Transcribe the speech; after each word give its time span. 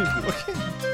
okay. 0.00 0.93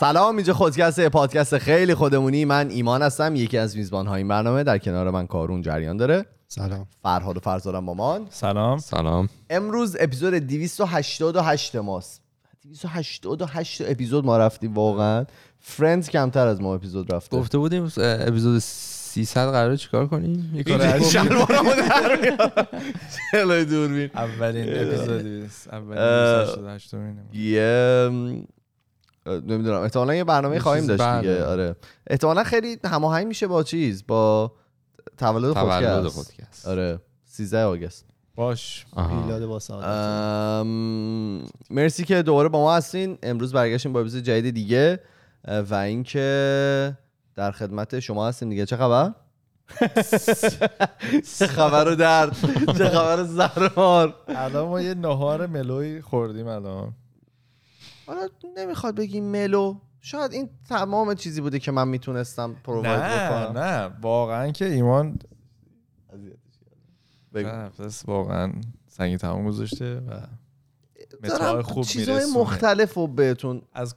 سلام 0.00 0.36
اینجا 0.36 0.54
خودکست 0.54 1.08
پادکست 1.08 1.58
خیلی 1.58 1.94
خودمونی. 1.94 2.44
من 2.44 2.70
ایمان 2.70 3.02
هستم 3.02 3.36
یکی 3.36 3.58
از 3.58 3.76
میزبان 3.76 4.06
های 4.06 4.18
این 4.18 4.28
برنامه. 4.28 4.62
در 4.62 4.78
کنار 4.78 5.10
من 5.10 5.26
کارون 5.26 5.62
جریان 5.62 5.96
داره. 5.96 6.26
سلام. 6.48 6.86
فرهاد 7.02 7.36
و 7.36 7.40
فرزادم 7.40 7.84
مامان 7.84 8.26
سلام. 8.30 8.78
سلام. 8.78 9.28
امروز 9.50 9.96
اپیزود 10.00 10.34
288 10.34 11.76
ماست. 11.76 12.22
288 12.62 13.82
اپیزود 13.86 14.24
ما 14.24 14.38
رفتیم 14.38 14.74
واقعا. 14.74 15.24
فرندز 15.58 16.08
کمتر 16.08 16.46
از 16.46 16.60
ما 16.60 16.74
اپیزود 16.74 17.14
رفته. 17.14 17.36
گفته 17.36 17.58
بودیم 17.58 17.92
اپیزود 17.98 18.58
300 18.58 19.50
قراره 19.50 19.76
چیکار 19.76 20.06
کنیم؟ 20.06 20.52
یه 20.54 20.62
کار. 20.62 21.00
شلوارمو 21.00 21.70
در. 21.74 22.18
جلوی 23.32 23.64
دوربین. 23.64 24.10
اولین 24.14 24.68
اپیزودی 24.68 25.48
اولین 25.72 25.98
اه، 25.98 26.44
288 26.44 26.94
مینه. 26.94 27.22
یه 27.32 28.10
نمی‌دونم. 29.30 29.80
احتمالا 29.80 30.14
یه 30.14 30.24
برنامه 30.24 30.58
خواهیم 30.58 30.86
داشت 30.86 31.02
دیگه. 31.02 31.34
بعد. 31.34 31.42
آره. 31.42 31.76
احتمالا 32.06 32.44
خیلی 32.44 32.78
هماهنگ 32.84 33.26
میشه 33.26 33.46
با 33.46 33.62
چیز 33.62 34.04
با 34.06 34.52
تولد 35.18 35.54
تولد 35.54 36.06
خودکست 36.06 36.68
آره. 36.68 37.00
13 37.24 37.62
آگست. 37.64 38.04
باش. 38.34 38.86
میلاد 38.96 39.46
با 39.46 39.58
سعادت. 39.58 39.86
ام، 39.86 41.44
مرسی 41.70 42.04
که 42.04 42.22
دوباره 42.22 42.48
با 42.48 42.60
ما 42.60 42.76
هستین. 42.76 43.18
امروز 43.22 43.52
برگشتیم 43.52 43.92
با 43.92 44.00
اپیزود 44.00 44.22
جدید 44.22 44.54
دیگه. 44.54 45.00
و 45.70 45.74
اینکه 45.74 46.96
در 47.36 47.50
خدمت 47.50 48.00
شما 48.00 48.28
هستیم 48.28 48.50
دیگه. 48.50 48.66
چه 48.66 48.76
خبر؟ 48.76 49.12
چه 51.38 51.46
خبر 51.46 51.88
و 51.88 51.94
درد؟ 51.94 52.36
چه 52.78 52.88
خبر 52.88 53.22
زرمار 53.22 54.14
الان 54.28 54.68
ما 54.68 54.80
یه 54.80 54.94
نهار 54.94 55.46
ملوی 55.46 56.00
خوردیم 56.00 56.46
الان. 56.46 56.92
حالا 58.10 58.28
نمی‌خواد 58.56 58.96
بگیم 58.96 59.24
ملو 59.24 59.76
شاید 60.00 60.32
این 60.32 60.50
تمام 60.68 61.14
چیزی 61.14 61.40
بوده 61.40 61.58
که 61.58 61.72
من 61.72 61.88
می‌تونستم 61.88 62.56
پروواید 62.64 63.00
نه 63.00 63.26
بکنم 63.26 63.58
نه 63.58 63.90
واقعا 64.02 64.50
که 64.50 64.64
ایمان. 64.64 65.18
نفس 67.34 68.02
واقعا 68.08 68.52
سنگی 68.88 69.16
تمام 69.16 69.46
گذاشته 69.46 70.00
و 70.00 70.20
دارم 71.22 71.62
خوب 71.62 71.84
چیزهای 71.84 72.18
میرسونه 72.18 72.40
مختلف 72.40 72.94
رو 72.94 73.06
بهتون 73.06 73.62
از 73.72 73.94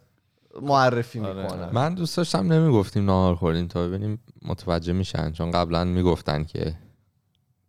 معرفی 0.61 1.20
آره. 1.20 1.44
می‌کنم 1.44 1.70
من 1.73 1.94
دوست 1.94 2.17
داشتم 2.17 2.53
نمی‌گفتیم 2.53 3.05
نهار 3.05 3.36
خوردیم 3.36 3.67
تا 3.67 3.88
ببینیم 3.88 4.20
متوجه 4.42 4.94
میشن 4.94 5.31
چون 5.31 5.52
قبلا 5.52 5.83
می‌گفتن 5.83 6.44
که 6.44 6.75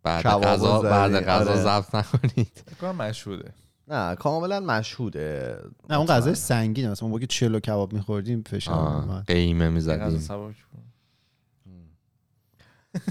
بعد 0.03 0.25
غذا. 0.25 0.81
بعد 0.81 1.25
غذا 1.25 1.51
آره. 1.51 1.61
ضبط 1.61 1.95
نکنید 1.95 2.63
فکر 2.77 2.91
مشهوده 2.91 3.53
نه 3.87 4.15
کاملا 4.15 4.59
مشهوده. 4.59 5.57
نه 5.89 5.97
اون 5.97 6.07
غذای 6.07 6.35
سنگین 6.35 6.91
مثلا 6.91 7.09
ما 7.09 7.19
که 7.19 7.27
چلو 7.27 7.59
کباب 7.59 7.93
میخوردیم 7.93 8.43
فشار. 8.47 9.23
قیمه 9.27 9.69
می‌زدیم. 9.69 10.55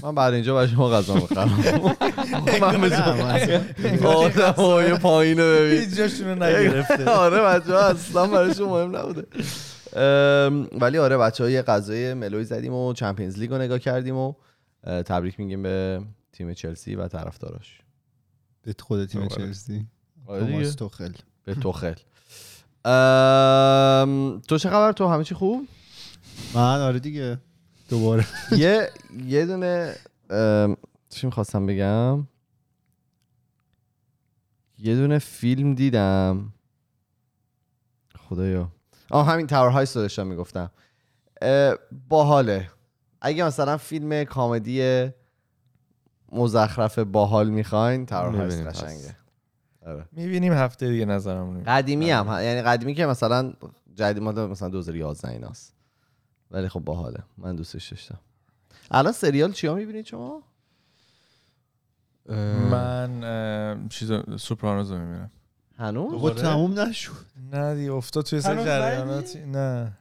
من 0.03 0.15
بعد 0.15 0.33
اینجا 0.33 0.55
برای 0.55 0.67
شما 0.67 0.89
غذا 0.89 1.15
می‌خرم. 1.15 1.49
آدم 4.05 4.51
های 4.51 4.97
پایین 4.97 5.39
رو 5.39 5.43
ببین. 5.43 5.79
هیچ 5.79 5.89
جاشون 5.89 6.27
رو 6.27 6.35
نگرفته. 6.35 7.09
آره 7.25 7.41
بچه 7.41 7.73
ها 7.73 7.79
اصلا 7.79 8.27
برایشون 8.27 8.69
مهم 8.69 8.95
نبوده. 8.95 9.27
ولی 10.81 10.97
آره 10.97 11.17
بچه 11.17 11.43
ها 11.43 11.49
یه 11.49 11.61
غذای 11.61 12.13
ملوی 12.13 12.43
زدیم 12.43 12.73
و 12.73 12.93
چمپیونز 12.93 13.39
لیگ 13.39 13.49
رو 13.49 13.57
نگاه 13.57 13.79
کردیم 13.79 14.15
و 14.15 14.33
تبریک 14.83 15.39
میگیم 15.39 15.63
به 15.63 16.01
تیم 16.33 16.53
چلسی 16.53 16.95
و 16.95 17.07
طرفداراش. 17.07 17.81
به 18.61 18.75
خود 18.79 19.05
تیم. 19.05 19.27
چلسی. 19.27 19.87
توماس 20.27 20.75
توخل. 20.75 21.11
به 21.43 21.55
توخل. 21.55 21.93
تو 24.47 24.57
چه 24.57 24.69
خبر؟ 24.69 24.91
تو 24.91 25.07
همه 25.07 25.23
چی 25.23 25.35
خوب؟ 25.35 25.67
من 26.53 26.81
آره 26.81 26.99
دیگه. 26.99 27.37
دوباره. 27.89 28.25
یه 28.57 28.89
یه 29.25 29.45
دونه 29.45 29.95
چی 31.09 31.27
می‌خواستم 31.27 31.65
بگم؟ 31.65 32.27
یه 34.79 34.95
دونه 34.95 35.19
فیلم 35.19 35.75
دیدم. 35.75 36.53
خدایا. 38.29 38.71
آه 39.09 39.27
همین 39.27 39.47
تاور 39.47 39.79
رو 39.81 40.01
داشتم 40.01 40.27
می‌گفتم. 40.27 40.71
باحاله. 42.09 42.69
اگه 43.21 43.43
مثلا 43.45 43.77
فیلم 43.77 44.23
کامدی 44.23 45.09
مزخرف 46.31 46.99
باحال 46.99 47.49
می‌خواین 47.49 48.05
تاور 48.05 48.47
پس. 48.47 48.61
قشنگه. 48.61 49.15
آره. 49.85 50.05
می‌بینیم 50.11 50.53
هفته 50.53 50.87
دیگه 50.87 51.05
نظرمون 51.05 51.63
قدیمی 51.63 52.11
هم 52.11 52.27
یعنی 52.27 52.61
قدیمی 52.61 52.93
که 52.93 53.05
مثلا 53.05 53.53
جدید 53.95 54.23
مال 54.23 54.49
مثلا 54.49 54.69
2011 54.69 55.29
ایناست. 55.29 55.73
ولی 56.51 56.69
خب 56.69 56.79
باحاله. 56.79 57.23
من 57.37 57.55
دوستش 57.55 57.89
داشتم. 57.89 58.19
الان 58.91 59.13
سریال 59.13 59.51
چیا 59.51 59.75
می‌بینید 59.75 60.05
شما؟ 60.05 60.43
من 62.71 63.87
چیز 63.89 64.11
سوپرانوز 64.37 64.91
رو 64.91 64.97
می‌بینم. 64.97 65.31
هنوز؟ 65.77 66.11
بابا 66.11 66.29
دوباره؟ 66.29 66.41
تموم 66.41 66.79
نشد. 66.79 67.11
نه 67.51 67.75
دیگه 67.75 67.91
افتاد 67.91 68.25
توی 68.25 68.41
سر 68.41 68.63
جریاناتی. 68.63 69.45
نه. 69.45 69.97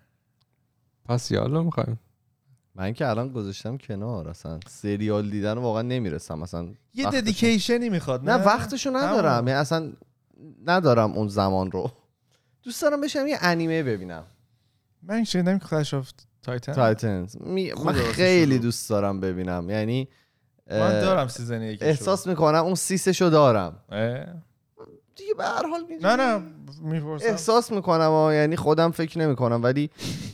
پس 1.04 1.30
یالا 1.30 1.62
می‌خوایم. 1.62 1.98
من 2.76 2.92
که 2.92 3.08
الان 3.08 3.28
گذاشتم 3.28 3.76
کنار 3.76 4.28
اصلا 4.28 4.60
سریال 4.68 5.30
دیدن 5.30 5.58
واقعا 5.58 5.82
نمی‌رسم. 5.82 6.38
مثلا 6.38 6.68
یه 6.94 7.06
ددیکیشنی 7.10 7.88
می‌خواد 7.88 8.30
نه 8.30 8.34
وقتشو 8.34 8.90
ندارم. 8.90 9.48
یعنی 9.48 9.60
اصلا 9.60 9.92
ندارم 10.66 11.12
اون 11.12 11.28
زمان 11.28 11.70
رو. 11.70 11.90
دوست 12.62 12.82
دارم 12.82 13.00
بشم 13.00 13.26
یه 13.26 13.38
انیمه 13.40 13.82
ببینم. 13.82 14.24
من 15.02 15.24
شنیدم 15.24 15.58
که 15.58 15.66
کلش 15.66 15.94
آف 15.94 16.10
تایتن 16.42 16.72
تایتنز 16.72 17.36
می... 17.40 17.72
من 17.84 17.92
خیلی. 17.92 18.58
دوست 18.58 18.90
دارم 18.90 19.20
ببینم. 19.20 19.70
یعنی 19.70 20.08
من 20.70 21.00
دارم 21.00 21.28
سیزن 21.28 21.62
یکی 21.62 21.84
احساس 21.84 22.26
می‌کنم 22.26 22.64
اون 22.64 22.74
سیسشو 22.74 23.28
دارم. 23.28 23.76
اه؟ 23.92 24.26
دیگه 25.16 25.34
به 25.38 25.44
هر 25.44 25.66
حال 25.68 25.84
نه 26.02 26.16
نه 26.16 26.42
می‌پرسم. 26.82 27.26
احساس 27.28 27.72
می‌کنم 27.72 28.12
و 28.12 28.32
یعنی 28.32 28.56
خودم 28.56 28.90
فکر 28.90 29.18
نمی‌کنم. 29.18 29.62
ولی 29.62 29.90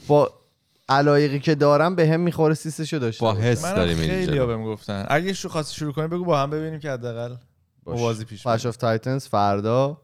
با 0.09 0.40
علایقی 0.91 1.39
که 1.39 1.55
دارم 1.55 1.95
به 1.95 2.09
هم 2.09 2.21
می‌خوره 2.21 2.55
سیسشو 2.55 2.99
داشته 2.99 3.25
با. 3.25 3.35
حس 3.35 3.65
من 3.65 3.75
داری 3.75 3.95
میری 3.95 4.09
خیلی. 4.09 4.39
ها 4.39 4.47
بهم 4.47 4.65
گفتن. 4.65 5.07
اگه 5.09 5.33
شو 5.33 5.49
خواستی 5.49 5.75
شروع 5.75 5.93
کنی 5.93 6.07
بگو 6.07 6.25
با 6.25 6.39
هم 6.39 6.51
ببینیم 6.51 6.81
که 6.81 6.91
حداقل 6.91 7.37
باش. 7.85 7.99
موازی 7.99 8.25
پیش 8.25 8.43
فلش 8.43 8.67
آف 8.67 8.77
تایتنز 8.77 9.27
فردا 9.27 10.03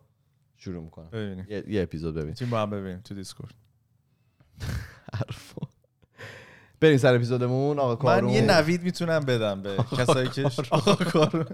شروع 0.56 0.82
می‌کنم. 0.82 1.10
ببینیم. 1.10 1.47
یه, 1.48 1.64
یه 1.69 1.82
اپیزود 1.82 2.14
ببین 2.14 2.28
می‌تونیم 2.28 2.50
با 2.50 2.62
هم 2.62 2.70
ببینیم 2.70 3.00
تو 3.00 3.14
دیسکورد. 3.14 3.54
حرفا. 5.14 5.66
بریم 6.80 6.97
سر 6.98 7.14
اپیزودمون. 7.14 7.78
آقا 7.78 7.91
من 7.91 7.97
کارون. 7.97 8.30
یه 8.30 8.41
نوید 8.41 8.82
می‌تونم 8.82 9.20
بدم 9.20 9.62
به 9.62 9.76
کسایی 9.98 10.28
که 10.28 10.50
آقا 10.70 10.94
کارون. 10.94 11.47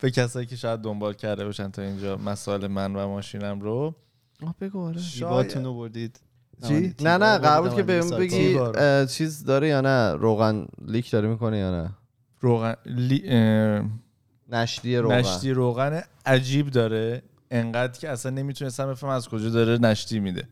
به 0.00 0.10
کسایی 0.10 0.46
که 0.46 0.56
شاید 0.56 0.80
دنبال 0.80 1.14
کرده 1.14 1.44
باشن 1.44 1.70
تا 1.70 1.82
اینجا 1.82 2.16
مسائل 2.16 2.66
من 2.66 2.96
و 2.96 3.08
ماشینم 3.08 3.60
رو. 3.60 3.94
آه، 4.42 4.54
بگو 4.60 4.86
آره. 4.86 5.00
شیباتون 5.00 5.64
رو 5.64 5.74
بردید. 5.74 6.20
چی؟ 6.68 6.94
نه 7.00 7.16
نه 7.16 7.38
قرار 7.38 7.62
بود 7.62 7.76
که 7.76 7.82
بهم. 7.82 8.10
بگی 8.10 8.58
چیز 9.06 9.44
داره 9.44 9.68
یا 9.68 9.80
نه؟ 9.80 10.12
روغن 10.12 10.66
لیک 10.86 11.10
داره 11.10 11.28
می‌کنه 11.28 11.58
یا 11.58 11.70
نه؟ 11.70 11.90
روغن 12.40 12.74
لی... 12.86 13.22
اه، 13.26 13.84
نشتی 14.48 14.96
روغن. 14.96 15.18
نشتی 15.18 15.50
روغن 15.50 16.02
عجیب 16.26 16.70
داره. 16.70 17.22
انقدر 17.50 17.98
که 17.98 18.10
اصلا 18.10 18.32
نمی‌تونستم 18.32 18.86
بفهم 18.86 19.10
از 19.10 19.28
کجا 19.28 19.50
داره 19.50 19.78
نشتی 19.78 20.20
میده. 20.20 20.48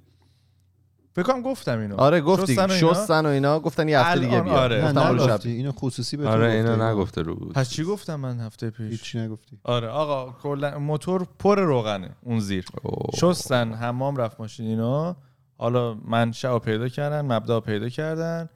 فکر 1.12 1.23
کنم 1.23 1.43
گفتم 1.43 1.79
اینو. 1.79 1.97
آره 1.97 2.21
گفتی. 2.21 2.53
شستن 2.53 2.67
و 2.67 2.73
اینا؟ 2.73 2.95
شستن 2.95 3.27
و 3.27 3.29
اینا. 3.29 3.61
گفتن 3.61 3.89
یه 3.89 4.01
هفته 4.01 4.21
دیگه 4.21 4.41
بیا 4.41 4.53
آره. 4.53 4.77
نه 4.77 4.93
گفتم 4.93 5.17
برو 5.17 5.39
شب. 5.39 5.41
اینو 5.45 5.73
خصوصی 5.73 6.17
به 6.17 6.29
آره 6.29 6.53
اینو 6.53 6.85
نگفته 6.85 7.23
رو 7.23 7.37
بود. 7.37 7.53
پس 7.53 7.71
چی 7.71 7.85
گفتم 7.85 8.17
من 8.17 8.41
هفته 8.41 8.71
پیش؟ 8.71 8.91
هیچی 8.91 9.19
نگفتی. 9.19 9.59
آره 9.65 9.89
آقا 9.89 10.33
کلا 10.43 10.79
موتور 10.79 11.27
پر 11.39 11.61
روغنه 11.61 12.11
اون 12.23 12.41
زیر. 12.41 12.65
اوه. 12.83 13.11
شستن 13.17 13.73
حمام 13.73 14.17
رفت 14.17 14.41
ماشین 14.41 14.67
اینا 14.67 15.17
حالا 15.61 15.95
منشأ 15.95 16.49
رو 16.53 16.59
پیدا 16.59 16.89
کردن 16.89 17.21
مبدا 17.21 17.61
پیدا 17.61 17.89
کردن. 17.89 18.49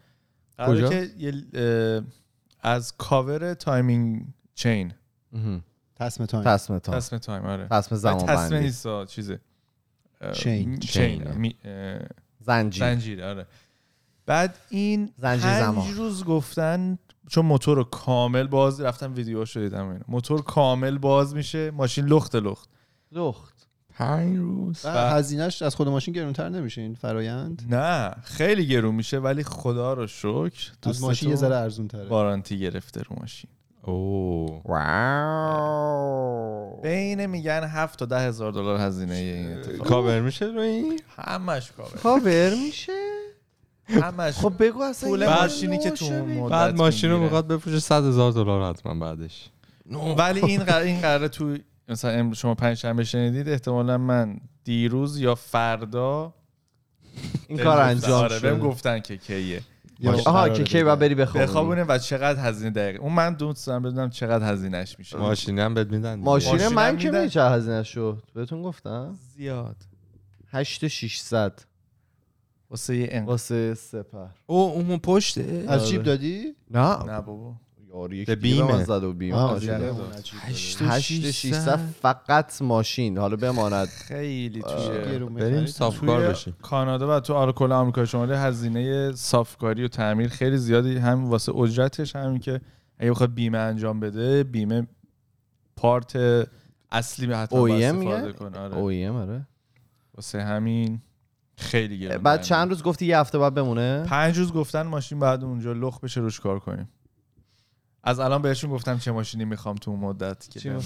کجا؟ 0.66 0.88
که 0.88 2.02
از 2.60 2.96
cover 2.96 3.54
timing 3.54 4.26
chain. 4.54 4.92
تسمه 5.96 6.26
تایم. 6.26 6.44
تسمه 6.44 6.78
تا 6.78 6.92
تسمه 6.92 7.18
تایم 7.18 7.44
آره. 7.44 7.68
تسمه 7.70 7.98
زمان 7.98 8.26
بندی 8.26 8.58
نیست 8.58 8.86
آه، 8.86 9.06
چیزه. 9.06 9.40
chain. 10.32 10.78
chain. 10.78 11.54
زنجیر. 12.40 12.84
زنجیر 12.84 13.24
آره. 13.24 13.46
بعد 14.26 14.58
این 14.70 15.10
زنجیر 15.16 15.50
پنج 15.50 15.62
زمان. 15.62 15.94
روز 15.94 16.24
گفتن 16.24 16.98
چون 17.28 17.46
موتور 17.46 17.76
رو 17.76 17.84
کامل 17.84 18.46
باز 18.46 18.80
رفتم 18.80 19.14
ویدیوهاشو 19.14 19.60
دیدم 19.60 19.88
اینو 19.88 20.04
موتور 20.08 20.42
کامل 20.42 20.98
باز 20.98 21.34
میشه 21.34 21.70
ماشین 21.70 22.06
لخت 22.06 22.36
لخت. 22.36 22.68
لخت. 23.12 23.53
پنج 23.94 24.36
روز. 24.36 24.80
و 24.84 25.10
هزینهش 25.10 25.62
از 25.62 25.74
خود 25.74 25.88
ماشین 25.88 26.14
گرونتر 26.14 26.48
نمیشه 26.48 26.80
این 26.80 26.94
فرایند؟ 26.94 27.62
نه 27.70 28.10
خیلی 28.22 28.66
گرون 28.66 28.94
میشه 28.94 29.18
ولی 29.18 29.44
خدا 29.44 29.92
رو 29.92 30.06
شکر 30.06 30.70
از 30.82 31.02
ماشین 31.02 31.30
یه 31.30 31.36
ذره 31.36 31.56
ارزون 31.56 31.88
تره 31.88 32.08
وارانتی 32.08 32.58
گرفته 32.58 33.02
رو 33.02 33.16
ماشین. 33.20 33.50
اوه. 33.82 34.62
واو. 34.64 36.80
بین 36.82 37.26
میگن 37.26 37.64
7 37.64 37.98
تا 37.98 38.04
ده 38.04 38.20
هزار 38.20 38.52
دلار 38.52 38.80
هزینه 38.80 39.14
این 39.14 39.52
اتفاق. 39.52 39.86
کاور 39.86 40.20
میشه 40.20 40.44
رو 40.44 40.60
این؟ 40.60 41.00
همش 41.16 41.72
کابه 41.72 41.98
کاور 41.98 42.50
میشه؟ 42.50 42.92
همش. 43.88 44.34
خب 44.34 44.52
بگو 44.58 44.82
اصلا 44.82 45.10
پول 45.10 45.22
این 45.22 45.42
ماشینی 45.42 45.78
که 45.78 45.90
تو. 45.90 46.10
مدت 46.10 46.50
بعد 46.50 46.76
ماشین 46.76 47.10
رو. 47.10 47.20
می‌خواد 47.20 47.46
بفروشه 47.46 47.78
100 47.78 48.04
هزار 48.04 48.32
دلار 48.32 48.70
حتما 48.70 48.94
بعدش. 48.94 49.50
ولی 50.18 50.40
این 50.40 50.64
قرار 50.64 50.82
این 50.82 51.00
قراره 51.00 51.28
تو 51.28 51.56
مثلا 51.88 52.10
امروز 52.10 52.38
شما 52.38 52.54
پنج 52.54 52.76
شنبه 52.76 53.04
شنیدید 53.04 53.48
احتمالا 53.48 53.98
من 53.98 54.38
دیروز 54.64 55.18
یا 55.18 55.34
فردا 55.34 56.34
این 57.48 57.56
بهم 57.56 57.66
کار. 57.66 57.80
انجام 57.80 58.24
آره 58.24 58.40
بهم 58.40 58.56
شد 58.56 58.62
گفتن 58.62 59.00
که 59.00 59.16
کیه. 59.16 59.60
آها 60.26 60.48
که 60.48 60.64
کی. 60.64 60.84
باید 60.84 60.98
بری 60.98 61.14
بخوابونی. 61.14 61.46
بخوابونه 61.46 61.84
و 61.84 61.98
چقدر 61.98 62.48
هزینه 62.48 62.70
دقیق 62.70 63.02
اون 63.02 63.12
من 63.12 63.34
دوست 63.34 63.66
دارم 63.66 63.82
بدونم 63.82 64.10
چقدر 64.10 64.52
هزینهش 64.52 64.98
میشه. 64.98 65.16
ماشینی 65.16 65.60
هم 65.60 65.74
بهت 65.74 65.90
میدن. 65.90 66.14
ماشین 66.14 66.52
ماشینم 66.52 66.72
من 66.72 66.96
که 66.98 67.08
میدن. 67.08 67.24
می 67.24 67.30
چه 67.30 67.42
هزینه 67.42 67.82
شد؟ 67.82 68.22
بهتون 68.34 68.62
گفتم؟ 68.62 69.18
زیاد. 69.36 69.76
8600 70.48 71.60
واسه 72.70 72.96
یه 72.96 73.08
انقدر. 73.10 73.30
واسه 73.30 73.74
سپر. 73.74 74.26
او 74.46 74.72
اون 74.72 74.98
پشته؟ 74.98 75.64
از 75.68 75.88
جیب 75.88 76.00
آره. 76.00 76.06
دادی؟ 76.06 76.54
نه 76.70 76.96
نه. 77.04 77.20
بابا. 77.20 77.54
یاری 77.94 78.16
یک 78.16 78.26
به 78.26 78.34
بیمه. 78.36 78.84
زد 78.84 79.04
و 79.04 79.12
بیمه 79.12 79.36
آه، 79.36 79.52
ماشین. 79.52 79.70
عجله. 79.70 79.88
اون 79.88 80.00
از 80.12 80.24
جیب 80.24 80.40
داده. 80.80 80.92
8600 80.92 81.76
فقط 82.02 82.62
ماشین 82.62 83.18
حالا 83.18 83.36
بماند 83.36 83.88
خیلی 83.88 84.62
توی 84.62 85.12
گرون 85.12 85.34
بریم. 85.34 85.66
صافکار 85.66 86.20
توی 86.20 86.28
بشیم 86.28 86.56
کانادا 86.62 87.16
و 87.16 87.20
تو 87.20 87.34
آره 87.34 87.52
کل 87.52 87.72
آمریکا 87.72 88.04
شمالی 88.04 88.32
هزینه 88.32 89.12
صافکاری 89.12 89.84
و 89.84 89.88
تعمیر 89.88 90.28
خیلی 90.28 90.56
زیادی 90.56 90.96
هم 90.98 91.24
واسه 91.24 91.56
اجرتش 91.56 92.16
همین 92.16 92.38
که 92.38 92.60
اگه 92.98 93.10
بخواد 93.10 93.34
بیمه 93.34 93.58
انجام 93.58 94.00
بده 94.00 94.44
بیمه 94.44 94.86
پارت 95.76 96.16
اصلی 96.92 97.26
به 97.26 97.36
حتما 97.36 97.68
OEM 97.68 97.72
استفاده؟ 97.82 98.32
کنه 98.32 98.58
آره. 98.58 98.76
اویم 98.76 99.16
آره 99.16 99.46
واسه 100.14 100.42
همین 100.42 101.00
خیلی 101.56 101.98
گرونه 101.98 102.18
بعد 102.18 102.42
چند 102.42 102.68
روز 102.68 102.82
گفتی 102.82 103.06
یه 103.06 103.18
هفته 103.18 103.38
بعد 103.38 103.54
بمونه 103.54 104.02
پنج 104.02 104.38
روز 104.38 104.52
گفتن 104.52 104.82
ماشین 104.82 105.18
بعد 105.18 105.44
اونجا 105.44 105.72
لخ 105.72 106.00
بشه 106.00 106.20
روش 106.20 106.40
کار 106.40 106.58
کنیم 106.58 106.88
از 108.06 108.20
الان 108.20 108.42
بهشون 108.42 108.70
گفتم 108.70 108.98
چه 108.98 109.12
ماشینی 109.12 109.44
می‌خوام 109.44 109.76
تو 109.76 109.90
اون 109.90 110.00
مدت 110.00 110.50
که 110.50 110.60
چی؟ 110.60 110.70
بدن. 110.70 110.82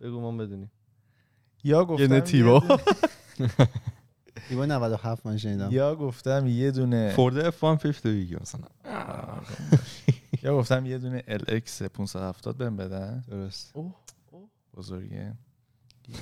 بگو 0.00 0.20
ما 0.20 0.32
بدونیم. 0.32 0.70
یا 1.64 1.84
گفتم 1.84 2.12
یه 2.14 2.20
تیبا. 2.20 2.62
ایوا 4.50 4.66
97 4.74 5.26
من 5.26 5.36
شنیدم. 5.36 5.68
یا 5.72 5.94
گفتم 5.94 6.46
یه 6.46 6.70
دونه 6.70 7.12
فورد 7.16 7.38
اف 7.38 7.56
150 7.56 8.12
دیگه 8.12 8.36
مثلا. 8.40 8.68
یا 10.42 10.56
گفتم 10.56 10.86
یه 10.86 10.98
دونه 10.98 11.20
LX 11.28 11.82
570 11.82 12.56
بهم 12.56 12.76
بدن. 12.76 13.24
درست. 13.28 13.74
بزرگه. 14.74 15.34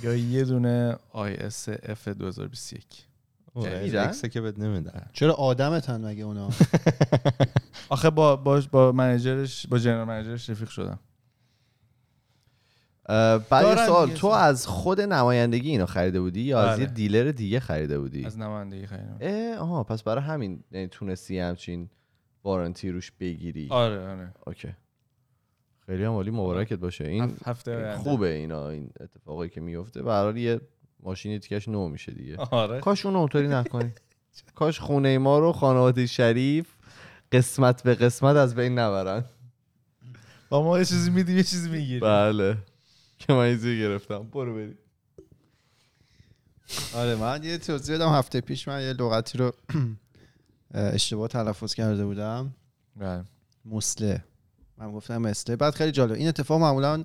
یا 0.02 0.14
یه 0.16 0.44
دونه 0.44 0.96
IS 1.14 1.70
F 1.82 2.08
2021 2.08 2.84
میدن؟ 3.54 4.04
اکسه 4.04 4.28
که 4.28 4.40
بهت 4.40 4.58
نمیدن. 4.58 5.06
چرا 5.12 5.32
آدمتن 5.34 6.04
مگه 6.04 6.24
اونا؟ 6.24 6.48
آخه 7.88 8.10
با 8.10 8.36
با 8.36 8.62
با 8.72 8.92
منیجرش 8.92 9.66
با 9.66 9.78
جنرال 9.78 10.04
منیجرش 10.08 10.50
رفیق 10.50 10.68
شدم. 10.68 10.98
بعد 13.50 13.86
سوال 13.86 14.10
تو. 14.10 14.26
از 14.26 14.66
خود 14.66 15.00
نمایندگی 15.00 15.70
اینو 15.70 15.86
خریده 15.86 16.20
بودی 16.20 16.40
یا 16.40 16.60
از 16.60 16.76
بله. 16.78 16.86
یه 16.88 16.94
دیلر 16.94 17.30
دیگه 17.30 17.60
خریده 17.60 17.98
بودی؟ 17.98 18.24
از 18.24 18.38
نمایندگی 18.38 18.86
خریدم. 18.86 19.16
اه 19.20 19.56
آها 19.56 19.84
پس 19.84 20.02
برای 20.02 20.24
همین 20.24 20.64
یعنی 20.70 20.86
تونستی 20.86 21.38
همچین 21.38 21.90
وارنتی 22.44 22.90
روش 22.90 23.10
بگیری. 23.20 23.68
آره 23.70 24.08
آره. 24.08 24.34
اوکی. 24.46 24.74
خیلی 25.86 26.04
هم 26.04 26.12
عالی 26.12 26.30
مبارکت 26.30 26.78
باشه. 26.78 27.04
این 27.04 27.28
هف- 27.28 27.48
هفته. 27.48 27.94
خوبه 27.96 28.28
اینا 28.32 28.68
این 28.68 28.90
اتفاقی 29.00 29.48
که 29.48 29.60
میفته. 29.60 30.02
به 30.02 30.40
یه 30.40 30.60
ماشینی 31.04 31.38
دیگهش 31.38 31.68
نو 31.68 31.88
میشه 31.88 32.12
دیگه. 32.12 32.36
آره. 32.36 32.80
کاش 32.80 33.06
اونو 33.06 33.18
اونطوری 33.18 33.48
نکنی. 33.48 33.92
کاش 34.54 34.80
خونه 34.80 35.18
ما 35.18 35.38
رو 35.38 35.52
خانواده 35.52 36.06
شریف 36.06 36.66
قسمت 37.32 37.82
به 37.82 37.94
قسمت 37.94 38.36
از 38.36 38.54
بین 38.54 38.78
نبرن. 38.78 39.24
با 40.48 40.62
ما 40.62 40.78
یه 40.78 40.84
چیزی 40.84 41.10
میدیم 41.10 41.36
یه 41.36 41.42
چیزی 41.42 41.70
می‌گیریم 41.70 42.00
بله. 42.00 42.56
که 43.18 43.32
من 43.32 43.38
ایزی 43.38 43.78
گرفتم. 43.78 44.22
برو 44.22 44.54
بریم. 44.54 44.78
آره 46.94 47.14
من 47.14 47.44
یه 47.44 47.58
توضیح 47.58 47.96
بدم. 47.96 48.08
هفته 48.08 48.40
پیش 48.40 48.68
من 48.68 48.82
یه 48.82 48.92
لغتی 48.92 49.38
رو 49.38 49.52
اشتباه 50.74 51.28
تلفظ 51.28 51.74
کرده 51.74 52.04
بودم. 52.04 52.54
بله. 52.96 53.24
مسله. 53.64 54.24
من 54.78 54.92
گفتم 54.92 55.18
مسله. 55.18 55.56
بعد 55.56 55.74
خیلی 55.74 55.92
جالب. 55.92 56.12
این 56.12 56.28
اتفاق 56.28 56.60
معمولا 56.60 57.04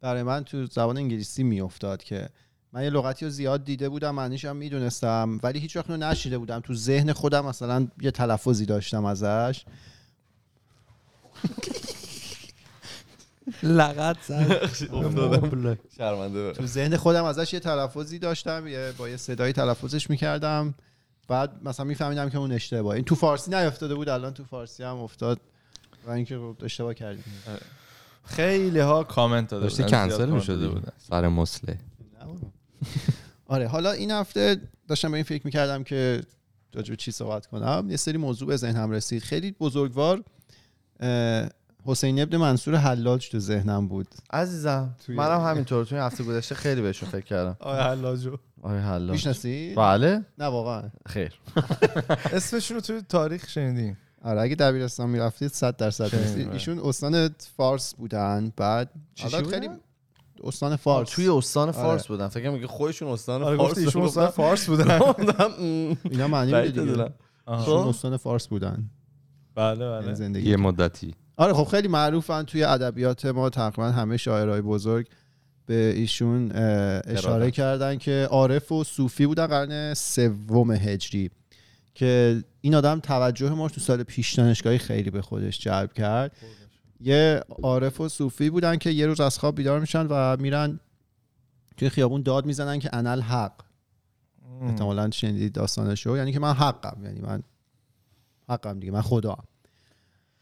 برای 0.00 0.22
من 0.22 0.44
تو 0.44 0.66
زبان 0.66 0.96
انگلیسی 0.96 1.42
میافتاد 1.42 2.02
که 2.02 2.28
من 2.72 2.82
یه 2.84 2.90
لغتی 2.90 3.24
رو 3.24 3.30
زیاد 3.30 3.64
دیده 3.64 3.88
بودم 3.88 4.10
معنیش 4.10 4.44
هم 4.44 4.56
می‌دونستم 4.56 5.40
ولی 5.42 5.58
هیچ 5.58 5.76
وقت 5.76 5.90
نشیده 5.90 6.38
بودم. 6.38 6.60
تو 6.60 6.74
ذهن 6.74 7.12
خودم 7.12 7.46
مثلا 7.46 7.88
یه 8.00 8.10
تلفظی 8.10 8.66
داشتم 8.66 9.04
ازش. 9.04 9.64
لغت 13.62 14.16
شرمنده 15.96 16.52
تو 16.52 16.66
ذهن 16.66 16.96
خودم 16.96 17.24
ازش 17.24 17.52
یه 17.52 17.60
تلفظی 17.60 18.18
داشتم 18.18 18.66
یه 18.66 18.92
با 18.98 19.08
یه 19.08 19.16
صدایی 19.16 19.52
تلفظش 19.52 20.10
می‌کردم. 20.10 20.74
بعد 21.28 21.52
مثلا 21.64 21.86
میفهمیدم 21.86 22.30
که 22.30 22.38
اون 22.38 22.52
اشتباه 22.52 22.94
این 22.94 23.04
تو 23.04 23.14
فارسی 23.14 23.50
نیافتاده 23.50 23.94
بود 23.94 24.08
الان 24.08 24.34
تو 24.34 24.44
فارسی 24.44 24.82
هم 24.82 24.96
افتاد. 24.96 25.40
و 26.06 26.10
اینکه 26.10 26.40
اشتباه 26.62 26.94
کردیم. 26.94 27.24
خیلی 28.24 28.78
ها 28.78 29.04
کامنت 29.04 29.48
داده 29.48 29.68
بودن، 29.68 29.88
کنسل 29.88 30.30
می‌شده 30.30 30.68
کامنت 30.68 30.84
بود. 30.84 30.92
سر 30.98 31.28
مسله. 31.28 31.78
آره 33.46 33.68
حالا 33.68 33.92
این 33.92 34.10
هفته 34.10 34.56
داشتم 34.88 35.10
به 35.10 35.16
این 35.16 35.24
فکر 35.24 35.42
می‌کردم 35.44 35.82
که 35.84 36.22
راجع 36.74 36.94
چی 36.94 37.10
صحبت 37.10 37.46
کنم. 37.46 37.86
یه 37.90 37.96
سری 37.96 38.18
موضوع 38.18 38.48
به 38.48 38.56
ذهنم 38.56 38.90
رسید. 38.90 39.22
خیلی 39.22 39.52
بزرگوار 39.52 40.24
حسین 41.84 42.22
ابن 42.22 42.36
منصور 42.36 42.76
حلاج 42.76 43.30
تو 43.30 43.38
ذهنم 43.38 43.88
بود. 43.88 44.06
عزیزم 44.32 44.96
منم 45.08 45.40
همینطور. 45.40 45.84
توی 45.84 45.98
هفته 45.98 46.24
گذشته 46.24 46.54
خیلی 46.54 46.80
بهشون 46.82 47.08
فکر 47.08 47.24
کردم. 47.24 47.56
آیا 47.60 47.82
حلاجو 47.82 48.36
آره 48.62 48.80
حالا 48.80 49.12
می‌شناسی؟ 49.12 49.74
بله. 49.76 50.24
نه 50.38 50.44
واقعا. 50.44 50.82
خیر. 51.06 51.40
اسمشون 52.32 52.74
رو 52.74 52.80
توی 52.80 53.02
تاریخ 53.08 53.48
شنیدیم. 53.48 53.98
آره 54.22 54.40
اگه 54.40 54.54
دبیرستان 54.54 55.10
می‌رفتید 55.10 55.48
100 55.48 55.76
درصد. 55.76 56.04
آره. 56.04 56.48
ایشون 56.52 56.78
استان 56.78 57.30
فارس 57.56 57.94
بودن 57.94 58.52
بعد 58.56 58.90
خیلی؟ 59.50 59.68
استان 60.44 60.76
فارس. 60.76 61.10
توی 61.10 61.28
استان 61.28 61.68
آره. 61.68 61.76
فارس 61.76 62.06
بودن. 62.06 62.28
فکر 62.28 62.50
میگه 62.50 62.66
خودشون 62.66 63.08
استان 63.08 63.42
آره 63.42 63.56
فارس 63.56 63.78
ایشون 63.78 63.92
بودن. 63.92 64.06
استان 64.06 64.26
فارس 64.26 64.66
بودن. 64.66 65.00
اینا 66.10 66.28
معنی 66.28 66.52
میده 66.52 66.68
دیگه. 66.68 66.82
بدونم. 66.82 67.10
ایشون 67.48 67.82
خب. 67.82 67.88
استان 67.88 68.16
فارس 68.16 68.46
بودن. 68.46 68.90
بله 69.54 69.84
یعنی 69.84 70.04
بله 70.04 70.14
زندگی. 70.14 70.50
یه 70.50 70.56
مدتی. 70.56 71.14
آره 71.36 71.52
خب 71.52 71.64
خیلی 71.64 71.88
معروفن 71.88 72.42
توی 72.42 72.64
ادبیات 72.64 73.26
ما. 73.26 73.50
تقریبا 73.50 73.90
همه 73.90 74.16
شاعرای 74.16 74.60
بزرگ 74.60 75.06
به 75.66 75.92
ایشون 75.96 76.52
اشاره. 76.52 77.50
کردن 77.50 77.98
که 77.98 78.28
عارف 78.30 78.72
و 78.72 78.84
صوفی 78.84 79.26
بودن 79.26 79.46
قرن 79.46 79.94
سوم 79.94 80.70
هجری. 80.70 81.30
که 81.94 82.44
این 82.60 82.74
آدم 82.74 83.00
توجه 83.00 83.50
ما 83.50 83.68
تو 83.68 83.80
سال 83.80 84.02
پیش 84.02 84.34
دانشگاهی 84.34 84.78
خیلی 84.78 85.10
به 85.10 85.22
خودش 85.22 85.58
جلب 85.58 85.92
کرد. 85.92 86.32
یه 87.00 87.44
عارف 87.62 88.00
و 88.00 88.08
صوفی 88.08 88.50
بودن 88.50 88.76
که 88.76 88.90
یه 88.90 89.06
روز 89.06 89.20
از 89.20 89.38
خواب 89.38 89.54
بیدار 89.54 89.80
میشن 89.80 90.06
و 90.06 90.36
میرن 90.36 90.80
توی 91.76 91.88
خیابون 91.88 92.22
داد 92.22 92.46
می‌زنن 92.46 92.78
که 92.78 92.90
انل 92.92 93.20
حق. 93.20 93.52
احتمالا 94.62 95.10
شنیدید 95.10 95.52
داستانشو 95.52 96.16
یعنی 96.16 96.32
که 96.32 96.38
من 96.38 96.52
حقم. 96.52 97.04
یعنی 97.04 97.20
من 97.20 97.42
حقم 98.48 98.80
دیگه. 98.80 98.92
من 98.92 99.00
خدا 99.02 99.36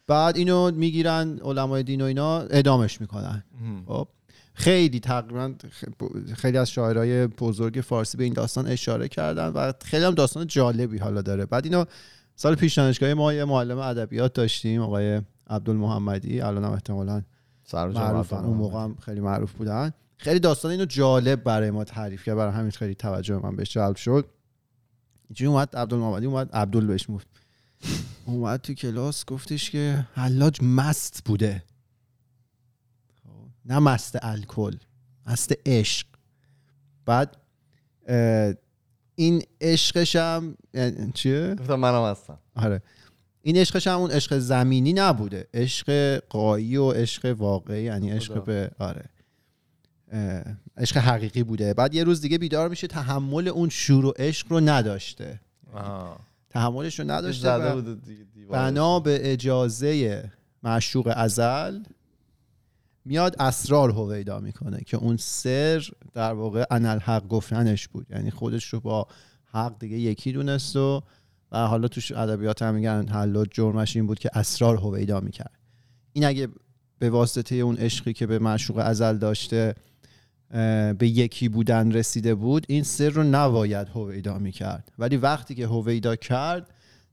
بعد 0.07 0.37
اینو 0.37 0.71
می‌گیرن 0.71 1.39
علمای 1.39 1.83
دین 1.83 2.01
و 2.01 2.05
اینا 2.05 2.39
ادامش 2.39 3.01
می‌کنن. 3.01 3.45
خب. 3.87 4.09
خیلی 4.55 5.01
تقریبا 5.01 5.55
خیلی 6.35 6.59
از 6.59 6.71
شاعرای 6.71 7.27
بزرگ 7.27 7.81
فارسی 7.81 8.17
به 8.17 8.25
این 8.25 8.33
داستان 8.33 8.67
اشاره 8.67 9.09
کردن 9.09 9.49
و 9.49 9.73
خیلی 9.85 10.05
هم 10.05 10.15
داستان 10.15 10.47
جالبی 10.47 10.99
حالا 10.99 11.23
داره. 11.23 11.47
بعد 11.47 11.65
اینو 11.65 11.85
سال 12.37 12.55
پیش 12.55 12.75
دانشگاه 12.75 13.15
ما 13.15 13.33
یه 13.33 13.45
معلم 13.45 13.79
ادبیات 13.79 14.33
داشتیم 14.33 14.83
آقای 14.83 15.21
عبدالمحمدی 15.49 16.41
الان 16.41 16.65
هم 16.65 16.73
احتمالاً 16.73 17.23
رفتم. 17.75 18.37
اون 18.37 18.57
موقع 18.57 18.83
هم 18.85 18.97
خیلی 18.97 19.21
معروف 19.21 19.53
بودن. 19.53 19.93
خیلی 20.17 20.41
داستان 20.41 20.71
اینو 20.71 20.85
جالب 20.85 21.43
برای 21.45 21.71
ما 21.71 21.85
تعریف 21.85 22.25
کرد 22.25 22.37
برای 22.37 22.53
همین 22.53 22.71
خیلی 22.71 22.95
توجه 22.95 23.39
من 23.39 23.57
بهش 23.57 23.71
جلب 23.71 23.97
شد. 23.97 24.29
اینجوری 25.29 25.49
اومد؟ 25.49 25.77
عبدالمحمدی 25.77 26.27
اومد 26.27 26.53
عبدال 26.53 26.87
بهش 26.87 27.07
گفت. 27.09 27.27
اومد 28.27 28.61
تو 28.61 28.75
کلاس 28.75 29.25
گفتش 29.25 29.71
که 29.71 30.07
حلاج 30.15 30.59
مست 30.63 31.25
بوده. 31.25 31.63
خب، 33.23 33.31
نه 33.65 33.79
مست 33.79 34.19
الکل 34.23 34.77
مست 35.27 35.53
عشق. 35.67 36.07
بعد 37.07 37.37
این 39.15 39.43
عشقش 39.61 40.17
هم 40.17 40.57
یعنی 40.75 41.13
چیه؟ 41.13 41.55
گفتم 41.55 41.75
منم 41.75 42.05
هستم. 42.05 42.39
آره. 42.57 42.83
این 43.49 43.57
عشقش 43.57 43.87
هم 43.87 43.99
اون 43.99 44.11
عشق 44.11 44.39
زمینی 44.39 44.93
نبوده 44.93 45.47
عشق 45.55 46.19
قایی 46.29 46.77
و 46.77 46.91
عشق 46.91 47.35
واقعی 47.39 47.83
یعنی 47.83 48.11
عشق. 48.11 48.45
به 48.45 48.71
آره 48.79 49.05
عشق 50.77 50.97
حقیقی 50.97 51.43
بوده 51.43 51.75
بعد 51.75 51.95
یه 51.95 52.05
روز 52.05 52.21
دیگه 52.21 52.39
بیدار 52.39 52.69
میشه 52.69 52.87
تحمل 52.87 53.49
اون 53.49 53.69
شور 53.69 54.05
و 54.05 54.13
عشق 54.17 54.47
رو 54.53 54.61
نداشته 54.61 55.41
آه. 55.75 56.21
تحملش 56.51 57.01
رو 57.01 57.11
نداشته. 57.11 57.59
بنا 58.51 59.01
به 59.01 59.33
اجازه 59.33 60.25
معشوق 60.63 61.13
ازل 61.17 61.83
میاد 63.05 63.37
اسرار 63.39 63.91
هویدا 63.91 64.41
می‌کنه 64.41 64.81
که 64.87 64.97
اون 64.97 65.17
سر 65.17 65.89
در 66.15 66.33
واقع 66.33 66.65
انالحق 66.71 67.29
گفتنش 67.29 67.89
بود 67.89 68.07
یعنی 68.11 68.31
خودش 68.31 68.65
رو 68.65 68.81
با 68.81 69.07
حق 69.53 69.79
دیگه 69.79 69.97
یکی 69.97 70.33
دونست 70.33 70.77
و 70.77 71.03
و 71.53 71.67
حالا 71.67 71.89
توش 71.89 72.13
ادبیات 72.13 72.63
هم 72.63 72.75
میگن 72.75 73.09
حلاج 73.09 73.49
جرمش 73.51 73.97
این 73.97 74.07
بود 74.07 74.19
که 74.19 74.31
اسرار 74.35 74.77
هویدا 74.77 75.21
می‌کرد. 75.21 75.59
این 76.13 76.25
اگه 76.25 76.49
به 76.99 77.11
واسطه 77.11 77.55
اون 77.55 77.77
عشقی 77.77 78.13
که 78.13 78.27
به 78.27 78.39
معشوق 78.39 78.79
ازل 78.79 79.17
داشته 79.17 79.75
به 80.99 81.09
یکی 81.09 81.49
بودن 81.49 81.93
رسیده 81.93 82.35
بود 82.35 82.67
این 82.69 82.83
سر 82.83 83.09
رو 83.09 83.23
نباید 83.23 83.89
هویدا 83.89 84.39
می‌کرد. 84.39 84.93
ولی 84.99 85.17
وقتی 85.17 85.55
که 85.55 85.67
هویدا 85.67 86.17
کرد 86.17 86.71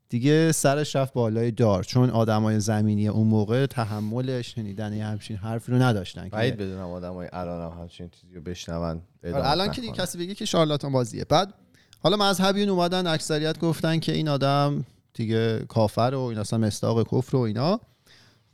دیگه 0.09 0.51
سرش 0.51 0.95
رفت 0.95 1.13
بالای 1.13 1.51
دار. 1.51 1.83
چون 1.83 2.09
آدمای 2.09 2.59
زمینی 2.59 3.07
اون 3.07 3.27
موقع 3.27 3.65
تحمل 3.65 4.41
شنیدن 4.41 4.93
همچین 4.93 5.37
حرفی 5.37 5.71
رو 5.71 5.81
نداشتن 5.81 6.23
که- 6.23 6.29
بعید 6.29 6.57
بدونم 6.57 6.89
آدمای 6.89 7.29
الان 7.33 7.71
هم 7.71 7.79
همچین 7.79 8.09
چیزی 8.09 8.35
رو 8.35 8.41
بشنون 8.41 9.01
الان 9.23 9.71
که 9.71 9.81
دیگه 9.81 9.93
کسی 9.93 10.17
بگه 10.17 10.35
که 10.35 10.45
شارلاتان 10.45 10.91
بازیه. 10.91 11.25
بعد 11.25 11.53
حالا 11.99 12.17
مذهبیون 12.17 12.69
اومدن 12.69 13.07
اکثریت 13.07 13.59
گفتن 13.59 13.99
که 13.99 14.11
این 14.11 14.29
آدم 14.29 14.85
دیگه 15.13 15.59
کافر 15.59 16.11
و 16.15 16.19
این 16.19 16.37
اصلا 16.37 16.59
مستاق 16.59 17.07
کفر 17.07 17.35
و 17.35 17.39
اینا. 17.39 17.79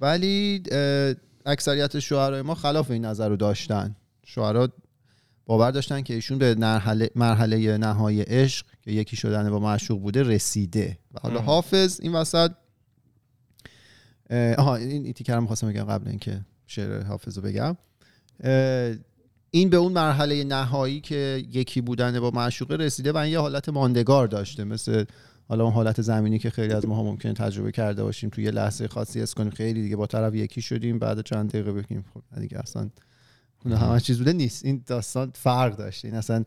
ولی 0.02 0.64
اکثریت 1.46 2.00
شوهرای 2.00 2.42
ما 2.42 2.56
خلاف 2.56 2.92
این 2.92 3.06
نظر 3.06 3.30
رو 3.30 3.36
داشتن. 3.36 3.96
شوهرا 4.26 4.70
باور 5.46 5.72
داشتن 5.72 6.02
که 6.02 6.14
ایشون 6.14 6.38
به 6.38 6.56
مرحله, 6.56 7.10
مرحله 7.16 7.78
نهایی 7.78 8.22
عشق 8.22 8.66
که 8.82 8.92
یکی 8.92 9.16
شدن 9.16 9.50
با 9.50 9.60
معشوق 9.60 10.02
بوده 10.02 10.24
رسیده. 10.24 10.98
و 11.14 11.20
حالا. 11.22 11.42
حافظ 11.42 12.00
این 12.02 12.16
وسط 12.16 12.52
آها 14.58 14.76
این 14.76 15.04
این 15.04 15.14
تیکر 15.14 15.38
هم 15.38 15.48
خواستم 15.48 15.68
بگم 15.70 15.84
قبل 15.84 16.08
اینکه 16.08 16.42
شعر 16.68 17.04
حافظ 17.04 17.38
رو 17.38 17.44
بگم. 17.44 17.78
این 19.52 19.70
به 19.70 19.78
اون 19.78 19.92
مرحله 19.92 20.44
نهایی 20.44 21.02
که 21.02 21.46
یکی 21.52 21.82
بودن 21.82 22.20
با 22.20 22.32
معشوقه 22.32 22.76
رسیده 22.76 23.12
و 23.12 23.18
این 23.18 23.32
یه 23.32 23.40
حالت 23.40 23.70
ماندگار 23.70 24.28
داشته. 24.28 24.64
مثل 24.64 25.06
حالا 25.48 25.64
اون 25.64 25.74
حالت 25.74 26.02
زمینی 26.02 26.40
که 26.40 26.50
خیلی 26.50 26.74
از 26.74 26.88
ما 26.88 27.04
ممکنه 27.04 27.34
تجربه 27.34 27.72
کرده 27.72 28.04
باشیم. 28.04 28.30
توی 28.30 28.44
یه 28.44 28.52
لحظه 28.52 28.88
خاصی 28.88 29.22
اس 29.22 29.34
کنیم 29.34 29.50
خیلی 29.50 29.82
دیگه 29.82 29.96
با 29.96 30.08
طرف 30.08 30.36
یکی 30.36 30.62
شدیم 30.62 31.00
بعد 31.00 31.22
چند 31.22 31.50
دقیقه 31.50 31.72
بگیم 31.72 32.06
خب 32.14 32.40
دیگه 32.40 32.60
اصلا 32.60 32.90
اون 33.66 33.74
همه 33.74 34.00
چیز 34.00 34.18
بوده 34.18 34.34
نیست. 34.34 34.66
این 34.66 34.84
داستان 34.88 35.32
فرق 35.36 35.76
داشته. 35.76 36.08
این 36.08 36.18
اصلا 36.18 36.44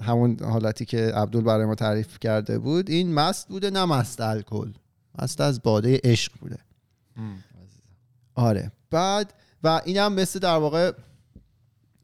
همون 0.00 0.36
حالتی 0.42 0.84
که 0.84 0.98
عبدال 0.98 1.42
برای 1.42 1.66
ما 1.66 1.74
تعریف 1.74 2.18
کرده 2.18 2.58
بود 2.58 2.90
این 2.90 3.14
مست 3.14 3.48
بوده 3.48 3.70
نه 3.70 3.84
مست 3.84 4.20
الکل. 4.20 4.72
مست 5.18 5.40
از 5.40 5.62
باده 5.62 6.00
عشق 6.04 6.32
بوده. 6.40 6.58
آره. 8.34 8.72
بعد 8.90 9.34
و 9.62 9.80
اینم 9.84 10.12
مثل 10.12 10.38
در 10.38 10.56
واقع 10.56 10.92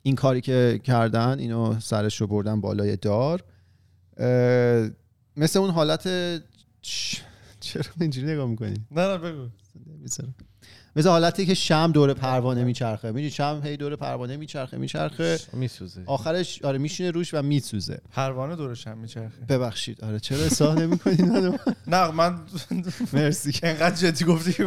این 0.07 0.17
کاری 0.17 0.41
که 0.41 0.81
کردن 0.85 1.39
اینو 1.39 1.81
سرش 1.81 2.21
رو 2.21 2.27
بردن 2.27 2.61
بالای 2.61 2.97
دار. 2.97 3.45
مثل 5.37 5.59
اون 5.59 5.71
حالت 5.71 6.03
چرا 7.61 7.85
اینجوری 8.01 8.27
نگاه 8.27 8.49
می‌کنی؟ 8.49 8.87
نه 8.91 9.09
نه 9.09 9.19
بگو. 9.19 9.49
مثل 10.97 11.09
حالتی 11.09 11.47
که 11.47 11.55
شم 11.55 11.93
دور 11.93 12.15
پروانه 12.15 12.65
میچرخه. 12.65 13.09
می‌دونی 13.09 13.31
شم 13.31 13.61
هی 13.65 13.76
دور 13.76 13.97
پروانه 13.97 14.37
میچرخه 14.37 14.76
میچرخه. 14.79 15.38
میسوزه. 15.53 16.00
آخرش 16.07 16.62
آره 16.62 16.79
میشینه 16.79 17.11
روش 17.11 17.35
و 17.35 17.43
میسوزه. 17.43 17.99
پروانه 18.12 18.57
دورش 18.57 18.87
هم 18.87 18.99
میچرخه. 18.99 19.45
ببخشید. 19.49 20.05
آره 20.05 20.21
چرا 20.21 20.38
اصلاح 20.45 20.75
نمی‌کنی 20.75 21.17
نه 21.87 22.11
من 22.11 22.38
مرسی. 23.12 23.53
که 23.53 23.69
انقدر 23.69 23.97
جدی 23.97 24.25
گفتی 24.25 24.53
که 24.53 24.65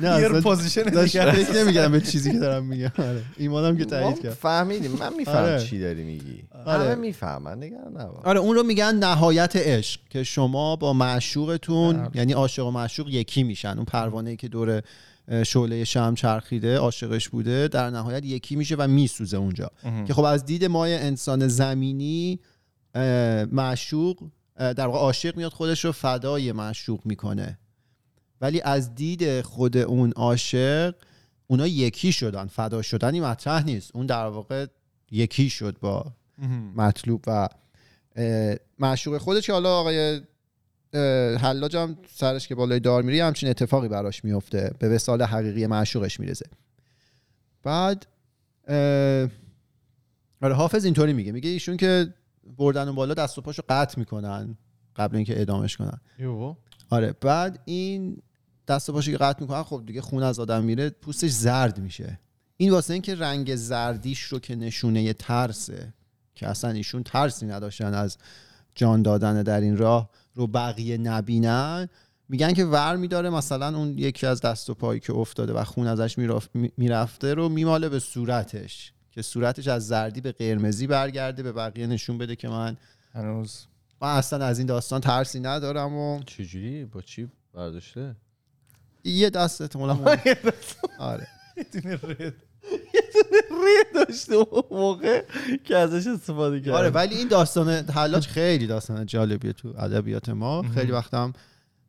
نه، 0.00 0.40
position 0.40 0.82
دیگه 0.82 1.52
نمیگم 1.56 1.92
به 1.92 2.00
چیزی 2.00 2.32
که 2.32 2.38
دارم 2.38 2.66
میگم. 2.66 2.92
آره 2.98 3.22
ایمانم 3.36 3.76
که 3.78 3.84
تایید 3.84 4.22
کرد. 4.22 4.32
فهمیدیم. 4.32 4.90
من 4.92 5.14
می‌فهمم 5.14 5.36
آره. 5.44 5.62
چی 5.64 5.78
داری 5.80 6.04
میگی. 6.04 6.42
آره. 6.66 6.84
همه 6.84 6.94
می‌فهمن 6.94 7.62
نگران 7.62 7.92
نباش 7.96 8.24
آره 8.24 8.40
اون 8.40 8.56
رو 8.56 8.62
میگن 8.62 8.94
نهایت 8.94 9.56
عشق 9.56 10.00
که 10.10 10.24
شما 10.24 10.76
با 10.76 10.92
معشوقتون 10.92 12.00
آره. 12.00 12.10
یعنی 12.14 12.32
عاشق 12.32 12.66
و 12.66 12.70
معشوق 12.70 13.08
یکی 13.08 13.42
میشن. 13.42 13.76
اون 13.76 13.84
پروانه 13.84 14.30
ای 14.30 14.36
که 14.36 14.48
دور 14.48 14.82
شعله 15.46 15.84
شمع 15.84 16.14
چرخیده 16.14 16.78
عاشقش 16.78 17.28
بوده 17.28 17.68
در 17.68 17.90
نهایت 17.90 18.24
یکی 18.24 18.56
میشه 18.56 18.76
و 18.78 18.88
میسوزه 18.88 19.36
اونجا. 19.36 19.70
که 20.06 20.14
خب 20.14 20.24
از 20.24 20.44
دید 20.44 20.64
ما 20.64 20.84
انسان 20.84 21.48
زمینی 21.48 22.40
معشوق 23.52 24.22
در 24.56 24.86
واقع 24.86 24.98
عاشق 24.98 25.36
میاد 25.36 25.52
خودش 25.52 25.84
رو 25.84 25.92
فدای 25.92 26.52
معشوق 26.52 27.06
می‌کنه. 27.06 27.58
ولی 28.40 28.60
از 28.60 28.94
دید 28.94 29.40
خود 29.40 29.76
اون 29.76 30.12
عاشق 30.12 30.94
اونا 31.46 31.66
یکی 31.66 32.12
شدن 32.12 32.46
فدا 32.46 32.82
شدنی 32.82 33.20
مطرح 33.20 33.64
نیست. 33.64 33.90
اون 33.94 34.06
در 34.06 34.26
واقع 34.26 34.66
یکی 35.10 35.50
شد 35.50 35.78
با 35.80 36.12
مطلوب 36.76 37.24
و 37.26 37.48
معشوق 38.78 39.18
خودش 39.18 39.46
که 39.46 39.52
حالا 39.52 39.80
آقای 39.80 40.20
حلاج 41.40 41.76
هم 41.76 41.98
سرش 42.14 42.48
که 42.48 42.54
بالای 42.54 42.80
دار 42.80 43.02
میری 43.02 43.20
همچین 43.20 43.48
اتفاقی 43.48 43.88
براش 43.88 44.24
میفته. 44.24 44.74
به 44.78 44.88
وسال 44.88 45.22
حقیقی 45.22 45.66
معشوقش 45.66 46.20
می‌رسه. 46.20 46.46
بعد 47.62 48.06
آره 50.42 50.54
حافظ 50.54 50.84
اینطوری 50.84 51.12
میگه. 51.12 51.32
میگه 51.32 51.50
ایشون 51.50 51.76
که 51.76 52.14
بردن 52.56 52.86
اون 52.86 52.96
بالا 52.96 53.14
دست 53.14 53.38
و 53.38 53.40
پاشو 53.40 53.62
قطع 53.68 53.98
می‌کنن 53.98 54.56
قبل 54.96 55.16
اینکه 55.16 55.40
ادامش 55.40 55.76
کنن. 55.76 56.00
یو. 56.18 56.54
آره 56.90 57.14
بعد 57.20 57.58
این 57.64 58.22
دست 58.68 58.90
و 58.90 58.92
پاشو 58.92 59.10
که 59.10 59.18
قطع 59.18 59.40
می‌کنن 59.40 59.62
خب 59.62 59.82
دیگه 59.86 60.00
خون 60.00 60.22
از 60.22 60.40
آدم 60.40 60.64
میره 60.64 60.90
پوستش 60.90 61.30
زرد 61.30 61.78
میشه. 61.78 62.18
این 62.56 62.70
واسه 62.70 62.92
اینکه 62.92 63.14
رنگ 63.14 63.54
زردیش 63.54 64.22
رو 64.22 64.38
که 64.38 64.56
نشونه 64.56 65.12
ترسه 65.12 65.94
که 66.34 66.48
اصلا 66.48 66.70
ایشون 66.70 67.02
ترسی 67.02 67.46
نداشتن 67.46 67.94
از 67.94 68.18
جان 68.74 69.02
دادن 69.02 69.42
در 69.42 69.60
این 69.60 69.76
راه. 69.76 70.10
رو 70.38 70.46
بقیه 70.46 70.98
نبینن 70.98 71.88
میگن 72.28 72.52
که 72.52 72.64
ور 72.64 72.96
میداره 72.96 73.30
مثلا 73.30 73.76
اون 73.78 73.98
یکی 73.98 74.26
از 74.26 74.40
دست 74.40 74.70
و 74.70 74.74
پایی 74.74 75.00
که 75.00 75.12
افتاده 75.12 75.52
و 75.52 75.64
خون 75.64 75.86
ازش 75.86 76.18
میرف- 76.18 76.48
می- 76.54 76.72
می‌رفته 76.76 77.34
رو 77.34 77.48
میماله 77.48 77.88
به 77.88 77.98
صورتش 77.98 78.92
که 79.10 79.22
صورتش 79.22 79.68
از 79.68 79.86
زردی 79.86 80.20
به 80.20 80.32
قرمزی 80.32 80.86
برگرده 80.86 81.42
به 81.42 81.52
بقیه 81.52 81.86
نشون 81.86 82.18
بده 82.18 82.36
که 82.36 82.48
من 82.48 82.76
هنوز 83.14 83.66
من 84.02 84.08
اصلا 84.16 84.44
از 84.44 84.58
این 84.58 84.66
داستان 84.66 85.00
ترسی 85.00 85.40
ندارم 85.40 85.94
و 85.94 86.22
چجوری؟ 86.22 86.84
با 86.84 87.02
چی 87.02 87.28
برداشته؟ 87.54 88.16
یه 89.04 89.30
دست 89.30 89.60
احتمالا 89.60 89.98
آره. 90.98 91.26
ری 93.64 94.04
داشته 94.06 94.34
اون 94.34 94.62
موقع 94.70 95.22
که 95.64 95.76
ازش 95.76 96.06
استفاده 96.06 96.60
کرد 96.60 96.74
آره 96.74 96.90
ولی 96.90 97.14
این 97.14 97.28
داستان 97.28 97.68
حلاج 97.70 98.26
خیلی 98.26 98.66
داستان 98.66 99.06
جالبیه 99.06 99.52
تو 99.52 99.74
ادبیات 99.78 100.28
ما. 100.28 100.62
خیلی 100.62 100.92
وقتم 100.92 101.32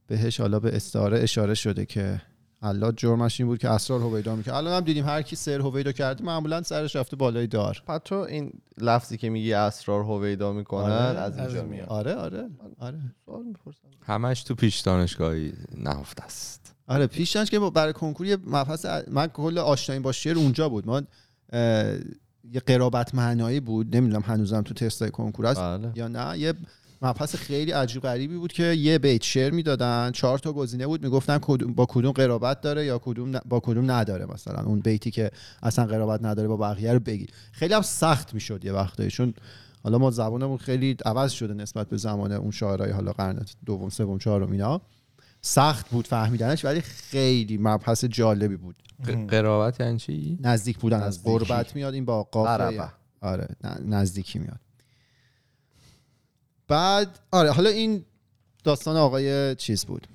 بهش 0.08 0.40
حالا 0.40 0.60
به 0.60 0.76
استعاره 0.76 1.20
اشاره 1.20 1.54
شده 1.54 1.86
که 1.86 2.22
حلاج 2.62 2.96
جرمش 2.98 3.40
این 3.40 3.48
بود 3.48 3.60
که 3.60 3.70
اسرار 3.70 4.00
هویدا 4.00 4.36
می‌کنه 4.36 4.56
الان 4.56 4.74
هم 4.74 4.80
دیدیم 4.80 5.06
هر 5.06 5.22
کی 5.22 5.36
سر 5.36 5.60
هویدا 5.60 5.92
کرده 5.92 6.24
معمولا 6.24 6.62
سرش 6.62 6.96
رفته 6.96 7.16
بالای 7.16 7.48
دار. 7.48 7.84
پس 7.88 8.00
تو 8.06 8.16
این 8.16 8.52
لفظی 8.78 9.18
که 9.18 9.30
میگی 9.30 9.54
اسرار 9.54 10.04
هویدا 10.04 10.54
می‌کنن 10.54 10.92
آره، 10.92 11.20
از 11.20 11.40
اینجا 11.40 11.62
از 11.62 11.68
میاد. 11.68 11.88
آره 11.90 12.16
آره 12.16 12.50
آره. 12.80 13.00
سوال 13.26 13.44
می‌پرسم. 13.44 13.88
همش 14.02 14.44
تو 14.44 14.56
پیش 14.56 14.80
دانشگاهی 14.80 15.54
نهفته 15.78 16.24
است. 16.24 16.76
آره 16.88 17.08
پیشنش 17.08 17.50
که 17.50 17.60
برای 17.60 17.94
کنکور 17.94 18.28
یه 18.28 18.38
مبحث 18.48 18.86
من 19.12 19.28
کل 19.28 19.58
آشنایی 19.58 20.02
با 20.02 20.12
شعر 20.12 20.38
اونجا 20.38 20.70
بود. 20.70 20.88
ما 20.88 21.02
یه 22.54 22.60
قرابت 22.66 23.16
معنایی 23.16 23.60
بود. 23.60 23.96
نمی‌دونم 23.96 24.24
هنوزم 24.26 24.62
تو 24.62 24.74
تستای 24.74 25.12
کنکور 25.12 25.46
هست 25.46 25.60
بله. 25.60 25.92
یا 25.96 26.08
نه. 26.08 26.40
یه 26.40 26.54
مبحث 27.02 27.36
خیلی 27.36 27.72
عجیب 27.72 28.02
غریبی 28.02 28.38
بود 28.38 28.54
که 28.54 28.64
یه 28.64 28.98
بیت 28.98 29.24
شعر 29.24 29.52
می‌دادن. 29.52 30.12
چهار 30.12 30.40
تا 30.40 30.54
گزینه 30.54 30.88
بود. 30.88 31.04
می‌گفتن 31.04 31.38
با 31.76 31.86
کدوم 31.90 32.12
قرابت 32.12 32.62
داره 32.62 32.86
یا 32.86 32.98
کدوم 32.98 33.32
با 33.32 33.60
کدوم 33.60 33.92
نداره 33.92 34.26
مثلا. 34.26 34.64
اون 34.64 34.80
بیتی 34.80 35.12
که 35.12 35.32
اصلا 35.64 35.86
قرابت 35.86 36.24
نداره 36.24 36.48
با 36.48 36.58
بقیه 36.58 36.94
رو 36.94 37.00
بگی 37.00 37.28
خیلی 37.52 37.74
هم 37.74 37.82
سخت 37.82 38.34
می‌شد 38.34 38.66
یه 38.66 38.72
وقتایی. 38.72 39.10
چون 39.10 39.34
حالا 39.84 39.98
ما 39.98 40.12
زبانمون 40.12 40.58
خیلی 40.58 40.98
عوض 41.06 41.32
شده 41.32 41.54
نسبت 41.54 41.90
به 41.90 41.98
زمان 41.98 42.32
اون 42.32 42.52
شاعرای 42.52 42.92
حالا 42.92 43.12
قرن 43.12 43.46
دوم 43.66 43.90
سوم 43.90 44.18
چهارم 44.18 44.52
اینا. 44.52 44.82
سخت 45.42 45.90
بود 45.90 46.08
فهمیدنش 46.08 46.66
ولی 46.66 46.82
خیلی 46.82 47.58
مبحث 47.58 48.06
جالبی 48.06 48.56
بود. 48.58 48.76
قرابت 49.28 49.80
یعنی 49.80 49.98
چی؟ 49.98 50.38
نزدیک 50.42 50.78
بودن 50.78 51.02
از. 51.02 51.24
قربت 51.24 51.76
میاد 51.76 51.94
این 51.94 52.06
با 52.06 52.24
قربه. 52.24 52.90
آره 53.22 53.48
نزدیکی 53.86 54.40
میاد. 54.40 54.60
بعد 56.68 57.20
آره 57.32 57.52
حالا 57.52 57.70
این 57.70 58.06
داستان 58.64 58.98
آقای 58.98 59.56
چیز 59.56 59.86
بود. 59.86 60.08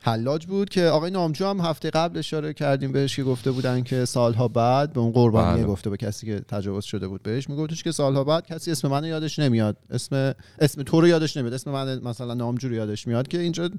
حلاج 0.00 0.46
بود 0.46 0.68
که 0.68 0.84
آقای 0.84 1.10
نامجو 1.10 1.46
هم 1.46 1.60
هفته 1.60 1.90
قبل 1.90 2.18
اشاره 2.18 2.52
کردیم 2.52 2.92
بهش 2.92 3.16
که 3.16 3.24
گفته 3.24 3.50
بودن 3.50 3.82
که 3.82 4.04
سالها 4.04 4.48
بعد 4.48 4.92
به 4.92 5.00
اون 5.00 5.12
قربانی 5.12 5.58
بله. 5.58 5.66
گفته 5.66 5.90
به 5.90 5.96
کسی 5.96 6.26
که 6.26 6.40
تجاوز 6.40 6.84
شده 6.84 7.08
بود 7.08 7.22
بهش. 7.22 7.48
میگفتش 7.48 7.82
که 7.82 7.92
سالها 7.92 8.24
بعد 8.24 8.46
کسی 8.46 8.70
اسم 8.70 8.88
من 8.88 9.04
یادش 9.04 9.38
نمیاد. 9.38 9.76
اسم 9.90 10.34
اسم 10.58 10.82
تو 10.82 11.00
رو 11.00 11.08
یادش 11.08 11.36
نمیاد. 11.36 11.54
اسم 11.54 11.70
من 11.70 11.98
مثلا 11.98 12.34
نامجو 12.34 12.68
رو 12.68 12.74
یادش 12.74 13.06
میاد 13.06 13.28
که 13.28 13.40
اینجا 13.40 13.70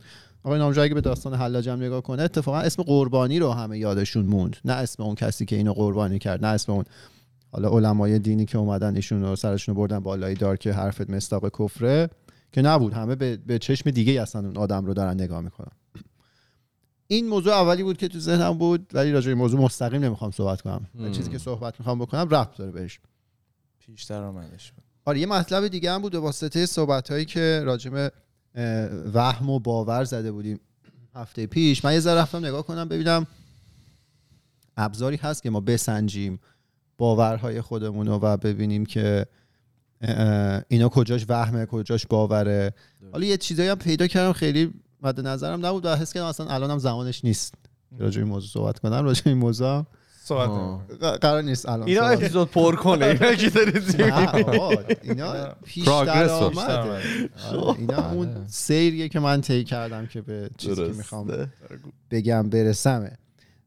آقای 0.45 0.59
نامجو 0.59 0.81
اگه 0.81 0.93
به 0.93 1.01
داستان 1.01 1.33
حلاج 1.33 1.69
هم 1.69 1.83
نگاه 1.83 2.01
کنه 2.01 2.23
اتفاقا 2.23 2.57
اسم 2.57 2.83
قربانی 2.83 3.39
رو 3.39 3.51
همه 3.51 3.77
یادشون 3.77 4.25
موند. 4.25 4.57
نه 4.65 4.73
اسم 4.73 5.03
اون 5.03 5.15
کسی 5.15 5.45
که 5.45 5.55
اینو 5.55 5.73
قربانی 5.73 6.19
کرد 6.19 6.45
نه 6.45 6.51
اسم 6.51 6.71
اون 6.71 6.85
حالا 7.51 7.69
علمای 7.69 8.19
دینی 8.19 8.45
که 8.45 8.57
اومدن 8.57 8.95
ایشون 8.95 9.21
رو 9.21 9.35
سرشون 9.35 9.75
رو 9.75 9.81
بردن 9.81 9.99
بالای 9.99 10.33
دار 10.33 10.57
که 10.57 10.73
حرفت 10.73 11.09
مستاق 11.09 11.49
کفره 11.59 12.09
که 12.51 12.61
نبود. 12.61 12.93
همه 12.93 13.15
به, 13.15 13.37
به 13.37 13.59
چشم 13.59 13.91
دیگه 13.91 14.21
اصلا 14.21 14.41
اون 14.41 14.57
آدم 14.57 14.85
رو 14.85 14.93
دارن 14.93 15.13
نگاه 15.13 15.41
می‌کنن. 15.41 15.71
این 17.07 17.27
موضوع 17.27 17.53
اولی 17.53 17.83
بود 17.83 17.97
که 17.97 18.07
تو 18.07 18.19
ذهنم 18.19 18.57
بود 18.57 18.91
ولی 18.93 19.11
راجع 19.11 19.25
به 19.25 19.31
این 19.31 19.37
موضوع 19.37 19.61
مستقیم 19.61 20.03
نمی‌خوام 20.03 20.31
صحبت 20.31 20.61
کنم. 20.61 20.87
مم. 20.95 21.11
چیزی 21.11 21.31
که 21.31 21.37
صحبت 21.37 21.79
می‌خوام 21.79 21.99
بکنم 21.99 22.29
ربط 22.29 22.57
داره 22.57 22.71
بهش. 22.71 22.99
پیشتر 23.79 24.23
آمدش 24.23 24.71
بود. 24.71 24.83
آره 25.05 25.19
یه 25.19 25.25
مطلب 25.25 25.67
دیگه 25.67 25.91
هم 25.91 26.01
بود 26.01 26.11
به 26.11 26.19
واسطه 26.19 26.65
صحبت 26.65 27.11
هایی 27.11 27.25
که 27.25 27.61
راجب 27.65 27.93
اه، 27.95 28.09
وهم 29.13 29.49
و 29.49 29.59
باور 29.59 30.03
زده 30.03 30.31
بودیم 30.31 30.59
هفته 31.15 31.47
پیش. 31.47 31.85
من 31.85 31.93
یه 31.93 31.99
ذره 31.99 32.21
رفتم 32.21 32.45
نگاه 32.45 32.63
کنم 32.63 32.87
ببینم 32.87 33.27
ابزاری 34.77 35.17
هست 35.17 35.43
که 35.43 35.49
ما 35.49 35.59
بسنجیم 35.59 36.39
باورهای 36.97 37.61
خودمون 37.61 38.07
رو 38.07 38.19
و 38.21 38.37
ببینیم 38.37 38.85
که 38.85 39.25
اینا 40.67 40.89
کجاش 40.89 41.25
وهمه 41.29 41.65
کجاش 41.65 42.05
باوره. 42.05 42.73
حالا 43.11 43.25
یه 43.25 43.37
چیزایی 43.37 43.69
هم 43.69 43.75
پیدا 43.75 44.07
کردم 44.07 44.33
خیلی 44.33 44.73
مد 45.01 45.27
نظرم 45.27 45.65
نبود 45.65 45.85
و 45.85 45.95
حس 45.95 46.13
کردم 46.13 46.25
اصلا 46.25 46.47
الانم 46.47 46.77
زمانش 46.77 47.25
نیست. 47.25 47.53
راجع 47.99 48.15
به 48.15 48.23
این 48.23 48.33
موضوع 48.33 48.49
صحبت 48.49 48.79
کنم 48.79 49.03
راجع 49.03 49.23
به 49.23 49.29
این 49.29 49.39
موضوع 49.39 49.85
صحبت 50.25 51.21
قرار 51.21 51.41
نیست 51.41 51.69
الان 51.69 51.87
اینا 51.87 52.05
اپیزود 52.05 52.51
پر 52.51 52.75
کنه. 52.75 53.05
اینا 53.05 53.35
که 53.35 53.49
دارید 53.49 54.01
اینا 55.01 55.53
Progress 55.63 56.29
رو. 56.29 56.59
آمده 56.59 56.73
آره، 56.73 57.79
اینا 57.79 58.01
بله. 58.01 58.13
اون 58.13 58.47
سیریه 58.47 59.09
که 59.09 59.19
من 59.19 59.41
طی 59.41 59.63
کردم 59.63 60.05
که 60.05 60.21
به 60.21 60.49
چیزی 60.57 60.75
که. 60.75 60.97
می‌خوام 60.97 61.51
بگم 62.11 62.49
برسمه. 62.49 63.17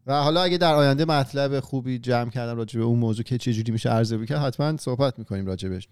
و 0.06 0.22
حالا 0.22 0.42
اگه 0.42 0.58
در 0.58 0.74
آینده 0.74 1.04
مطلب 1.04 1.60
خوبی 1.60 1.98
جمع 1.98 2.30
کردم 2.30 2.56
راجع 2.56 2.78
به 2.78 2.84
اون 2.86 2.98
موضوع 2.98 3.24
که 3.24 3.38
چه 3.38 3.52
جوری 3.52 3.72
میشه 3.72 3.90
ارزیابی 3.90 4.26
کرد 4.26 4.38
حتما 4.38 4.76
صحبت 4.76 5.18
می‌کنیم 5.18 5.46
راجبش 5.46 5.88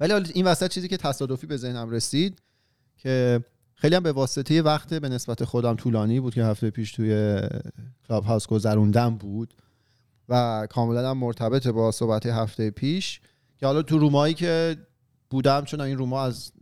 ولی 0.00 0.12
این 0.34 0.46
وسط 0.46 0.70
چیزی 0.70 0.88
که 0.88 0.96
تصادفی 0.96 1.46
به 1.46 1.56
ذهنم 1.56 1.90
رسید 1.90 2.42
که 2.96 3.44
خیلی 3.74 3.94
هم 3.94 4.02
به 4.02 4.12
واسطه 4.12 4.62
وقت 4.62 4.94
به 4.94 5.08
نسبت 5.08 5.44
خودم 5.44 5.74
طولانی 5.74 6.20
بود 6.20 6.34
که 6.34 6.44
هفته 6.44 6.70
پیش 6.70 6.92
توی 6.92 7.40
کلاب 8.08 8.24
هاوس 8.24 8.46
گذروندم 8.46 9.14
بود 9.14 9.54
و 10.28 10.66
کاملا 10.70 11.10
هم 11.10 11.18
مرتبط 11.18 11.66
با 11.66 11.90
صحبت 11.90 12.26
هفته 12.26 12.70
پیش 12.70 13.20
که 13.58 13.66
حالا 13.66 13.82
تو 13.82 13.98
رومایی 13.98 14.34
که 14.34 14.76
بودم 15.30 15.64
چون 15.64 15.80
این 15.80 15.98
روما 15.98 16.22
از 16.22 16.52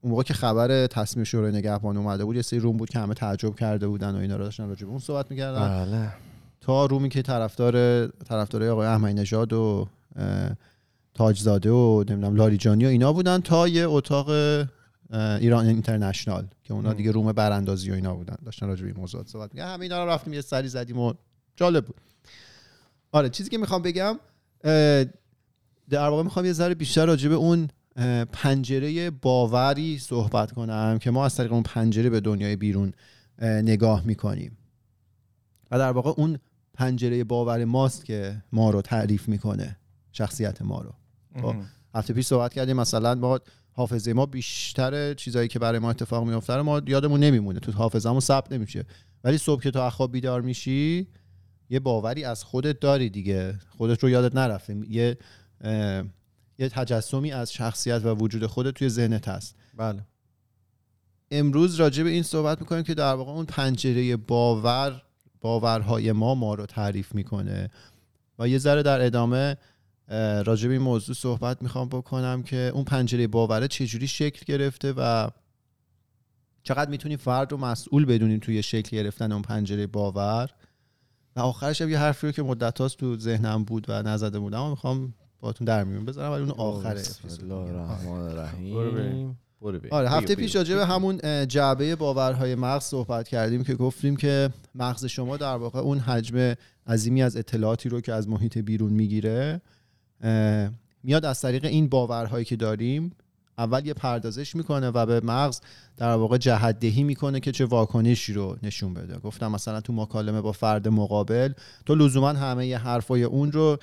اون 0.00 0.10
موقع 0.10 0.22
که 0.22 0.34
خبر 0.34 0.86
تصمیم 0.86 1.24
شورای 1.24 1.52
نگهبان 1.52 1.96
اومده 1.96 2.24
بود 2.24 2.36
یه 2.36 2.42
سری 2.42 2.58
روم 2.58 2.76
بود 2.76 2.90
که 2.90 2.98
همه 2.98 3.14
تعجب 3.14 3.54
کرده 3.54 3.88
بودن 3.88 4.14
و 4.14 4.18
اینا 4.18 4.36
رو 4.36 4.44
داشتن 4.44 4.68
راجع 4.68 4.84
به 4.84 4.90
اون 4.90 4.98
صحبت 4.98 5.30
می‌کردن. 5.30 5.68
بله. 5.68 6.12
تا 6.60 6.86
رومی 6.86 7.08
که 7.08 7.22
طرفدار 7.22 8.06
طرفدارای 8.06 8.68
آقای 8.68 8.86
احمدی 8.86 9.14
نژاد 9.14 9.52
و 9.52 9.88
تاجزاده 11.14 11.70
و 11.70 12.04
نمی‌دونم 12.08 12.36
لاریجانی 12.36 12.84
و 12.84 12.88
اینا 12.88 13.12
بودن 13.12 13.40
تا 13.40 13.68
یه 13.68 13.88
اتاق 13.88 14.26
ایران 15.12 15.66
اینترنشنال 15.66 16.46
که 16.64 16.74
اونا. 16.74 16.92
دیگه 16.92 17.10
روم 17.10 17.32
براندازی 17.32 17.90
و 17.90 17.94
اینا 17.94 18.14
بودن. 18.14 18.36
داشتن 18.44 18.66
راجع 18.66 18.82
به 18.82 18.88
این 18.88 18.96
موضوعات 18.96 19.28
صحبت 19.28 19.54
می‌کردن. 19.54 19.74
همه 19.74 19.82
اینا 19.82 20.04
رو 20.04 20.10
رفتیم 20.10 20.32
یه 20.32 20.40
سری 20.40 20.68
زدیم 20.68 20.98
و 20.98 21.14
جالب 21.56 21.84
بود. 21.84 22.00
آره 23.12 23.28
چیزی 23.28 23.50
که 23.50 23.58
می‌خوام 23.58 23.82
بگم 23.82 24.18
در 25.90 26.08
واقع 26.08 26.22
می‌خوام 26.22 26.44
یه 26.44 26.52
ذره 26.52 26.74
بیشتر 26.74 27.06
راجع 27.06 27.28
به 27.28 27.34
اون 27.34 27.68
پنجره 28.32 29.10
باوری 29.10 29.98
صحبت 29.98 30.52
کنم 30.52 30.98
که 30.98 31.10
ما 31.10 31.24
از 31.24 31.34
طریق 31.34 31.52
اون 31.52 31.62
پنجره 31.62 32.10
به 32.10 32.20
دنیای 32.20 32.56
بیرون 32.56 32.92
اه، 33.38 33.48
نگاه 33.48 34.02
می‌کنیم. 34.06 34.56
و 35.70 35.78
در 35.78 35.90
واقع 35.90 36.10
اون 36.16 36.38
پنجره 36.74 37.24
باور 37.24 37.64
ماست 37.64 38.04
که 38.04 38.42
ما 38.52 38.70
رو 38.70 38.82
تعریف 38.82 39.28
می‌کنه 39.28 39.76
شخصیت 40.12 40.62
ما 40.62 40.80
رو. 40.80 40.92
خب. 41.42 41.54
هفته 41.94 42.14
پیش 42.14 42.26
صحبت 42.26 42.54
کردیم 42.54 42.76
مثلا 42.76 43.14
ما 43.14 43.40
حافظه 43.76 44.12
ما 44.12 44.26
بیشتر 44.26 45.14
چیزایی 45.14 45.48
که 45.48 45.58
برای 45.58 45.78
ما 45.78 45.90
اتفاق 45.90 46.24
میفته 46.24 46.54
رو 46.54 46.62
ما 46.62 46.82
یادمون 46.86 47.20
نمیمونه. 47.20 47.60
تو 47.60 47.72
حافظه‌مون 47.72 48.20
ثبت 48.20 48.52
نمیشه. 48.52 48.84
ولی 49.24 49.38
صبح 49.38 49.62
که 49.62 49.70
تو 49.70 49.80
از 49.80 49.92
خواب 49.92 50.12
بیدار 50.12 50.40
میشی 50.40 51.08
یه 51.70 51.80
باوری 51.80 52.24
از 52.24 52.44
خودت 52.44 52.80
داری 52.80 53.10
دیگه. 53.10 53.58
خودت 53.68 54.02
رو 54.02 54.10
یادت 54.10 54.34
نرفته. 54.34 54.76
یه 54.88 55.16
یه 56.58 56.68
تجسمی 56.68 57.32
از 57.32 57.52
شخصیت 57.52 58.04
و 58.04 58.14
وجود 58.14 58.46
خودت 58.46 58.74
توی 58.74 58.88
ذهنت 58.88 59.28
هست. 59.28 59.56
بله. 59.76 60.06
امروز 61.30 61.74
راجع 61.74 62.02
به 62.02 62.10
این 62.10 62.22
صحبت 62.22 62.60
می‌کنیم 62.60 62.82
که 62.82 62.94
در 62.94 63.14
واقع 63.14 63.32
اون 63.32 63.44
پنجره 63.44 64.16
باور 64.16 65.02
باورهای 65.40 66.12
ما 66.12 66.34
ما 66.34 66.54
رو 66.54 66.66
تعریف 66.66 67.14
می‌کنه. 67.14 67.70
و 68.38 68.48
یه 68.48 68.58
ذره 68.58 68.82
در 68.82 69.00
ادامه 69.00 69.56
راجع 70.44 70.68
به 70.68 70.74
این 70.74 70.82
موضوع 70.82 71.14
صحبت 71.14 71.62
می‌خوام 71.62 71.88
بکنم 71.88 72.42
که 72.42 72.70
اون 72.74 72.84
پنجره 72.84 73.26
باوره 73.26 73.68
چجوری 73.68 74.08
شکل 74.08 74.42
گرفته 74.46 74.92
و 74.92 75.28
چقدر 76.62 76.90
می‌تونیم 76.90 77.18
فرد 77.18 77.52
رو 77.52 77.58
مسئول 77.58 78.04
بدونیم 78.04 78.38
توی 78.38 78.62
شکل 78.62 78.96
گرفتن 78.96 79.32
اون 79.32 79.42
پنجره 79.42 79.86
باور 79.86 80.50
و 81.36 81.40
آخرش 81.40 81.82
هم 81.82 81.90
یه 81.90 81.98
حرفی 81.98 82.26
رو 82.26 82.32
که 82.32 82.42
مدت 82.42 82.80
هاست 82.80 82.96
تو 82.96 83.18
ذهنم 83.18 83.64
بود 83.64 83.86
و 83.88 84.02
نزده 84.02 84.38
بودم 84.38 84.62
و 84.62 84.70
می‌خوام 84.70 85.14
باتون 85.40 85.64
در 85.64 85.84
میون 85.84 86.04
بذارم 86.04 86.32
ولی 86.32 86.42
اون 86.42 86.50
آخره. 86.50 87.02
الرحمن. 87.50 89.34
آره 89.90 90.10
هفته. 90.10 90.34
پیش 90.34 90.56
راجع 90.56 90.76
به 90.76 90.86
همون 90.86 91.46
جعبه 91.46 91.96
باورهای 91.96 92.54
مغز 92.54 92.84
صحبت 92.84 93.28
کردیم 93.28 93.64
که 93.64 93.74
گفتیم 93.74 94.16
که 94.16 94.50
مغز 94.74 95.04
شما 95.04 95.36
در 95.36 95.56
واقع 95.56 95.78
اون 95.78 95.98
حجم 95.98 96.54
عظیمی 96.86 97.22
از 97.22 97.36
اطلاعاتی 97.36 97.88
رو 97.88 98.00
که 98.00 98.12
از 98.12 98.28
محیط 98.28 98.58
بیرون 98.58 98.92
می‌گیره 98.92 99.60
میاد 101.02 101.24
از 101.24 101.40
طریق 101.40 101.64
این 101.64 101.88
باورهایی 101.88 102.44
که 102.44 102.56
داریم 102.56 103.12
اول 103.58 103.86
یه 103.86 103.94
پردازش 103.94 104.56
می‌کنه 104.56 104.88
و 104.88 105.06
به 105.06 105.20
مغز 105.20 105.60
در 105.96 106.12
واقع 106.12 106.38
جهت 106.38 106.80
دهی 106.80 107.02
می‌کنه 107.02 107.40
که 107.40 107.52
چه 107.52 107.64
واکنشی 107.64 108.32
رو 108.32 108.56
نشون 108.62 108.94
بده. 108.94 109.18
گفتم 109.18 109.52
مثلا 109.52 109.80
تو 109.80 109.92
مکالمه 109.92 110.40
با 110.40 110.52
فرد 110.52 110.88
مقابل 110.88 111.52
تو 111.86 111.94
لزوما 111.94 112.28
همه 112.28 112.66
ی 112.66 112.72
حرفای 112.72 113.22
اون 113.22 113.52
رو 113.52 113.78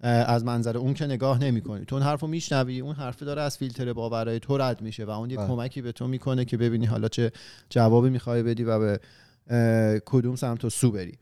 از 0.00 0.44
منظر 0.44 0.76
اون 0.76 0.94
که 0.94 1.06
نگاه 1.06 1.38
نمی‌کنی. 1.38 1.84
تو 1.84 1.96
اون 1.96 2.04
حرف 2.04 2.20
رو 2.20 2.28
میشنوی 2.28 2.80
اون 2.80 2.94
حرف 2.94 3.22
داره 3.22 3.42
از 3.42 3.58
فیلتر 3.58 3.92
باورهای 3.92 4.40
تو 4.40 4.58
رد 4.58 4.82
میشه 4.82 5.04
و 5.04 5.10
اون 5.10 5.30
یه 5.30 5.36
بله. 5.36 5.46
کمکی 5.46 5.82
به 5.82 5.92
تو 5.92 6.08
می‌کنه 6.08 6.44
که 6.44 6.56
ببینی 6.56 6.86
حالا 6.86 7.08
چه 7.08 7.32
جوابی 7.70 8.10
می‌خوای 8.10 8.42
بدی 8.42 8.64
و 8.64 8.78
به 8.78 9.00
کدوم 10.06 10.36
سمت 10.36 10.64
و 10.64 10.70
سو 10.70 10.90
بری. 10.90 11.18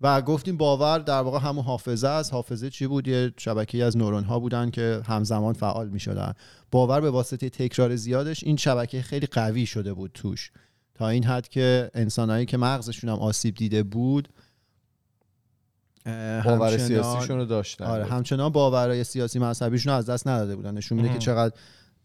و 0.00 0.22
گفتیم 0.22 0.56
باور 0.56 0.98
در 0.98 1.20
واقع 1.20 1.38
همون 1.38 1.64
حافظه 1.64 2.08
است. 2.08 2.32
حافظه 2.32 2.70
چی 2.70 2.86
بود؟ 2.86 3.08
یه 3.08 3.32
شبکه 3.36 3.84
از 3.84 3.96
نورون 3.96 4.24
ها 4.24 4.38
بودن 4.38 4.70
که 4.70 5.02
همزمان 5.06 5.52
فعال 5.54 5.88
می‌شدن. 5.88 6.32
باور 6.70 7.00
به 7.00 7.10
واسطه 7.10 7.48
تکرار 7.48 7.96
زیادش 7.96 8.44
این 8.44 8.56
شبکه 8.56 9.02
خیلی 9.02 9.26
قوی 9.26 9.66
شده 9.66 9.92
بود 9.94 10.10
توش. 10.14 10.50
تا 10.94 11.08
این 11.08 11.24
حد 11.24 11.48
که 11.48 11.90
انسانهایی 11.94 12.46
که 12.46 12.56
مغزشون 12.56 13.10
هم 13.10 13.16
آسیب 13.16 13.54
دیده 13.54 13.82
بود 13.82 14.28
باور 16.04 16.42
همچنان- 16.42 16.78
سیاسیشون 16.78 17.38
رو 17.38 17.44
داشتن. 17.44 17.84
آره 17.84 18.04
همچنان 18.04 18.48
باورهای 18.52 19.04
سیاسی 19.04 19.38
مذهبیشون 19.38 19.92
رو 19.92 19.98
از 19.98 20.10
دست 20.10 20.28
نداده 20.28 20.56
بودن. 20.56 20.74
نشون 20.74 20.98
میده 21.00 21.12
که. 21.14 21.18
چقدر 21.18 21.54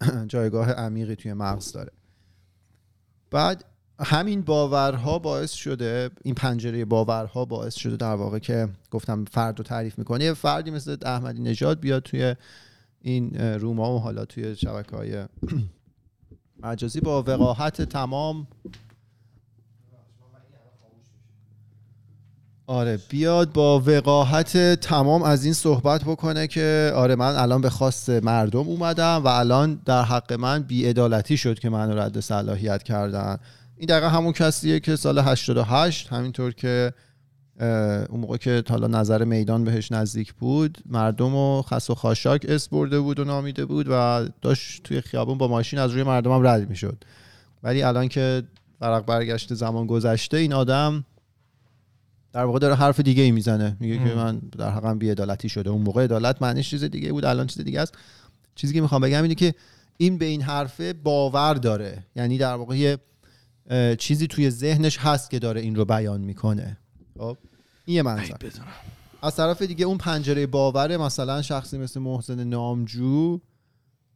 جایگاه 0.28 0.72
عمیقی 0.72 1.16
توی 1.16 1.34
مغز 1.34 1.72
داره. 1.72 1.92
بعد 3.32 3.66
همین 4.04 4.42
باورها 4.42 5.20
باعث 5.20 5.52
شده 5.52 6.10
این 6.24 6.36
پنجره 6.36 6.86
باورها 6.86 7.46
باعث 7.46 7.76
شده 7.76 7.96
در 7.96 8.14
واقع 8.14 8.40
که 8.40 8.68
گفتم 8.92 9.26
فرد 9.26 9.58
رو 9.58 9.64
تعریف 9.64 10.00
می‌کنه. 10.00 10.24
یه 10.24 10.34
فردی 10.34 10.72
مثل 10.72 10.98
احمدی 11.06 11.42
نژاد 11.42 11.80
بیاد 11.80 12.04
توی 12.04 12.36
این 13.02 13.36
روما 13.36 13.96
و 13.96 14.00
حالا 14.00 14.26
توی 14.26 14.56
شبکه 14.56 14.96
های 14.96 15.26
مجازی 16.64 17.00
با 17.00 17.24
وقاحت 17.24 17.82
تمام. 17.82 18.48
آره 22.68 23.00
بیاد 23.10 23.54
با 23.54 23.80
وقاحت 23.80 24.58
تمام 24.76 25.24
از 25.24 25.44
این 25.44 25.54
صحبت 25.54 26.04
بکنه 26.04 26.48
که 26.48 26.92
آره 26.96 27.16
من 27.16 27.36
الان 27.36 27.62
به 27.62 27.70
خواست 27.70 28.10
مردم 28.10 28.60
اومدم 28.60 29.22
و 29.24 29.28
الان 29.28 29.82
در 29.86 30.04
حق 30.04 30.34
من 30.34 30.64
بیعدالتی 30.64 31.38
شد 31.38 31.60
که 31.60 31.70
من 31.70 31.98
رد 31.98 32.20
صلاحیت 32.20 32.84
کردن. 32.84 33.38
این 33.82 33.88
دقیقا 33.88 34.10
همون 34.10 34.34
کسیه 34.34 34.80
که 34.80 34.96
سال 34.96 35.20
88 35.20 36.08
همینطور 36.14 36.54
که 36.54 36.94
اون 38.10 38.20
موقع 38.20 38.38
که 38.38 38.64
حالا 38.70 38.88
نظر 38.88 39.24
میدان 39.24 39.64
بهش 39.64 39.92
نزدیک 39.92 40.34
بود 40.34 40.78
مردم 40.86 41.36
و 41.36 41.62
خس 41.62 41.90
و 41.90 41.96
خاشاک 41.96 42.46
اس 42.50 42.70
برده 42.70 43.00
بود 43.00 43.20
و 43.20 43.24
نامیده 43.24 43.66
بود 43.66 43.88
و 43.90 44.26
داشت 44.42 44.84
توی 44.84 45.02
خیابون 45.02 45.38
با 45.38 45.48
ماشین 45.48 45.80
از 45.80 45.92
روی 45.92 46.04
مردم 46.04 46.32
هم 46.32 46.48
رد 46.48 46.70
می‌شد. 46.70 47.04
ولی 47.64 47.84
الان 47.84 48.08
که 48.08 48.44
ورق 48.82 49.06
برگشته 49.06 49.56
زمان 49.56 49.88
گذشته 49.88 50.38
این 50.38 50.54
آدم 50.54 51.06
در 52.34 52.44
واقع 52.44 52.60
داره 52.60 52.76
حرف 52.76 53.00
دیگه 53.00 53.24
ای 53.24 53.32
می‌زنه. 53.32 53.78
میگه 53.80 53.98
که 53.98 54.16
من 54.16 54.40
در 54.58 54.70
حقم 54.70 54.98
بی‌عدالتی 54.98 55.50
شده. 55.50 55.70
اون 55.70 55.82
موقع 55.82 56.04
عدالت 56.04 56.42
معنیش 56.42 56.70
چیز 56.70 56.84
دیگه 56.84 57.12
بود 57.12 57.26
الان 57.26 57.48
چیز 57.48 57.64
دیگه 57.64 57.82
است. 57.82 57.98
چیزی 58.56 58.74
که 58.74 58.82
می‌خوام 58.82 59.02
بگم 59.02 59.22
اینه 59.22 59.36
که 59.36 59.54
این 59.98 60.18
به 60.18 60.26
این 60.26 60.42
حرفه 60.42 60.94
باور 60.94 61.54
داره. 61.54 62.04
یعنی 62.16 62.38
در 62.38 62.54
واقع 62.54 62.96
چیزی 64.00 64.28
توی 64.28 64.50
ذهنش 64.50 64.98
هست 64.98 65.30
که 65.30 65.40
داره 65.40 65.62
این 65.62 65.76
رو 65.76 65.86
بیان 65.86 66.22
می‌کنه. 66.22 66.78
خب 67.18 67.38
این 67.86 67.96
یه 67.96 68.02
منظر. 68.02 68.36
از 69.22 69.36
طرف 69.36 69.62
دیگه 69.62 69.86
اون 69.86 69.98
پنجره 69.98 70.48
باوره 70.48 70.98
مثلا 70.98 71.42
شخصی 71.42 71.78
مثل 71.78 72.00
محسن 72.00 72.44
نامجو 72.44 73.40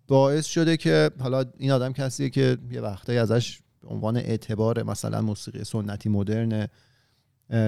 باعث 0.08 0.45
شده 0.45 0.77
که 0.77 1.12
حالا 1.19 1.45
این 1.58 1.71
آدم 1.71 1.93
کسیه 1.93 2.29
که 2.29 2.58
یه 2.71 2.81
وقتایی 2.81 3.17
ازش 3.17 3.60
به 3.81 3.88
عنوان 3.88 4.17
اعتبار 4.17 4.84
مثلا 4.84 5.21
موسیقی 5.21 5.63
سنتی 5.63 6.10
مدرن 6.10 6.67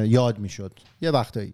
یاد 0.06 0.40
می‌شد. 0.40 0.80
یه 1.02 1.12
وقتایی. 1.12 1.54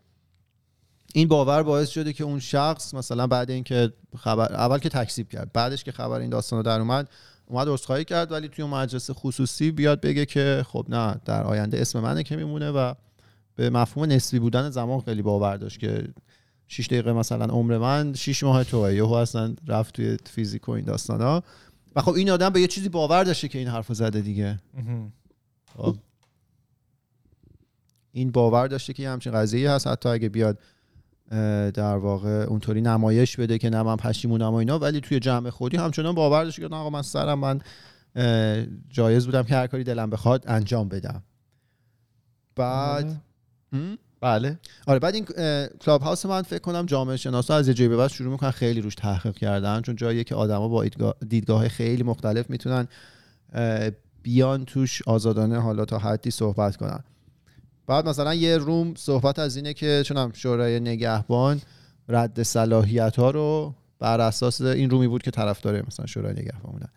این 1.13 1.27
باور 1.27 1.63
باعث 1.63 1.89
شده 1.89 2.13
که 2.13 2.23
اون 2.23 2.39
شخص 2.39 2.93
مثلا 2.93 3.27
بعد 3.27 3.51
اینکه 3.51 3.93
خبر 4.17 4.53
اول 4.53 4.79
که 4.79 4.89
تکذیب 4.89 5.29
کرد 5.29 5.53
بعدش 5.53 5.83
که 5.83 5.91
خبر 5.91 6.19
این 6.19 6.29
داستان 6.29 6.57
رو 6.57 6.63
در 6.63 6.79
اومد 6.79 7.09
اومد 7.47 7.67
عذرخواهی 7.69 8.06
کرد 8.06 8.32
ولی 8.32 8.47
توی 8.47 8.65
مجلس 8.65 9.10
خصوصی 9.12 9.71
بیاد 9.71 10.01
بگه 10.01 10.25
که 10.25 10.65
خب 10.67 10.86
نه 10.89 11.15
در 11.25 11.43
آینده 11.43 11.82
اسم 11.82 11.99
منه 11.99 12.23
که 12.23 12.36
میمونه 12.36 12.71
و 12.71 12.93
به 13.56 13.69
مفهوم 13.69 14.12
نسبی 14.12 14.39
بودن 14.39 14.69
زمان 14.69 15.01
خیلی 15.01 15.21
باور 15.21 15.58
داشت 15.58 15.79
که 15.79 16.08
6 16.67 16.88
دقیقه 16.88 17.13
مثلا 17.13 17.45
عمر 17.45 17.77
من 17.77 18.13
6 18.13 18.43
ماه 18.43 18.63
توه. 18.63 18.93
یهو 18.93 19.12
اصلا 19.12 19.56
رفت 19.67 19.93
توی 19.93 20.17
فیزیک 20.25 20.69
و 20.69 20.71
این 20.71 20.86
داستانا 20.86 21.43
و 21.95 22.01
خب 22.01 22.13
این 22.13 22.29
آدم 22.29 22.49
به 22.49 22.62
یه 22.62 22.67
چیزی 22.67 22.89
باور 22.89 23.23
داشته 23.23 23.47
که 23.47 23.60
این 23.60 23.67
حرفو 23.67 23.93
زده 23.93 24.21
دیگه. 24.21 24.60
خب. 25.77 25.95
این 28.12 28.32
باور 28.32 28.67
داشته 28.67 28.93
که 28.93 29.03
یه 29.03 29.10
همچین 29.10 29.34
قضیه 29.34 29.71
هست 29.71 29.88
حتی 29.88 30.10
اگه 30.10 30.29
بیاد 30.29 30.60
در 31.73 31.97
واقع 31.97 32.29
اونطوری 32.29 32.81
نمایش 32.81 33.37
بده 33.37 33.57
که 33.57 33.69
نه 33.69 33.83
من 33.83 33.95
پشیمونم 33.95 34.51
و 34.51 34.55
اینا 34.55 34.79
ولی 34.79 35.01
توی 35.01 35.19
جمع 35.19 35.49
خودی 35.49 35.77
همچنان 35.77 36.15
باور 36.15 36.43
داشته 36.43 36.61
که 36.61 36.67
نه 36.67 36.75
آقا 36.75 36.89
من 36.89 37.01
سرم 37.01 37.39
من 37.39 37.61
جایز 38.89 39.25
بودم 39.25 39.43
که 39.43 39.55
هر 39.55 39.67
کاری 39.67 39.83
دلم 39.83 40.09
بخواد 40.09 40.43
انجام 40.47 40.89
بدم. 40.89 41.23
بعد 42.55 43.21
هم؟ 43.73 43.97
بله. 44.21 44.59
آره 44.87 44.99
بعد 44.99 45.15
این 45.15 45.25
کلاب 45.81 46.01
هاوس 46.01 46.25
من 46.25 46.41
فکر 46.41 46.59
کنم 46.59 46.85
جامعه 46.85 47.17
شناسا 47.17 47.55
از 47.55 47.67
یه 47.67 47.73
جایی 47.73 47.89
به 47.89 47.97
بعد 47.97 48.09
شروع 48.09 48.31
می‌کنن 48.31 48.51
خیلی 48.51 48.81
روش 48.81 48.95
تحقیق 48.95 49.37
کردن 49.37 49.81
چون 49.81 49.95
جاییه 49.95 50.23
که 50.23 50.35
آدما 50.35 50.67
با 50.67 50.85
دیدگاه, 51.29 51.67
خیلی 51.67 52.03
مختلف 52.03 52.49
می‌تونن 52.49 52.87
بیان 54.23 54.65
توش 54.65 55.01
آزادانه 55.07 55.59
حالا 55.59 55.85
تا 55.85 55.97
حدی 55.97 56.31
صحبت 56.31 56.75
کنن. 56.75 57.03
بعد 57.87 58.09
مثلا 58.09 58.33
یه 58.33 58.57
روم 58.57 58.93
صحبت 58.95 59.39
از 59.39 59.55
اینه 59.55 59.73
که 59.73 60.03
چونم 60.05 60.31
شورای 60.33 60.79
نگهبان 60.79 61.61
رد 62.09 62.43
صلاحیت 62.43 63.15
ها 63.15 63.31
رو 63.31 63.73
بر 63.99 64.21
اساس 64.21 64.61
این 64.61 64.89
رومی 64.89 65.07
بود 65.07 65.23
که 65.23 65.31
طرفدار 65.31 65.83
مثلا 65.87 66.05
شورای 66.05 66.33
نگهبان 66.33 66.71
بودن. 66.71 66.89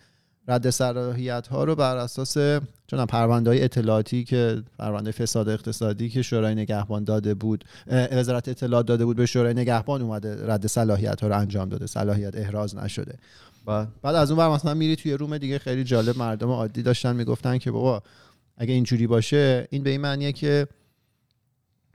رد 0.48 0.70
صلاحیت 0.70 1.46
ها 1.46 1.64
رو 1.64 1.74
بر 1.74 1.96
اساس 1.96 2.36
چون 2.86 3.06
پرونده 3.06 3.50
های 3.50 3.64
اطلاعاتی 3.64 4.24
که 4.24 4.62
پرونده 4.78 5.10
فساد 5.10 5.48
اقتصادی 5.48 6.08
که 6.08 6.22
شورای 6.22 6.54
نگهبان 6.54 7.04
داده 7.04 7.34
بود 7.34 7.64
وزارت 7.86 8.48
اطلاعات 8.48 8.86
داده 8.86 9.04
بود 9.04 9.16
به 9.16 9.26
شورای 9.26 9.54
نگهبان 9.54 10.02
اومده 10.02 10.46
رد 10.46 10.66
صلاحیت 10.66 11.20
ها 11.20 11.28
رو 11.28 11.38
انجام 11.38 11.68
داده 11.68 11.86
صلاحیت 11.86 12.36
احراز 12.36 12.76
نشده. 12.76 13.18
بعد؟ 13.66 13.88
بعد 14.02 14.14
از 14.14 14.30
اون 14.30 14.38
بر 14.38 14.48
مثلا 14.48 14.74
میری 14.74 14.96
توی 14.96 15.12
روم 15.12 15.38
دیگه 15.38 15.58
خیلی 15.58 15.84
جالب 15.84 16.18
مردم 16.18 16.50
عادی 16.50 16.82
داشتن 16.82 17.16
می‌گفتن 17.16 17.58
که 17.58 17.70
بابا 17.70 18.02
اگه 18.56 18.74
اینجوری 18.74 19.06
باشه 19.06 19.68
این 19.70 19.82
به 19.82 19.90
این 19.90 20.00
معنیه 20.00 20.32
که 20.32 20.66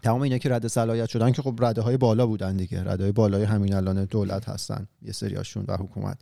تمام 0.04 0.22
اینا 0.22 0.38
که 0.38 0.50
رد 0.50 0.68
صلاحیت 0.68 1.10
شدن 1.10 1.32
که 1.32 1.42
خب 1.42 1.56
رده 1.62 1.82
های 1.82 1.98
بالا 1.98 2.28
بودن 2.28 2.58
دیگه. 2.58 2.84
رده 2.84 3.04
های 3.04 3.12
بالای 3.12 3.44
همین 3.44 3.74
الان 3.74 4.06
دولت 4.06 4.50
هستن 4.50 4.88
یه 5.02 5.12
سریاشون 5.12 5.66
و 5.68 5.78
حکومت. 5.78 6.18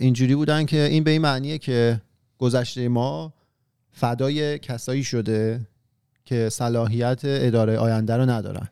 اینجوری 0.00 0.34
بودن 0.34 0.64
که 0.64 0.82
این 0.82 1.04
به 1.04 1.10
این 1.10 1.22
معنیه 1.22 1.58
که 1.58 2.02
گذشته 2.38 2.88
ما 2.88 3.34
فدای 3.90 4.58
کسایی 4.58 5.04
شده 5.04 5.66
که 6.24 6.48
صلاحیت 6.48 7.20
اداره 7.24 7.78
آینده 7.78 8.16
رو 8.16 8.30
ندارن. 8.30 8.68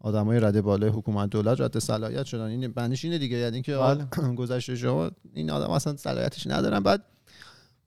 آدمای 0.00 0.40
رده 0.40 0.62
بالای 0.62 0.90
حکومت 0.90 1.30
دولت 1.30 1.60
رد 1.60 1.78
صلاحیت 1.78 2.24
شدن. 2.24 2.44
این 2.44 2.72
معنیش 2.76 3.04
اینه 3.04 3.18
دیگه. 3.18 3.36
یعنی 3.36 3.62
که 3.62 3.74
آقا 3.74 4.34
گذشته 4.38 4.76
شما 4.76 5.10
این 5.34 5.50
آدم 5.50 5.70
اصلا 5.70 5.96
صلاحیتش 5.96 6.46
ندارن. 6.46 6.80
بعد 6.80 7.02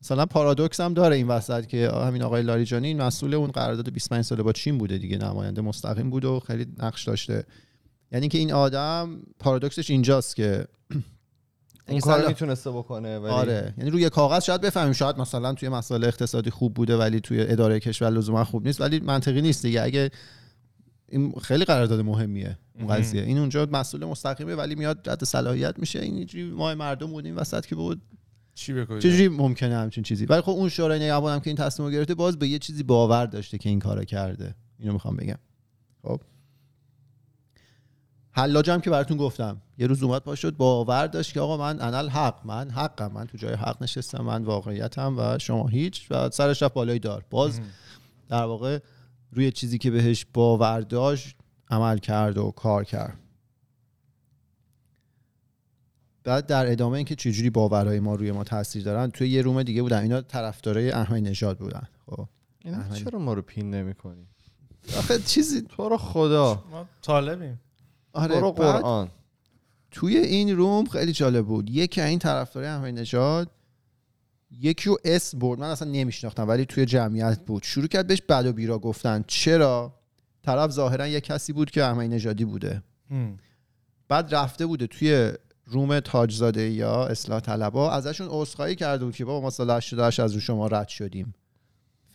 مثلا 0.02 0.26
پارادوکس 0.26 0.80
هم 0.80 0.94
داره 0.94 1.16
این 1.16 1.28
وسط 1.28 1.66
که 1.66 1.92
همین 1.92 2.24
آقای 2.24 2.42
لاریجانی 2.44 2.88
این 2.88 3.02
مسئول 3.02 3.34
اون 3.34 3.52
قرارداد 3.52 3.94
25 3.94 4.24
ساله 4.24 4.44
با 4.44 4.54
چین 4.54 4.78
بوده 4.78 4.98
دیگه 4.98 5.18
نماینده 5.18 5.62
مستقیم 5.62 6.10
بود 6.10 6.26
و 6.26 6.40
خیلی 6.40 6.66
نقش 6.78 7.04
داشته. 7.04 7.46
یعنی 8.12 8.28
که 8.28 8.38
این 8.38 8.54
آدم 8.54 9.22
پارادوکسش 9.40 9.90
اینجاست 9.90 10.36
که 10.36 10.66
این 11.88 12.00
کار 12.00 12.28
می‌تونسته 12.28 12.72
بکنه 12.72 13.20
ولی 13.20 13.32
آره. 13.32 13.74
یعنی 13.78 13.90
روی 13.90 14.10
کاغذ 14.10 14.44
شاید 14.44 14.62
بفهمیم 14.62 14.94
شاید 14.94 15.18
مثلا 15.18 15.54
توی 15.54 15.70
مسائل 15.70 16.04
اقتصادی 16.04 16.50
خوب 16.50 16.74
بوده 16.74 16.98
ولی 16.98 17.20
توی 17.20 17.42
اداره 17.42 17.80
کشور 17.80 18.10
لزوما 18.10 18.44
خوب 18.44 18.68
نیست 18.68 18.82
ولی 18.82 19.00
منطقی 19.00 19.42
نیست 19.42 19.66
دیگه. 19.66 19.82
اگه 19.82 20.12
این 21.10 21.32
خیلی 21.42 21.66
قرارداد 21.66 22.00
مهمیه 22.00 22.58
اون. 22.80 22.96
قضیه. 22.96 23.22
این 23.22 23.38
اونجا 23.38 23.68
مسئول 23.72 24.06
مستقیمه 24.06 24.56
ولی 24.56 24.76
میاد 24.76 25.10
رد 25.10 25.24
صلاحیت 25.24 25.80
میشه. 25.80 26.00
این 26.00 26.16
اینجوری 26.16 26.44
ما 26.44 26.76
مردم 26.76 27.08
بودیم 27.08 27.38
وسط 27.38 27.66
که 27.66 27.76
بود. 27.76 28.02
چی 28.56 28.74
بکنید 28.74 29.02
چجوری 29.02 29.28
ممکنه 29.28 29.76
همچین 29.76 30.04
چیزی؟ 30.04 30.26
ولی 30.26 30.42
خب 30.42 30.50
اون 30.50 30.70
شورای 30.70 31.00
نگهبان 31.00 31.34
هم 31.34 31.40
که 31.40 31.50
این 31.50 31.58
تصمیم 31.58 31.88
رو 31.88 31.94
گرفته 31.94 32.16
باز 32.16 32.40
به 32.40 32.48
یه 32.48 32.60
چیزی 32.60 32.84
باور 32.84 33.26
داشته 33.26 33.58
که 33.58 33.70
این 33.70 33.80
کارو 33.80 34.04
کرده. 34.04 34.56
اینو 34.80 34.94
می‌خوام 34.94 35.16
بگم. 35.16 35.40
خب. 36.04 36.22
حلاج 38.32 38.70
هم 38.70 38.82
که 38.82 38.90
براتون 38.90 39.18
گفتم. 39.18 39.62
یه 39.78 39.88
روز 39.88 40.04
اومد 40.04 40.22
پا 40.22 40.36
شد 40.36 40.58
باور 40.58 41.08
داشت 41.08 41.34
که 41.34 41.40
آقا 41.40 41.58
من 41.58 41.82
انال 41.82 42.10
حق 42.10 42.46
من 42.46 42.70
حقم 42.70 43.12
من 43.12 43.26
تو 43.26 43.38
جای 43.38 43.54
حق 43.54 43.84
نشستم 43.84 44.24
من 44.24 44.44
واقعیتم 44.44 45.16
و 45.18 45.38
شما 45.38 45.68
هیچ 45.68 46.08
و 46.12 46.30
سرش 46.30 46.64
رفت 46.64 46.74
بالای 46.74 47.00
دار. 47.00 47.26
باز 47.30 47.62
در 48.30 48.44
واقع 48.44 48.80
روی 49.32 49.52
چیزی 49.52 49.78
که 49.78 49.92
بهش 49.92 50.26
باور 50.34 50.82
داشت 50.82 51.36
عمل 51.70 51.98
کرد 51.98 52.38
و 52.38 52.52
کار 52.52 52.84
کرد. 52.84 53.18
بعد 56.30 56.46
در 56.46 56.72
ادامه 56.72 56.98
اینکه 56.98 57.16
چجوری 57.16 57.50
باورهای 57.50 58.00
ما 58.00 58.16
روی 58.16 58.32
ما 58.32 58.44
تاثیر 58.44 58.84
دارن 58.84 59.12
توی 59.12 59.30
یه 59.30 59.42
روم 59.42 59.64
دیگه 59.64 59.82
بودن. 59.82 60.02
اینا 60.02 60.22
طرفدارای 60.22 60.92
احمدی 60.92 61.22
نژاد 61.22 61.58
بودن. 61.58 61.88
خب. 62.06 62.28
اینا. 62.66 62.90
چرا 62.90 63.20
ما 63.20 63.34
رو 63.34 63.42
پین 63.42 63.72
نمی‌کنی؟ 63.72 64.28
آخه 64.98 65.20
چیزی 65.20 65.62
تو 65.62 65.90
رو 65.90 65.98
خدا. 65.98 66.64
ما 66.72 66.86
طالبیم. 67.02 67.60
آره 68.14 68.36
تو 68.36 68.42
رو 68.42 68.52
بعد 68.52 68.82
قرآن. 68.82 69.10
توی 69.92 70.18
این 70.18 70.58
روم 70.58 70.86
خیلی 70.86 71.12
جالب 71.12 71.46
بود. 71.46 71.70
یکی 71.70 72.02
این 72.02 72.20
طرفدار 72.20 72.64
احمدی 72.64 72.92
نژاد 72.92 73.52
یکی 74.52 74.90
رو 74.90 74.98
اسم 75.06 75.40
برد. 75.40 75.60
من 75.60 75.70
اصلا 75.70 75.92
نمیشناختم 75.92 76.48
ولی 76.48 76.66
توی 76.66 76.86
جمعیت 76.86 77.40
بود. 77.46 77.64
شروع 77.64 77.88
کرد 77.88 78.08
بهش 78.08 78.22
بد 78.22 78.46
و 78.46 78.54
بیرا 78.54 78.80
گفتن. 78.80 79.24
چرا؟ 79.28 79.94
طرف 80.44 80.72
ظاهرا 80.72 81.08
یه 81.08 81.22
کسی 81.22 81.54
بود 81.54 81.72
که 81.72 81.84
احمدی 81.84 82.08
نژادی 82.08 82.46
بوده. 82.46 82.84
بعد 84.08 84.36
رفته 84.36 84.66
بوده 84.66 84.88
توی 84.88 85.34
روم 85.70 86.00
تاجزاده 86.00 86.70
یا 86.70 87.06
اصلاح 87.06 87.40
طلبا 87.40 87.92
ازشون 87.92 88.28
عذرخواهی 88.30 88.76
کرده 88.76 89.06
بود 89.06 89.16
که 89.16 89.26
بابا 89.26 89.42
ما 89.42 89.50
سال 89.50 89.72
88 89.72 90.20
از 90.20 90.34
رو 90.34 90.40
شما 90.40 90.68
رد 90.68 90.88
شدیم. 90.88 91.34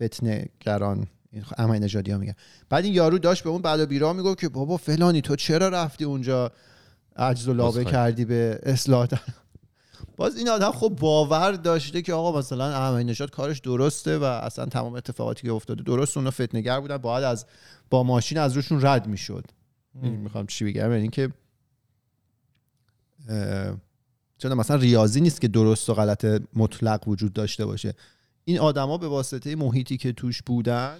فتنه 0.03 0.47
گران 0.61 1.07
این 1.33 1.45
احمدی 1.59 1.85
نژادی 1.85 2.11
ها 2.11 2.19
میگن. 2.19 2.35
بعد 2.69 2.85
این 2.85 2.95
یارو 2.95 3.19
داشت 3.19 3.45
به 3.45 3.51
اون 3.51 3.62
بعد 3.62 3.81
و 3.81 3.87
بیرا 3.87 4.12
می‌گفت 4.12 4.40
که 4.40 4.49
بابا 4.49 4.77
فلانی 4.77 5.21
تو 5.21 5.37
چرا 5.37 5.69
رفتی 5.69 6.05
اونجا 6.05 6.53
عجز 7.17 7.49
و 7.49 7.55
لابه. 7.55 7.85
کردی 7.85 8.25
به 8.25 8.61
اصلاح 8.62 9.07
طلب؟ 9.07 9.21
باز 10.17 10.37
این 10.37 10.49
آدم 10.49 10.71
خب 10.71 10.88
باور 10.88 11.53
داشته 11.53 12.03
که 12.03 12.12
آقا 12.12 12.38
مثلا 12.38 12.67
احمدی 12.67 13.05
نژاد 13.05 13.31
کارش 13.31 13.59
درسته 13.59 14.19
و 14.19 14.25
اصلا 14.25 14.67
تمام 14.67 14.95
اتفاقاتی 14.95 15.47
که 15.47 15.53
افتاده 15.53 15.83
درست 15.83 16.17
اونا 16.17 16.31
فتنه‌گر 16.31 16.81
بودن. 16.81 16.97
باید 16.97 17.25
از 17.25 17.47
با 17.90 18.03
ماشین 18.03 18.38
از 18.38 18.53
روشون 18.53 18.87
رد 18.87 19.07
می‌شد. 19.07 19.45
می‌خوام 20.03 20.47
چی 20.47 20.64
بگم؟ 20.64 20.93
یعنی 20.93 21.09
که 21.09 21.31
چون 24.38 24.54
مثلا 24.54 24.76
ریاضی 24.76 25.20
نیست 25.20 25.40
که 25.40 25.48
درست 25.48 25.90
و 25.90 25.94
غلط 25.94 26.42
مطلق 26.54 27.08
وجود 27.08 27.32
داشته 27.32 27.66
باشه. 27.66 27.94
این 28.44 28.58
آدما 28.58 28.98
به 28.98 29.08
واسطه 29.08 29.56
محیطی 29.56 29.96
که 29.96 30.12
توش 30.12 30.42
بودن 30.42 30.98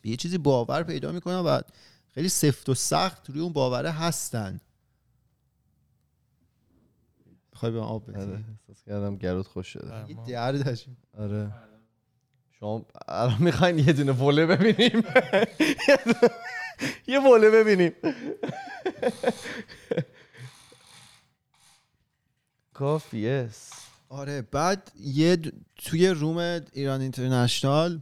به 0.00 0.10
یه 0.10 0.16
چیزی 0.16 0.38
باور 0.38 0.82
پیدا 0.82 1.12
می‌کنن 1.12 1.38
و 1.38 1.60
خیلی 2.14 2.28
سفت 2.28 2.68
و 2.68 2.74
سخت 2.74 3.30
روی 3.30 3.40
اون 3.40 3.52
باوره 3.52 3.90
هستن. 3.90 4.60
می‌خوای 7.52 7.72
به 7.72 7.80
من 7.80 7.86
آب 7.86 8.10
آره 8.10 8.26
بدی 8.26 8.32
احساس 8.32 8.84
کردم 8.84 9.16
گرود 9.16 9.46
خوش 9.46 9.68
شده. 9.68 10.10
یه 10.10 10.16
درد 10.28 10.64
داشتیم 10.64 10.96
آره. 11.18 11.52
شما 12.50 12.86
الان 13.08 13.42
می‌خواین 13.42 13.78
یه 13.78 13.92
دونه 13.92 14.12
وله 14.12 14.46
ببینیم؟ 14.46 15.02
یه 17.08 17.20
وله 17.20 17.50
ببینیم. 17.50 17.92
کافی 22.82 23.28
است 23.28 23.72
آره 24.08 24.42
بعد 24.42 24.92
یه 25.00 25.36
د- 25.36 25.52
توی 25.76 26.08
روم 26.08 26.60
ایران 26.72 27.00
اینترنشنال 27.00 28.00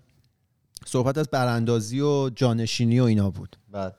صحبت 0.86 1.18
از 1.18 1.28
براندازی 1.28 2.00
و 2.00 2.30
جانشینی 2.30 3.00
و 3.00 3.04
اینا 3.04 3.30
بود. 3.30 3.56
بعد؟ 3.70 3.96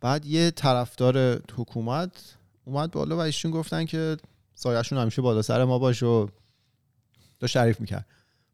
بعد 0.00 0.26
یه 0.26 0.50
طرفدار 0.50 1.42
حکومت 1.56 2.10
اومد 2.64 2.90
بالا 2.90 3.16
و 3.16 3.20
ایشون 3.20 3.50
گفتن 3.50 3.84
که 3.84 4.16
سایهشون 4.54 4.98
همیشه 4.98 5.22
بالا 5.22 5.42
سر 5.42 5.64
ما 5.64 5.78
باش 5.78 6.02
و 6.02 6.28
داشت 7.40 7.54
تعریف 7.54 7.80
می‌کرد. 7.80 8.06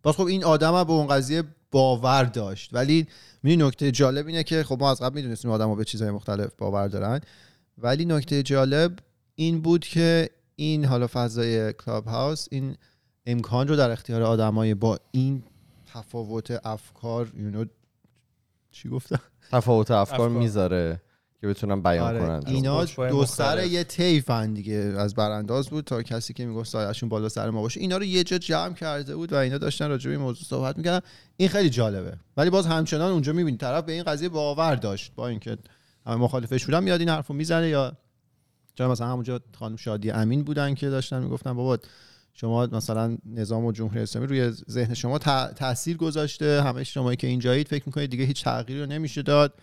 باز 0.03 0.14
خب 0.14 0.25
این 0.25 0.45
آدم 0.45 0.75
هم 0.75 0.85
به 0.85 0.92
اون 0.92 1.07
قضیه 1.07 1.42
باور 1.71 2.25
داشت. 2.25 2.75
ولی 2.75 3.07
می 3.42 3.57
نکته 3.57 3.90
جالب 3.90 4.27
اینه 4.27 4.42
که 4.42 4.62
خب 4.64 4.77
ما 4.81 4.90
از 4.90 5.01
قبل 5.03 5.14
می‌دونستیم 5.14 5.51
آدم 5.51 5.69
ها 5.69 5.75
به 5.75 5.85
چیزهای 5.85 6.11
مختلف 6.11 6.51
باور 6.59 6.88
دارن. 6.88 7.21
ولی 7.79 8.05
نکته 8.05 8.42
جالب 8.42 8.99
این 9.35 9.61
بود 9.61 9.85
که 9.85 10.31
این 10.57 10.85
حالا 10.85 11.07
فضای 11.07 11.73
کلاب 11.73 12.07
هاوس 12.07 12.47
این 12.51 12.77
امکان 13.27 13.69
رو 13.69 13.77
در 13.77 13.90
اختیار 13.90 14.23
آدمای 14.23 14.75
با 14.75 14.99
این 15.11 15.42
تفاوت 15.95 16.66
افکار 16.66 17.29
یونو 17.37 17.64
چی 18.71 18.88
گفتم؟ 18.88 19.21
تفاوت 19.51 19.90
افکار, 19.90 20.21
افکار. 20.21 20.40
می‌ذاره 20.40 21.01
که 21.40 21.47
بتونن 21.47 21.83
بیان 21.83 22.07
آره. 22.07 22.19
کنن. 22.19 22.42
اینا 22.47 22.79
قطب‌های 22.79 23.11
دو 23.11 23.25
سر. 23.25 23.64
یه 23.64 23.85
طیفن 23.85 24.55
دیگه 24.55 24.75
از 24.75 25.14
برانداز 25.14 25.69
بود 25.69 25.85
تا 25.85 26.03
کسی 26.03 26.33
که 26.33 26.47
می‌گفت 26.47 26.71
سایه‌شون 26.71 27.09
بالا 27.09 27.29
سر 27.29 27.51
ما 27.51 27.62
باشه. 27.62 27.81
اینا 27.81 27.97
رو 27.97 28.05
یه 28.05 28.25
جا 28.25 28.38
جمع 28.38 28.75
کرده 28.75 29.16
بود 29.16 29.33
و 29.33 29.37
اینا 29.37 29.59
داشتن 29.59 29.88
راجع 29.88 30.05
به 30.05 30.16
این 30.16 30.21
موضوع 30.21 30.45
صحبت 30.45 30.77
می‌کردن. 30.77 31.07
این 31.37 31.49
خیلی 31.49 31.71
جالبه. 31.71 32.16
ولی 32.37 32.51
باز 32.51 32.66
همچنان 32.66 33.12
اونجا 33.12 33.33
می‌بینی 33.33 33.57
طرف 33.57 33.85
به 33.85 33.92
این 33.92 34.03
قضیه 34.03 34.29
باور 34.29 34.75
داشت 34.75 35.12
با 35.14 35.29
اینکه 35.29 35.59
همه 36.07 36.16
مخالفش 36.16 36.64
بودن 36.64 36.83
میاد 36.83 37.01
این 37.01 37.09
حرفو 37.09 37.35
می‌زنه 37.35 37.69
یا 37.69 37.97
چرا 38.77 38.91
مثلا 38.91 39.07
همونجا 39.07 39.41
خانم 39.59 39.77
شادی 39.77 40.11
امین 40.11 40.45
بودن 40.45 40.75
که 40.75 40.91
داشتن 40.91 41.23
می‌گفتن 41.23 41.53
بابا 41.53 41.79
شما 42.35 42.67
مثلا 42.67 43.19
نظام 43.27 43.65
و 43.65 43.73
جمهوری 43.73 44.01
اسلامی 44.01 44.27
روی 44.29 44.51
ذهن 44.51 44.95
شما 44.95 45.19
تا- 45.19 45.53
تاثیر 45.53 45.97
گذاشته 45.97 46.62
همه 46.62 46.85
شمایی 46.85 47.17
که 47.17 47.27
اینجایید 47.27 47.69
فکر 47.69 47.83
می‌کنید 47.87 48.11
دیگه 48.11 48.25
هیچ 48.25 48.45
تغییری 48.45 48.81
رو 48.81 48.87
نمیشه 48.87 49.23
داد 49.23 49.55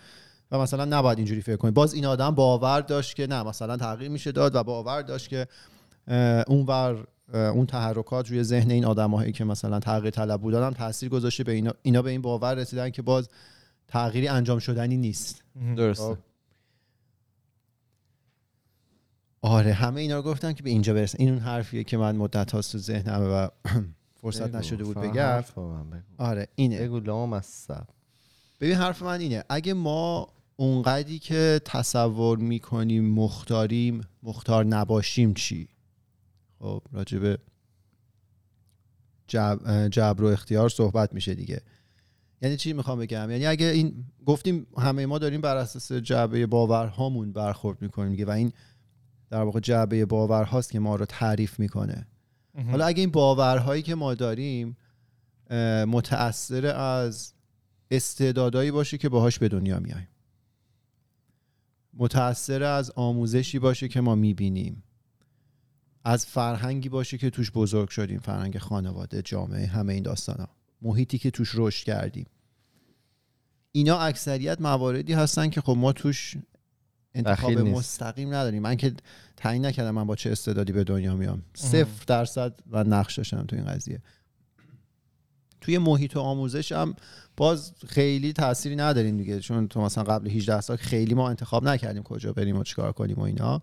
و 0.51 0.59
مثلا 0.59 0.85
نباید 0.85 1.17
اینجوری 1.17 1.41
فکر 1.41 1.55
کنید. 1.55 1.73
باز 1.73 1.93
این 1.93 2.05
آدم 2.05 2.31
باور 2.31 2.81
داشت 2.81 3.15
که 3.15 3.27
نه 3.27 3.43
مثلا 3.43 3.77
تغییر 3.77 4.11
میشه 4.11 4.31
داد 4.31 4.55
و 4.55 4.63
باور 4.63 5.01
داشت 5.01 5.29
که 5.29 5.47
اه، 6.07 6.43
اونور 6.47 7.07
اون 7.33 7.65
تحرکات 7.65 8.29
روی 8.29 8.43
ذهن 8.43 8.71
این 8.71 8.85
آدمایی 8.85 9.31
که 9.31 9.43
مثلا 9.43 9.79
تغییر 9.79 10.09
طلب 10.09 10.41
بودن 10.41 10.63
هم 10.63 10.73
تاثیر 10.73 11.09
گذاشته 11.09 11.43
به 11.43 11.51
اینا 11.51 11.71
اینا 11.81 12.01
به 12.01 12.09
این 12.09 12.21
باور 12.21 12.53
رسیدن 12.53 12.89
که 12.89 13.01
باز 13.01 13.29
تغییری 13.87 14.27
انجام 14.27 14.59
شدنی 14.59 14.97
نیست. 14.97 15.43
درسته 15.75 16.03
خب. 16.03 16.17
آره 19.45 19.73
همه 19.73 20.01
اینا 20.01 20.15
رو 20.15 20.21
گفتم 20.21 20.53
که 20.53 20.63
به 20.63 20.69
اینجا 20.69 20.93
برسن 20.93 21.17
این 21.19 21.29
اون 21.29 21.39
حرفیه 21.39 21.83
که 21.83 21.97
من 21.97 22.15
مدت 22.15 22.51
هاست 22.51 22.71
تو 22.71 22.77
ذهنمه 22.77 23.25
و 23.25 23.47
فرصت 24.21 24.47
بگو، 24.47 24.57
نشده 24.57 24.83
بود 24.83 24.97
بگم. 24.97 25.43
آره 26.17 26.47
اینه. 26.55 26.81
بگو 26.81 26.99
لامصب. 26.99 27.87
ببین 28.59 28.75
حرف 28.75 29.01
من 29.01 29.19
اینه. 29.19 29.43
اگه 29.49 29.73
ما 29.73 30.27
اونقدی 30.55 31.19
که 31.19 31.61
تصور 31.65 32.37
می‌کنیم 32.37 33.05
مختاریم 33.09 34.01
مختار 34.23 34.65
نباشیم 34.65 35.33
چی؟ 35.33 35.67
خب 36.59 36.81
راجب 36.91 37.39
جب... 39.27 39.87
جبر 39.91 40.23
و 40.23 40.27
اختیار 40.27 40.69
صحبت 40.69 41.13
میشه 41.13 41.35
دیگه. 41.35 41.61
یعنی 42.41 42.57
چی 42.57 42.73
می‌خوام 42.73 42.99
بگم؟ 42.99 43.31
یعنی 43.31 43.45
اگه 43.45 43.65
این 43.65 44.05
گفتیم 44.25 44.67
همه 44.77 45.05
ما 45.05 45.17
داریم 45.17 45.41
بر 45.41 45.57
اساس 45.57 45.91
جعبه 45.91 46.45
باورهامون 46.45 47.31
برخورد 47.33 47.81
می‌کنیم 47.81 48.11
دیگه 48.11 48.25
و 48.25 48.29
این 48.29 48.53
در 49.33 49.43
واقع 49.43 49.59
جعبه 49.59 50.05
باورهاست 50.05 50.71
که 50.71 50.79
ما 50.79 50.95
رو 50.95 51.05
تعریف 51.05 51.59
می‌کنه. 51.59 52.07
حالا 52.71 52.85
اگه 52.85 52.99
این 52.99 53.11
باورهایی 53.11 53.81
که 53.81 53.95
ما 53.95 54.13
داریم 54.13 54.77
متأثر 55.87 56.65
از 56.65 57.33
استعدادایی 57.91 58.71
باشه 58.71 58.97
که 58.97 59.09
باهاش 59.09 59.39
به 59.39 59.47
دنیا 59.47 59.79
میایم. 59.79 60.07
متأثر 61.93 62.63
از 62.63 62.91
آموزشی 62.95 63.59
باشه 63.59 63.87
که 63.87 64.01
ما 64.01 64.15
می‌بینیم. 64.15 64.83
از 66.03 66.25
فرهنگی 66.25 66.89
باشه 66.89 67.17
که 67.17 67.29
توش 67.29 67.51
بزرگ 67.51 67.89
شدیم 67.89 68.19
فرهنگ 68.19 68.57
خانواده 68.57 69.21
جامعه 69.21 69.65
همه 69.65 69.93
این 69.93 70.03
داستان 70.03 70.37
ها 70.37 70.49
محیطی 70.81 71.17
که 71.17 71.31
توش 71.31 71.51
رشد 71.55 71.85
کردیم. 71.85 72.25
اینا 73.71 73.99
اکثریت 73.99 74.61
مواردی 74.61 75.13
هستن 75.13 75.49
که 75.49 75.61
خب 75.61 75.75
ما 75.77 75.93
توش 75.93 76.37
انتخاب. 77.15 77.51
مستقیم 77.51 78.33
نداریم. 78.33 78.61
من 78.61 78.75
که 78.75 78.93
تعیین 79.37 79.65
نکردم 79.65 79.91
من 79.91 80.07
با 80.07 80.15
چه 80.15 80.31
استعدادی 80.31 80.73
به 80.73 80.83
دنیا 80.83 81.15
میام. 81.15 81.43
صفر 81.53 82.03
درصد 82.07 82.53
و 82.71 82.83
نقش 82.83 83.17
داشتم 83.17 83.45
تو 83.45 83.55
این 83.55 83.65
قضیه. 83.65 84.01
توی 85.61 85.77
محیط 85.77 86.15
و 86.15 86.19
آموزش 86.19 86.71
هم 86.71 86.95
باز 87.37 87.73
خیلی 87.87 88.33
تأثیری 88.33 88.75
نداریم 88.75 89.17
دیگه. 89.17 89.39
چون 89.39 89.67
تو 89.67 89.81
مثلا 89.81 90.03
قبل 90.03 90.29
18 90.29 90.61
سال 90.61 90.77
خیلی 90.77 91.13
ما 91.13 91.29
انتخاب 91.29 91.63
نکردیم 91.63 92.03
کجا 92.03 92.33
بریم 92.33 92.57
و 92.57 92.63
چیکار 92.63 92.91
کنیم 92.91 93.15
و 93.15 93.21
اینا. 93.21 93.61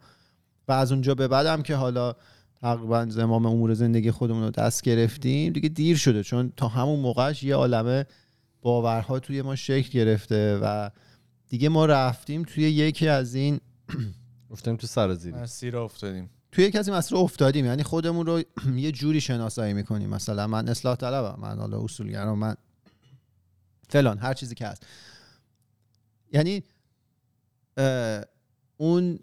و 0.68 0.72
از 0.72 0.92
اونجا 0.92 1.14
به 1.14 1.28
بعدم 1.28 1.62
که 1.62 1.76
حالا 1.76 2.14
تقریبا 2.60 3.06
زمام 3.08 3.46
امور 3.46 3.74
زندگی 3.74 4.10
خودمون 4.10 4.42
رو 4.42 4.50
دست 4.50 4.82
گرفتیم 4.82 5.52
دیگه 5.52 5.68
دیر 5.68 5.96
شده. 5.96 6.22
چون 6.22 6.52
تا 6.56 6.68
همون 6.68 7.00
موقعش 7.00 7.42
یه 7.42 7.54
عالمه 7.54 8.06
باورها 8.62 9.18
توی 9.18 9.42
ما 9.42 9.56
شکل 9.56 9.90
گرفته 9.90 10.58
و 10.62 10.90
دیگه 11.50 11.68
ما 11.68 11.86
رفتیم 11.86 12.42
توی 12.42 12.62
یکی 12.62 13.08
از 13.08 13.34
این 13.34 13.60
گفتیم 14.50 14.76
تو 14.76 14.86
سرازیری 14.86 15.36
مسیر 15.36 15.76
افتادیم. 15.76 16.30
توی 16.52 16.64
یکی 16.64 16.78
از 16.78 16.88
این 16.88 16.96
مسئله 16.96 17.18
افتادیم. 17.18 17.66
یعنی 17.66 17.82
خودمون 17.82 18.26
رو 18.26 18.42
یه 18.76 18.92
جوری 18.92 19.20
شناسایی 19.20 19.74
می‌کنیم. 19.74 20.10
مثلا 20.10 20.46
من 20.46 20.68
اصلاح 20.68 20.96
طلبم. 20.96 21.40
من 21.40 21.58
حالا 21.58 21.82
اصولگرام. 21.82 22.38
من 22.38 22.54
فلان. 23.88 24.18
هر 24.18 24.34
چیزی 24.34 24.54
که 24.54 24.66
هست. 24.66 24.86
یعنی 26.32 26.62
اون 28.76 29.18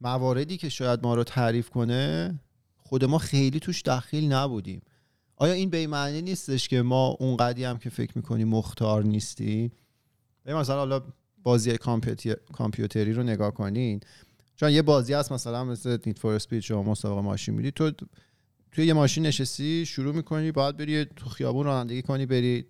مواردی 0.00 0.56
که 0.56 0.68
شاید 0.68 1.02
ما 1.02 1.14
رو 1.14 1.24
تعریف 1.24 1.70
کنه 1.70 2.34
خود 2.76 3.04
ما 3.04 3.18
خیلی 3.18 3.60
توش 3.60 3.82
دخیل 3.82 4.32
نبودیم. 4.32 4.82
آیا 5.36 5.52
این 5.52 5.70
به 5.70 5.76
این 5.76 5.90
معنی 5.90 6.22
نیستش 6.22 6.68
که 6.68 6.82
ما 6.82 7.06
اونقدی 7.06 7.64
هم 7.64 7.78
که 7.78 7.90
فکر 7.90 8.12
می‌کنیم 8.16 8.48
مختار 8.48 9.04
نیستیم؟ 9.04 9.72
ببین 10.44 10.56
مثلا 10.56 10.76
حالا 10.76 11.02
بازی 11.42 11.76
کامپیوتر- 11.78 12.52
کامپیوتری 12.52 13.12
رو 13.12 13.22
نگاه 13.22 13.54
کنین. 13.54 14.00
چون 14.56 14.70
یه 14.70 14.82
بازی 14.82 15.12
هست 15.12 15.32
مثلا 15.32 15.64
مثل 15.64 15.98
نیت 16.06 16.18
فور 16.18 16.34
اسپید 16.34 16.60
شما 16.60 16.82
مسابقه 16.82 17.20
ماشین 17.20 17.54
میری 17.54 17.70
تو 17.70 17.90
توی 18.72 18.86
یه 18.86 18.92
ماشین 18.92 19.26
نشستی 19.26 19.86
شروع 19.86 20.14
می‌کنی 20.14 20.52
باید 20.52 20.76
بری 20.76 21.04
تو 21.04 21.28
خیابون 21.28 21.66
رانندگی 21.66 22.02
کنی 22.02 22.26
بری. 22.26 22.64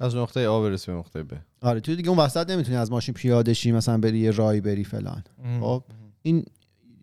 از 0.00 0.16
نقطه 0.16 0.46
آ 0.48 0.62
برسی 0.62 0.86
به 0.92 0.98
نقطه 0.98 1.22
ب 1.22 1.32
آره 1.60 1.80
تو 1.80 1.94
دیگه 1.94 2.08
اون 2.08 2.18
وسط 2.18 2.50
نمی‌تونی 2.50 2.76
از 2.76 2.90
ماشین 2.90 3.14
پیاده 3.14 3.54
شی 3.54 3.72
مثلا 3.72 3.98
بری 3.98 4.18
یه 4.18 4.30
رای 4.30 4.60
بری 4.60 4.84
فلان. 4.84 5.24
خب 5.60 5.84
این 6.22 6.44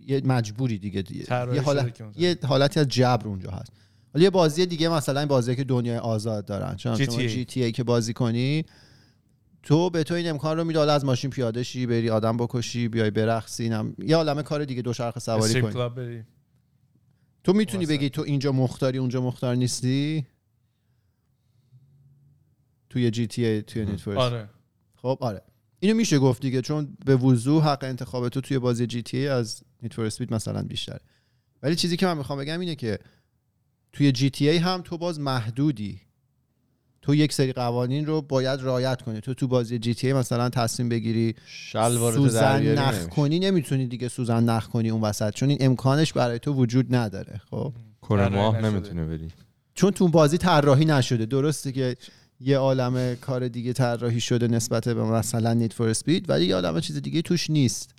یه 0.07 0.21
مجبوری 0.25 0.77
دیگه, 0.77 1.01
دیگه. 1.01 1.25
یه, 1.55 1.61
حالت. 1.61 2.01
یه 2.17 2.37
حالتی 2.47 2.79
از 2.79 2.87
جبر 2.87 3.27
اونجا 3.27 3.51
هست. 3.51 3.71
حالا 4.13 4.23
یه 4.23 4.29
بازی 4.29 4.65
دیگه 4.65 4.89
مثلا 4.89 5.19
این 5.19 5.27
بازی 5.29 5.55
که 5.55 5.63
دنیای 5.63 5.97
آزاد 5.97 6.45
دارن. 6.45 6.75
چون 6.75 6.95
شما 6.97 7.15
GTA. 7.15 7.19
جی 7.19 7.45
تی 7.45 7.63
ای 7.63 7.71
که 7.71 7.83
بازی 7.83 8.13
کنی 8.13 8.65
تو 9.63 9.89
به 9.89 10.03
تو 10.03 10.13
این 10.13 10.29
امکان 10.29 10.57
رو 10.57 10.63
میده 10.63 10.79
حالا 10.79 10.93
از 10.93 11.05
ماشین 11.05 11.29
پیاده 11.29 11.63
شی 11.63 11.85
بری 11.85 12.09
آدم 12.09 12.37
بکشی 12.37 12.87
بیای 12.87 13.11
برقصی 13.11 13.63
اینم. 13.63 13.95
یه 13.97 14.15
عالمه 14.15 14.43
کار 14.43 14.65
دیگه 14.65 14.81
دوچرخه 14.81 15.19
سواری 15.19 15.43
استریپ 15.43 15.73
کنی. 15.73 15.89
بری. 15.89 16.23
تو 17.43 17.53
می‌تونی. 17.53 17.85
بگی 17.85 18.09
تو 18.09 18.21
اینجا 18.21 18.51
مختاری 18.51 18.97
اونجا 18.97 19.21
مختار 19.21 19.55
نیستی؟ 19.55 20.27
توی 22.89 23.11
جی 23.11 23.27
تی 23.27 23.45
ای 23.45 23.61
توی 23.61 23.85
نیت 23.85 24.07
آره. 24.07 24.49
خب 24.95 25.17
آره. 25.21 25.41
اینو 25.79 25.95
میشه 25.95 26.19
گفت 26.19 26.41
دیگه 26.41 26.61
چون 26.61 26.97
به 27.05 27.15
وضوح 27.15 27.63
حق 27.63 27.83
انتخاب 27.83 28.29
تو 28.29 28.41
توی 28.41 28.59
بازی 28.59 28.87
جی 28.87 29.01
تی 29.01 29.17
ای 29.17 29.27
از 29.27 29.63
نیت 29.81 29.93
فور 29.93 30.05
اسپید 30.05 30.33
مثلا 30.33 30.63
بیشتره. 30.63 30.99
ولی 31.63 31.75
چیزی 31.75 31.97
که 31.97 32.05
من 32.05 32.17
می‌خوام 32.17 32.39
بگم 32.39 32.59
اینه 32.59 32.75
که 32.75 32.99
توی 33.93 34.11
جی 34.11 34.29
تی 34.29 34.49
ای 34.49 34.57
هم 34.57 34.81
تو 34.81 34.97
باز 34.97 35.19
محدودی. 35.19 36.01
تو 37.01 37.15
یک 37.15 37.33
سری 37.33 37.53
قوانین 37.53 38.05
رو 38.05 38.21
باید 38.21 38.59
رعایت 38.61 39.01
کنی. 39.01 39.21
تو 39.21 39.33
تو 39.33 39.47
بازی 39.47 39.79
جی 39.79 39.93
تی 39.93 40.07
ای 40.07 40.13
مثلا 40.13 40.49
تصمیم 40.49 40.89
بگیری 40.89 41.35
شلوار 41.45 42.13
سوزن 42.13 42.63
نخ 42.63 43.07
کنی 43.07 43.39
نمی‌تونی 43.39 43.87
دیگه 43.87 44.07
سوزن 44.07 44.43
نخ 44.43 44.67
کنی 44.67 44.89
اون 44.89 45.01
وسط. 45.01 45.33
چون 45.33 45.49
این 45.49 45.57
امکانش 45.61 46.13
برای 46.13 46.39
تو 46.39 46.53
وجود 46.53 46.95
نداره 46.95 47.41
خب؟ 47.49 47.73
کره 48.01 48.27
ماه. 48.29 48.61
نمی‌تونه 48.61 49.05
بری. 49.05 49.31
چون 49.73 49.91
تو 49.91 50.03
اون 50.03 50.11
بازی 50.11 50.37
طراحی 50.37 50.85
نشده. 50.85 51.25
درسته 51.25 51.71
که 51.71 51.97
یه 52.39 52.57
عالم 52.57 53.15
کار 53.15 53.47
دیگه 53.47 53.73
طراحی 53.73 54.19
شده 54.19 54.47
نسبت 54.47 54.87
به 54.89 55.03
مثلا 55.03 55.53
نید 55.53 55.73
فور 55.73 55.89
اسپید 55.89 56.29
ولی 56.29 56.45
یه 56.45 56.55
عالم 56.55 56.79
چیز 56.79 57.01
دیگه 57.01 57.21
توش 57.21 57.49
نیست. 57.49 57.95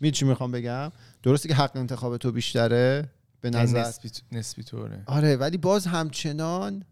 می 0.00 0.10
چی 0.10 0.24
می‌خوام 0.24 0.52
بگم؟ 0.52 0.92
درسته 1.22 1.48
که 1.48 1.54
حق 1.54 1.76
انتخاب 1.76 2.16
تو 2.16 2.32
بیشتره 2.32 3.10
به 3.40 3.50
نظر 3.50 3.80
نسبی, 3.80 4.10
نسبی 4.32 4.62
طوره 4.62 5.02
آره 5.06 5.36
ولی 5.36 5.56
باز 5.56 5.86
همچنان 5.86 6.84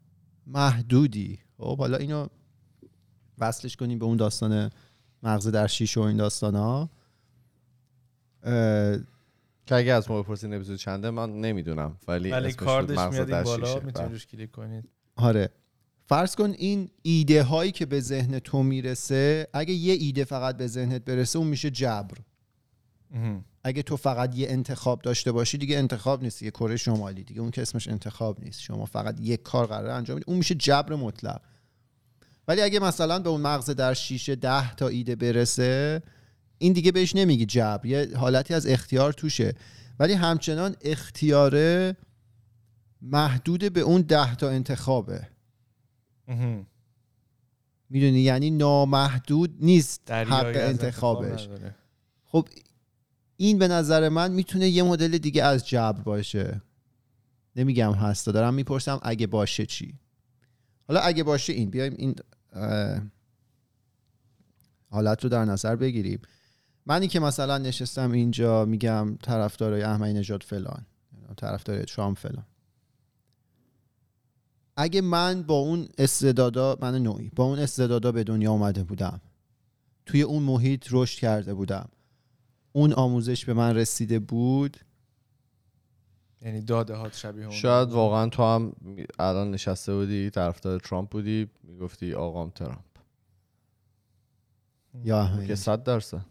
محدودی 0.46 1.38
خب 1.58 1.78
حالا 1.78 1.96
اینو 1.96 2.26
وصلش 3.38 3.76
کنیم 3.76 3.98
به 3.98 4.04
اون 4.04 4.16
داستان 4.16 4.70
مغز 5.22 5.48
در 5.48 5.66
شیش 5.66 5.96
و 5.96 6.00
این 6.00 6.16
داستان 6.16 6.54
ها 6.54 6.90
که 9.66 9.74
اگه 9.74 9.92
از 9.92 10.10
ما 10.10 10.22
بپرسین 10.22 10.54
اپیزود 10.54 10.78
چنده 10.78 11.10
من 11.10 11.40
نمی‌دونم 11.40 11.96
ولی 12.08 12.30
ولی 12.30 12.52
کاردش 12.52 12.98
میاد 12.98 13.32
این 13.32 13.42
بالا 13.42 13.66
شیشه. 13.66 13.74
می‌تونید 13.74 13.94
بله. 13.94 14.08
روش 14.08 14.26
کلیک 14.26 14.50
کنید 14.50 14.88
آره 15.16 15.50
فرض 16.06 16.36
کن 16.36 16.50
این 16.50 16.90
ایده 17.02 17.42
هایی 17.42 17.72
که 17.72 17.86
به 17.86 18.00
ذهن 18.00 18.38
تو 18.38 18.62
می‌رسه 18.62 19.48
اگه 19.52 19.72
یه 19.72 19.92
ایده 19.92 20.24
فقط 20.24 20.56
به 20.56 20.66
ذهنت 20.66 21.04
برسه 21.04 21.38
اون 21.38 21.48
میشه 21.48 21.70
جبر. 21.70 22.18
اگه 23.64 23.82
تو 23.82 23.96
فقط 23.96 24.36
یه 24.36 24.50
انتخاب 24.50 25.02
داشته 25.02 25.32
باشی 25.32 25.58
دیگه 25.58 25.78
انتخاب 25.78 26.22
نیست 26.22 26.42
یه 26.42 26.50
کره 26.50 26.76
شمالی 26.76 27.24
دیگه 27.24 27.40
اون 27.40 27.50
که 27.50 27.62
اسمش 27.62 27.88
انتخاب 27.88 28.44
نیست. 28.44 28.60
شما 28.60 28.84
فقط 28.84 29.20
یک 29.20 29.42
کار 29.42 29.66
قراره 29.66 29.92
انجام 29.92 30.16
بدی. 30.16 30.24
اون 30.28 30.38
میشه 30.38 30.54
جبر 30.54 30.94
مطلق. 30.94 31.40
ولی 32.48 32.62
اگه 32.62 32.78
مثلا 32.78 33.18
به 33.18 33.28
اون 33.28 33.40
مغز 33.40 33.70
در 33.70 33.94
شیشه 33.94 34.36
ده 34.36 34.74
تا 34.74 34.88
ایده 34.88 35.16
برسه 35.16 36.02
این 36.58 36.72
دیگه 36.72 36.92
بهش 36.92 37.16
نمیگی 37.16 37.46
جبر. 37.46 37.86
یه 37.86 38.16
حالتی 38.16 38.54
از 38.54 38.66
اختیار 38.66 39.12
توشه. 39.12 39.54
ولی 39.98 40.12
همچنان 40.12 40.76
اختیاره 40.80 41.96
محدود 43.02 43.72
به 43.72 43.80
اون 43.80 44.00
ده 44.00 44.34
تا 44.34 44.50
انتخابه. 44.50 45.28
می‌دونی؟ 47.90 48.20
یعنی 48.20 48.50
نامحدود 48.50 49.56
نیست 49.60 50.10
حق 50.10 50.52
انتخابش. 50.56 51.48
خب 52.24 52.48
این 53.36 53.58
به 53.58 53.68
نظر 53.68 54.08
من 54.08 54.32
می‌تونه 54.32 54.68
یه 54.68 54.82
مدل 54.82 55.18
دیگه 55.18 55.44
از 55.44 55.68
جبر 55.68 56.02
باشه. 56.02 56.62
نمیگم 57.56 57.92
هستا 57.92 58.32
دارم 58.32 58.54
می‌پرسم 58.54 59.00
اگه 59.02 59.26
باشه 59.26 59.66
چی. 59.66 59.98
حالا 60.88 61.00
اگه 61.00 61.22
باشه 61.22 61.52
این 61.52 61.70
بیایم 61.70 61.94
این 61.98 62.14
حالت 64.90 65.24
رو 65.24 65.30
در 65.30 65.44
نظر 65.44 65.76
بگیریم. 65.76 66.20
منی 66.86 67.08
که 67.08 67.20
مثلا 67.20 67.58
نشستم 67.58 68.12
اینجا 68.12 68.64
میگم 68.64 69.16
طرفدارای 69.22 69.82
احمدی 69.82 70.12
نژاد 70.12 70.42
فلان 70.42 70.86
طرفدار 71.36 71.82
ترامپ 71.82 72.18
فلان. 72.18 72.46
اگه 74.76 75.00
من 75.00 75.42
با 75.42 75.54
اون 75.54 75.88
استعدادا 75.98 76.78
من 76.80 77.02
نوعی 77.02 77.30
با 77.36 77.44
اون 77.44 77.58
استعدادا 77.58 78.12
به 78.12 78.24
دنیا 78.24 78.50
اومده 78.50 78.84
بودم 78.84 79.20
توی 80.06 80.22
اون 80.22 80.42
محیط 80.42 80.86
رشد 80.90 81.18
کرده 81.18 81.54
بودم 81.54 81.88
اون 82.76 82.92
آموزش 82.92 83.44
به 83.44 83.54
من 83.54 83.76
رسیده 83.76 84.18
بود. 84.18 84.76
یعنی 86.42 86.60
داده 86.60 86.94
هات 86.94 87.14
شبیه 87.14 87.44
اون 87.44 87.54
شاید 87.54 87.90
واقعا 87.90 88.28
تو 88.28 88.42
هم 88.42 88.72
الان 89.18 89.50
نشسته 89.50 89.94
بودی 89.94 90.30
طرفدار 90.30 90.80
ترامپ 90.80 91.10
بودی 91.10 91.50
می‌گفتی 91.62 92.14
آقام 92.14 92.50
ترامپ. 92.50 92.78
یا 95.04 95.30
که. 95.46 95.54
صد 95.54 95.82
درصد. 95.82 96.24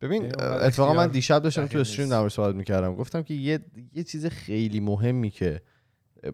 ببین 0.00 0.40
اتفاقا 0.40 0.94
من 0.94 1.08
دیشب 1.08 1.42
داشتم 1.42 1.66
تو 1.66 1.78
استریم. 1.78 2.08
در 2.08 2.28
صحبت 2.28 2.54
می‌کردم. 2.54 2.94
گفتم 2.94 3.22
که 3.22 3.34
یه 3.34 3.60
یه 3.94 4.04
چیز 4.04 4.26
خیلی 4.26 4.80
مهمی 4.80 5.30
که 5.30 5.62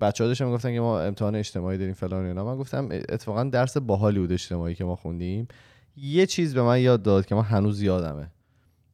بچه 0.01 0.25
ها 0.25 0.29
داشتن 0.29 0.45
می‌گفتن 0.45 0.73
که 0.75 0.81
ما 0.81 1.01
امتحان 1.01 1.35
اجتماعی 1.35 1.79
داریم 1.79 1.95
فلان 1.95 2.25
و 2.25 2.29
اینا. 2.29 2.45
من 2.45 2.57
گفتم 2.57 2.89
اتفاقا 2.91 3.45
درس 3.45 3.77
باحالی 3.77 4.19
بود 4.19 4.33
اجتماعی 4.33 4.75
که 4.75 4.85
ما 4.85 4.97
خوندیم. 4.97 5.49
یه 5.97 6.27
چیز 6.27 6.55
به 6.55 6.63
من 6.63 6.81
یاد 6.81 7.03
داد 7.03 7.27
که 7.27 7.35
من 7.35 7.43
هنوز 7.43 7.83
یادمه. 7.83 8.31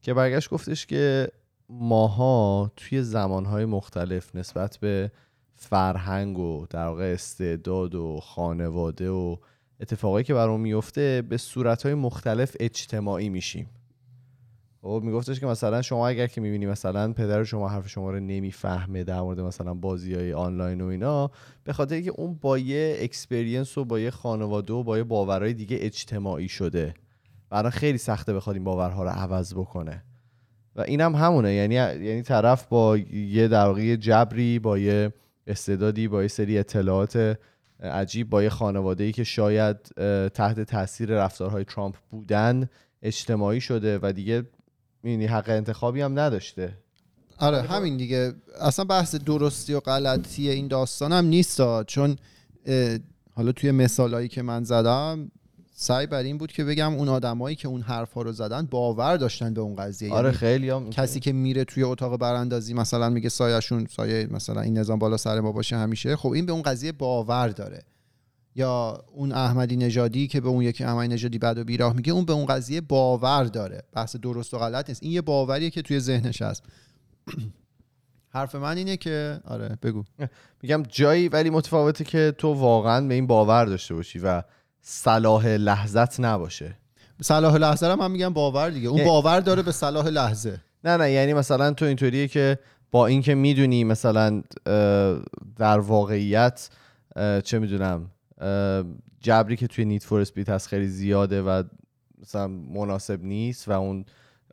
که 0.03 0.15
برگشت 0.15 0.51
گفتش 0.51 0.87
که 0.87 1.29
ماها 1.69 2.71
توی 2.77 3.03
زمانهای 3.03 3.65
مختلف 3.65 4.37
نسبت 4.37 4.77
به 4.77 5.11
فرهنگ 5.55 6.39
و 6.39 6.67
در 6.71 6.87
واقع 6.87 7.05
استعداد 7.05 7.95
و 7.95 8.21
خانواده 8.21 9.11
و 9.11 9.37
اتفاقایی 9.81 10.25
که 10.25 10.35
برام 10.35 10.61
میفته 10.61 11.23
به 11.29 11.37
صورتهای 11.37 11.95
مختلف 11.95 12.57
اجتماعی 12.61 13.29
میشیم. 13.29 13.71
خب 14.87 15.03
میگفتش 15.05 15.41
که 15.41 15.47
مثلا 15.47 15.83
شما 15.83 16.09
اگر 16.09 16.27
که 16.27 16.41
می‌بینی 16.41 16.67
مثلا 16.67 17.13
پدر 17.13 17.45
شما 17.45 17.69
حرف 17.69 17.89
شما 17.89 18.11
رو 18.11 18.21
نمی‌فهمه 18.21 19.05
در 19.05 19.21
مورد 19.21 19.41
مثلا 19.41 19.75
بازی 19.75 20.15
های 20.15 20.33
آنلاین 20.33 20.81
و 20.81 20.87
اینا 20.87 21.31
به 21.65 21.73
خاطر 21.73 22.01
که 22.01 22.11
اون 22.11 22.35
با 22.35 22.59
یه 22.59 22.97
experience 23.01 23.79
و 23.79 23.85
با 23.85 24.01
یه 24.01 24.11
خانواده 24.11 24.73
و 24.73 24.83
با 24.83 24.99
یه 24.99 25.05
باورهای 25.05 25.55
دیگه 25.55 25.79
اجتماعی 25.81 26.49
شده. 26.49 26.95
برای 27.51 27.71
خیلی 27.71 27.99
سخته 27.99 28.35
بخواد 28.35 28.57
این 28.57 28.65
باورها 28.65 29.03
رو 29.03 29.09
عوض 29.09 29.55
بکنه. 29.55 30.03
و 30.77 30.81
اینم 30.81 31.17
هم 31.17 31.25
همونه. 31.25 31.53
یعنی 31.53 31.75
یعنی 31.75 32.23
طرف 32.23 32.67
با 32.67 32.97
یه 33.13 33.49
در 33.49 33.97
جبری 33.97 34.59
با 34.59 34.79
یه 34.79 35.13
استعدادی 35.47 36.09
با 36.09 36.23
یه 36.23 36.29
سری 36.29 36.59
اطلاعات 36.59 37.39
عجیب 37.81 38.31
با 38.31 38.43
یه 38.43 38.49
خانواده 38.49 39.05
ای 39.05 39.13
که 39.13 39.25
شاید 39.25 39.77
تحت 40.29 40.61
تاثیر 40.61 41.09
رفتارهای 41.09 41.65
ترامپ 41.65 41.95
بودن 42.11 42.69
اجتماعی 43.03 43.61
شده 43.61 43.99
و 44.03 44.13
دیگه 44.13 44.45
می‌بینی 45.07 45.27
حق 45.27 45.49
انتخابی 45.49 46.01
هم 46.01 46.19
نداشته. 46.19 46.73
آره 47.39 47.63
همین 47.63 47.97
دیگه. 47.97 48.35
اصلا 48.61 48.85
بحث 48.85 49.15
درستی 49.15 49.75
و 49.75 49.81
غلطی 49.81 50.51
این 50.51 50.69
داستان 50.69 51.13
هم 51.13 51.25
نیست. 51.25 51.83
چون 51.85 52.17
حالا 53.35 53.53
توی 53.53 53.71
مثالایی 53.71 54.29
که 54.29 54.43
من 54.43 54.65
زدم 54.65 55.31
سعی 55.75 56.07
بر 56.07 56.23
این 56.23 56.39
بود 56.39 56.53
که 56.53 56.65
بگم 56.65 56.95
اون 56.95 57.09
آدمایی 57.09 57.57
که 57.57 57.69
اون 57.69 57.81
حرفا 57.81 58.23
رو 58.23 58.33
زدن 58.33 58.67
باور 58.67 59.17
داشتن 59.17 59.55
به 59.55 59.61
اون 59.61 59.77
قضیه. 59.77 60.13
آره 60.13 60.27
یعنی 60.27 60.39
خیلی 60.39 60.71
هم 60.71 60.91
کسی 60.91 61.21
که 61.21 61.33
میره 61.33 61.65
توی 61.65 61.83
اتاق 61.83 62.17
براندازی 62.17 62.75
مثلا 62.75 63.11
میگه 63.11 63.29
سایهشون 63.29 63.87
سایه 63.91 64.27
مثلا 64.31 64.61
این 64.61 64.79
نظام 64.79 64.99
بالا 64.99 65.17
سر 65.17 65.41
ما 65.41 65.53
باشه 65.53 65.77
همیشه. 65.77 66.17
خب 66.17 66.29
این 66.29 66.47
به 66.47 66.53
اون 66.53 66.63
قضیه 66.63 66.93
باور 66.93 67.49
داره. 67.49 67.83
یا 68.57 69.05
اون 69.13 69.33
احمدی 69.33 69.77
نژادی 69.77 70.27
که 70.27 70.41
به 70.41 70.49
اون 70.49 70.63
یکی 70.63 70.85
احمدی 70.85 71.09
نژادی 71.15 71.39
بد 71.39 71.59
و 71.59 71.65
بیراه 71.65 71.93
میگه 71.93 72.13
اون 72.13 72.25
به 72.25 72.33
اون 72.33 72.47
قضیه 72.47 72.81
باور 72.81 73.45
داره. 73.45 73.83
بحث 73.93 74.17
درست 74.17 74.55
و 74.55 74.59
غلط 74.59 74.89
نیست. 74.89 75.03
این 75.03 75.13
یه 75.13 75.21
باوریه 75.21 75.71
که 75.71 75.83
توی 75.83 76.01
ذهنش 76.01 76.43
هست. 76.43 76.63
حرف 78.35 78.55
من 78.55 78.77
اینه 78.77 78.97
که 78.97 79.41
آره 79.45 79.79
بگو. 79.83 80.05
میگم 80.63 80.83
جایی 80.89 81.29
ولی 81.29 81.51
متفاوته 81.51 82.05
که 82.05 82.35
تو 82.39 82.53
واقعا 82.53 83.07
به 83.07 83.15
این 83.15 83.27
باور 83.27 83.65
داشته 83.65 83.95
باشی 83.95 84.19
و 84.19 84.43
صلاح 84.83 85.47
لحظت 85.47 86.21
نباشه. 86.21 86.77
صلاح 87.23 87.55
لحظه 87.57 87.87
رو 87.87 87.97
من 87.97 88.11
میگم 88.11 88.33
باور 88.33 88.71
دیگه. 88.71 88.89
اون 88.89 88.99
یه- 88.99 89.05
باور 89.05 89.41
داره 89.41 89.63
به 89.63 89.73
صلاح 89.73 90.07
لحظه. 90.07 90.61
نه 90.85 90.97
نه 90.97 91.11
یعنی 91.11 91.35
مثلا 91.35 91.73
تو 91.73 91.85
اینطوریه 91.85 92.29
که 92.29 92.59
با 92.91 93.07
اینکه 93.07 93.35
می‌دونی 93.35 93.85
مثلا 93.85 94.43
در 95.57 95.79
واقعیت 95.79 96.71
چه 97.45 97.59
می‌دونم 97.59 98.11
جبری 99.21 99.57
که 99.57 99.67
توی 99.67 99.85
نیت 99.85 100.03
فور 100.03 100.21
اسپید 100.21 100.49
هست 100.49 100.69
خیلی 100.69 100.89
زیاده 100.89 101.43
و 101.43 101.63
مثلا 102.19 102.49
مناسب 102.49 103.25
نیست 103.25 103.69
و 103.69 103.73
اون 103.73 104.05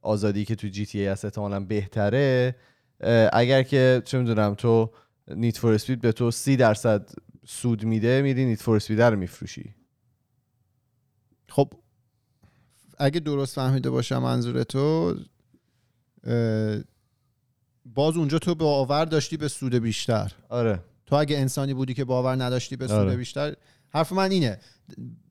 آزادی 0.02 0.46
که 0.46 0.56
توی 0.56 0.70
جی 0.70 0.86
تی 0.86 1.00
ای 1.00 1.08
هست 1.08 1.26
احتمالاً 1.26 1.60
بهتره 1.60 2.56
اگر 3.34 3.64
که 3.64 4.02
چه 4.06 4.18
می‌دونم 4.18 4.54
تو 4.54 4.92
نیت 5.28 5.58
فور 5.58 5.74
اسپید 5.74 6.02
به 6.02 6.12
تو 6.12 6.32
سی 6.32 6.56
درصد 6.56 7.10
سود 7.46 7.84
میده 7.84 8.22
میری 8.22 8.46
نیت 8.46 8.62
فور 8.62 8.76
اسپید 8.76 9.02
رو 9.02 9.18
میفروشی. 9.18 9.76
خب 11.50 11.74
اگه 12.98 13.20
درست 13.20 13.56
فهمیده 13.56 13.90
باشم 13.90 14.18
منظور 14.18 14.64
تو 14.64 15.16
باز 17.86 18.18
اونجا 18.18 18.40
تو 18.40 18.56
باور 18.56 19.06
داشتی 19.06 19.38
به 19.38 19.48
سود 19.48 19.76
بیشتر. 19.76 20.32
آره. 20.50 20.80
تو 21.06 21.16
اگه 21.16 21.38
انسانی 21.38 21.74
بودی 21.74 21.94
که 21.94 22.06
باور 22.06 22.44
نداشتی 22.44 22.76
به 22.76 22.88
سود 22.88 22.98
آره. 22.98 23.16
بیشتر 23.16 23.56
حرف 23.90 24.12
من 24.12 24.32
اینه 24.32 24.58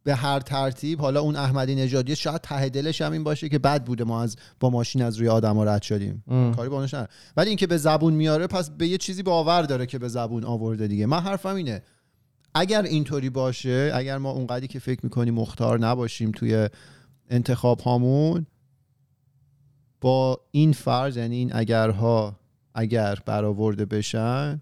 به 0.04 0.14
هر 0.14 0.40
ترتیب 0.40 1.00
حالا 1.00 1.20
اون 1.20 1.36
احمدی 1.36 1.74
نژادی 1.74 2.16
شاید 2.16 2.40
ته 2.40 2.68
دلش 2.68 3.00
هم 3.02 3.12
این 3.12 3.24
باشه 3.24 3.48
که 3.48 3.58
بد 3.58 3.84
بوده 3.84 4.04
ما 4.04 4.22
از 4.22 4.36
با 4.60 4.70
ماشین 4.70 5.02
از 5.02 5.16
روی 5.16 5.28
آدما 5.28 5.64
رد 5.64 5.82
شدیم 5.82 6.24
ام. 6.28 6.54
کاری 6.54 6.68
با 6.68 6.76
اونش 6.76 6.94
ندارم. 6.94 7.08
ولی 7.36 7.48
اینکه 7.48 7.66
به 7.66 7.76
زبون 7.76 8.14
میاره 8.14 8.46
پس 8.46 8.70
به 8.70 8.88
یه 8.88 8.98
چیزی 8.98 9.22
باور 9.22 9.62
داره 9.62 9.86
که 9.86 9.98
به 9.98 10.08
زبون 10.08 10.44
آورده 10.44 10.88
دیگه 10.88 11.06
من 11.06 11.20
حرفم 11.20 11.54
اینه 11.54 11.82
اگر 12.54 12.82
اینطوری 12.82 13.30
باشه 13.30 13.92
اگر 13.94 14.18
ما 14.18 14.30
اونقدری 14.30 14.66
که 14.66 14.78
فکر 14.78 15.00
می‌کنیم 15.02 15.34
مختار 15.34 15.78
نباشیم 15.78 16.30
توی 16.30 16.68
انتخاب 17.30 17.80
هامون 17.80 18.46
با 20.00 20.40
این 20.50 20.72
فرض 20.72 21.16
یعنی 21.16 21.36
این 21.36 21.50
اگرها 21.54 22.36
اگر 22.74 23.18
برآورده 23.26 23.84
بشن 23.84 24.60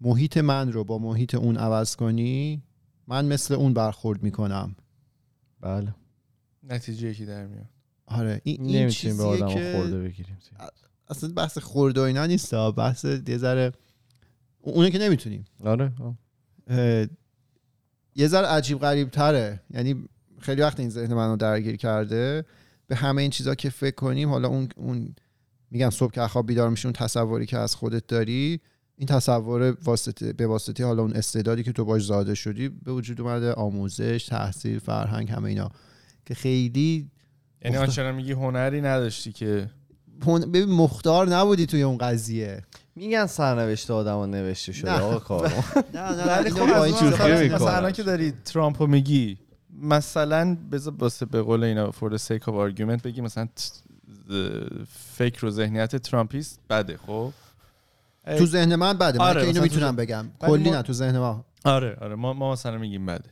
محیط 0.00 0.36
من 0.36 0.72
رو 0.72 0.84
با 0.84 0.98
محیط 0.98 1.34
اون 1.34 1.56
عوض 1.56 1.96
کنی 1.96 2.62
من 3.06 3.26
مثل 3.26 3.54
اون 3.54 3.74
برخورد 3.74 4.22
می‌کنم. 4.22 4.76
بله. 5.60 5.94
نتیجه 6.62 7.08
یکی 7.08 7.26
در 7.26 7.46
میاد. 7.46 7.66
آره 8.06 8.40
این, 8.44 8.62
این 8.62 8.76
نمی‌تونیم 8.76 9.16
به 9.16 9.22
چیزیه 9.22 9.44
آدم 9.44 9.54
که 9.54 9.72
خورده 9.76 9.98
بگیریم. 9.98 10.38
اصلا 11.08 11.32
بحث 11.32 11.58
خورده 11.58 12.00
و 12.00 12.04
اینا 12.04 12.26
نیست. 12.26 12.54
بحث 12.54 13.04
یه 13.04 13.38
ذره 13.38 13.72
اونه 14.60 14.90
که 14.90 14.98
نمی‌تونیم. 14.98 15.44
آره 15.64 15.92
یه 18.16 18.28
ذره 18.28 18.46
عجیب 18.46 18.78
غریب 18.78 19.10
تره 19.10 19.60
یعنی 19.70 20.04
خیلی 20.38 20.62
وقت 20.62 20.80
این 20.80 20.90
ذهن 20.90 21.14
منو 21.14 21.36
درگیر 21.36 21.76
کرده. 21.76 22.44
به 22.86 22.96
همه 22.96 23.22
این 23.22 23.30
چیزا 23.30 23.54
که 23.54 23.70
فکر 23.70 23.94
کنیم 23.94 24.28
حالا 24.28 24.48
اون 24.48 24.68
اون 24.76 25.14
میگم 25.70 25.90
صبح 25.90 26.12
که 26.12 26.26
خواب 26.26 26.46
بیدار 26.46 26.70
میشی 26.70 26.88
اون 26.88 26.92
تصوری 26.92 27.46
که 27.46 27.58
از 27.58 27.74
خودت 27.74 28.06
داری 28.06 28.60
این 28.98 29.06
تصور 29.08 29.76
واسطه 29.84 30.32
به 30.32 30.46
واسطه 30.46 30.84
حالا 30.86 31.02
اون 31.02 31.12
استعدادی 31.12 31.62
که 31.62 31.72
تو 31.72 31.84
باش 31.84 32.04
زاده 32.04 32.34
شدی 32.34 32.68
به 32.68 32.92
وجود 32.92 33.20
اومده 33.20 33.52
آموزش 33.52 34.26
تحصیل 34.28 34.78
فرهنگ 34.78 35.30
همه 35.30 35.48
اینا 35.48 35.70
که 36.26 36.34
خیلی 36.34 37.10
یعنی 37.64 37.76
گفتم. 37.76 37.86
آنچنان 37.88 38.14
میگی 38.14 38.32
هنری 38.32 38.80
نداشتی 38.80 39.32
که 39.32 39.70
هن- 40.26 40.40
ببین 40.52 40.64
مختار 40.68 41.28
نبودی 41.28 41.66
توی 41.66 41.82
اون 41.82 41.98
قضیه 41.98 42.62
میگن 42.96 43.26
سرنوشت 43.26 43.90
آدم 43.90 44.30
نوشته 44.30 44.72
شده 44.72 44.92
نه. 44.92 44.98
آقا 45.00 45.18
کارو 45.18 45.48
نه 45.94 46.12
نه 46.12 46.26
ولی 46.26 46.60
اینو 46.60 47.16
خب. 47.16 47.54
مثلا 47.54 47.90
که 47.90 48.02
داری 48.02 48.32
ترامپو 48.44 48.86
میگی 48.86 49.38
مثلا 49.82 50.56
بذار 50.72 50.94
واسه 50.98 51.26
به 51.26 51.42
قول 51.42 51.64
اینا 51.64 51.90
for 51.90 52.10
the 52.12 52.18
sake 52.18 52.42
of 52.44 52.48
argument 52.72 53.02
بگی 53.02 53.20
مثلا 53.20 53.48
فکر 55.16 55.46
و 55.46 55.50
ذهنیت 55.50 55.96
ترامپیست 55.96 56.60
بده 56.70 56.96
خب 57.06 57.32
تو 58.26 58.46
ذهن 58.46 58.74
من 58.74 58.98
بده 58.98 59.18
من 59.18 59.24
آره، 59.24 59.40
که 59.40 59.46
اینو 59.46 59.62
می‌تونم 59.62 59.96
بگم. 59.96 60.26
کلی 60.38 60.70
ما- 60.70 60.76
نه 60.76 60.82
تو 60.82 60.92
ذهن 60.92 61.18
ما. 61.18 61.44
آره 61.64 61.96
آره 62.00 62.14
ما, 62.14 62.32
ما 62.32 62.52
مثلا 62.52 62.78
میگیم 62.78 63.06
بده 63.06 63.30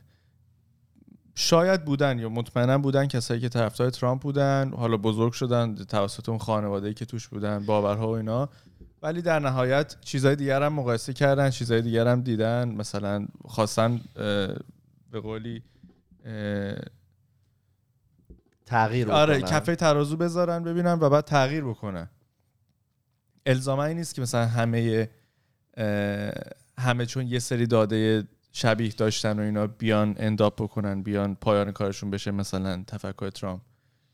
شاید 1.35 1.85
بودن 1.85 2.19
یا 2.19 2.29
مطمئنا 2.29 2.77
بودن 2.77 3.07
کسایی 3.07 3.41
که 3.41 3.49
طرفدار 3.49 3.89
ترامپ 3.89 4.21
بودن 4.21 4.71
حالا 4.77 4.97
بزرگ 4.97 5.33
شدن 5.33 5.75
توسط 5.75 6.29
اون 6.29 6.37
خانواده‌ای 6.37 6.93
که 6.93 7.05
توش 7.05 7.27
بودن 7.27 7.65
باورها 7.65 8.07
و 8.07 8.11
اینا. 8.11 8.49
ولی 9.01 9.21
در 9.21 9.39
نهایت 9.39 9.95
چیزای 10.01 10.35
دیگر 10.35 10.63
هم 10.63 10.73
مقایسه 10.73 11.13
کردن 11.13 11.49
چیزای 11.49 11.81
دیگر 11.81 12.07
هم 12.07 12.21
دیدن. 12.21 12.69
مثلا 12.69 13.27
خواستن 13.47 14.01
به 15.11 15.19
قولی 15.23 15.63
تغییر 18.65 19.11
آره. 19.11 19.41
کفه 19.41 19.75
ترازو 19.75 20.17
بذارن 20.17 20.63
ببینن 20.63 20.93
و 21.01 21.09
بعد 21.09 21.23
تغییر 21.25 21.63
بکنن. 21.63 22.09
الزاما 23.45 23.85
این 23.85 23.97
نیست 23.97 24.15
که 24.15 24.21
مثلا 24.21 24.45
همه 24.45 25.09
همه 26.77 27.05
چون 27.05 27.27
یه 27.27 27.39
سری 27.39 27.67
داده 27.67 28.23
شبیه 28.51 28.91
داشتن 28.91 29.39
و 29.39 29.41
اینا 29.41 29.67
بیان 29.67 30.15
انداپ 30.17 30.61
بکنن 30.63 31.03
بیان 31.03 31.35
پایان 31.35 31.71
کارشون 31.71 32.09
بشه 32.09 32.31
مثلا 32.31 32.83
تفکر 32.87 33.29
ترامپ. 33.29 33.61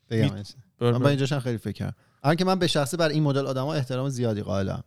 بگم 0.10 0.34
می- 0.34 0.44
من 0.82 1.00
با 1.00 1.10
اینجاشم 1.10 1.40
خیلی 1.40 1.58
فکر 1.58 1.72
کردم. 1.72 1.96
الان 2.24 2.36
که 2.36 2.46
من 2.46 2.60
به 2.60 2.68
شخصه 2.68 2.98
بر 2.98 3.10
این 3.10 3.24
مدل 3.24 3.48
آدما 3.48 3.74
احترام 3.74 4.10
زیادی 4.10 4.42
قائلم. 4.42 4.84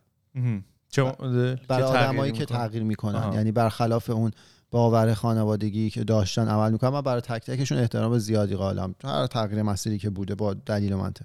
مدل؟ 0.99 1.57
برای 1.69 1.83
آدمایی 1.83 2.33
که. 2.33 2.45
تغییر 2.45 2.83
می‌کنن. 2.83 3.33
یعنی 3.33 3.53
برخلاف 3.53 4.11
اون 4.11 4.31
باور 4.71 5.15
خانوادگی 5.15 5.91
که 5.91 6.05
داشتن 6.05 6.49
عمل 6.49 6.73
می‌کنن 6.73 6.91
من 6.91 7.01
برای 7.01 7.21
تک 7.21 7.47
تکشون 7.47 7.79
احترام 7.79 8.19
زیادی 8.19 8.57
قائلم. 8.57 8.95
هر 9.05 9.27
تغییر 9.27 9.63
مسیری 9.63 9.99
که 9.99 10.11
بوده 10.11 10.35
با 10.35 10.55
دلیل 10.55 10.93
و 10.93 10.99
منطق. 10.99 11.25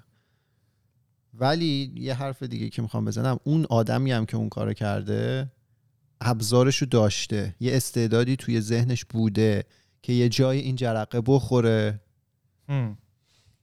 ولی 1.40 1.92
یه 1.96 2.14
حرف 2.14 2.42
دیگه 2.42 2.68
که 2.68 2.82
می‌خوام 2.82 3.04
بزنم 3.04 3.38
اون 3.44 3.66
آدمی 3.70 4.12
هم 4.12 4.26
که 4.26 4.36
اون 4.36 4.48
کارو 4.48 4.72
کرده 4.72 5.52
ابزارشو 6.20 6.86
داشته 6.86 7.54
یه 7.60 7.76
استعدادی 7.76 8.36
توی 8.36 8.60
ذهنش 8.60 9.04
بوده 9.04 9.64
که 10.02 10.12
یه 10.12 10.28
جای 10.28 10.58
این 10.58 10.76
جرقه 10.76 11.22
بخوره 11.26 12.00
هم. 12.68 12.98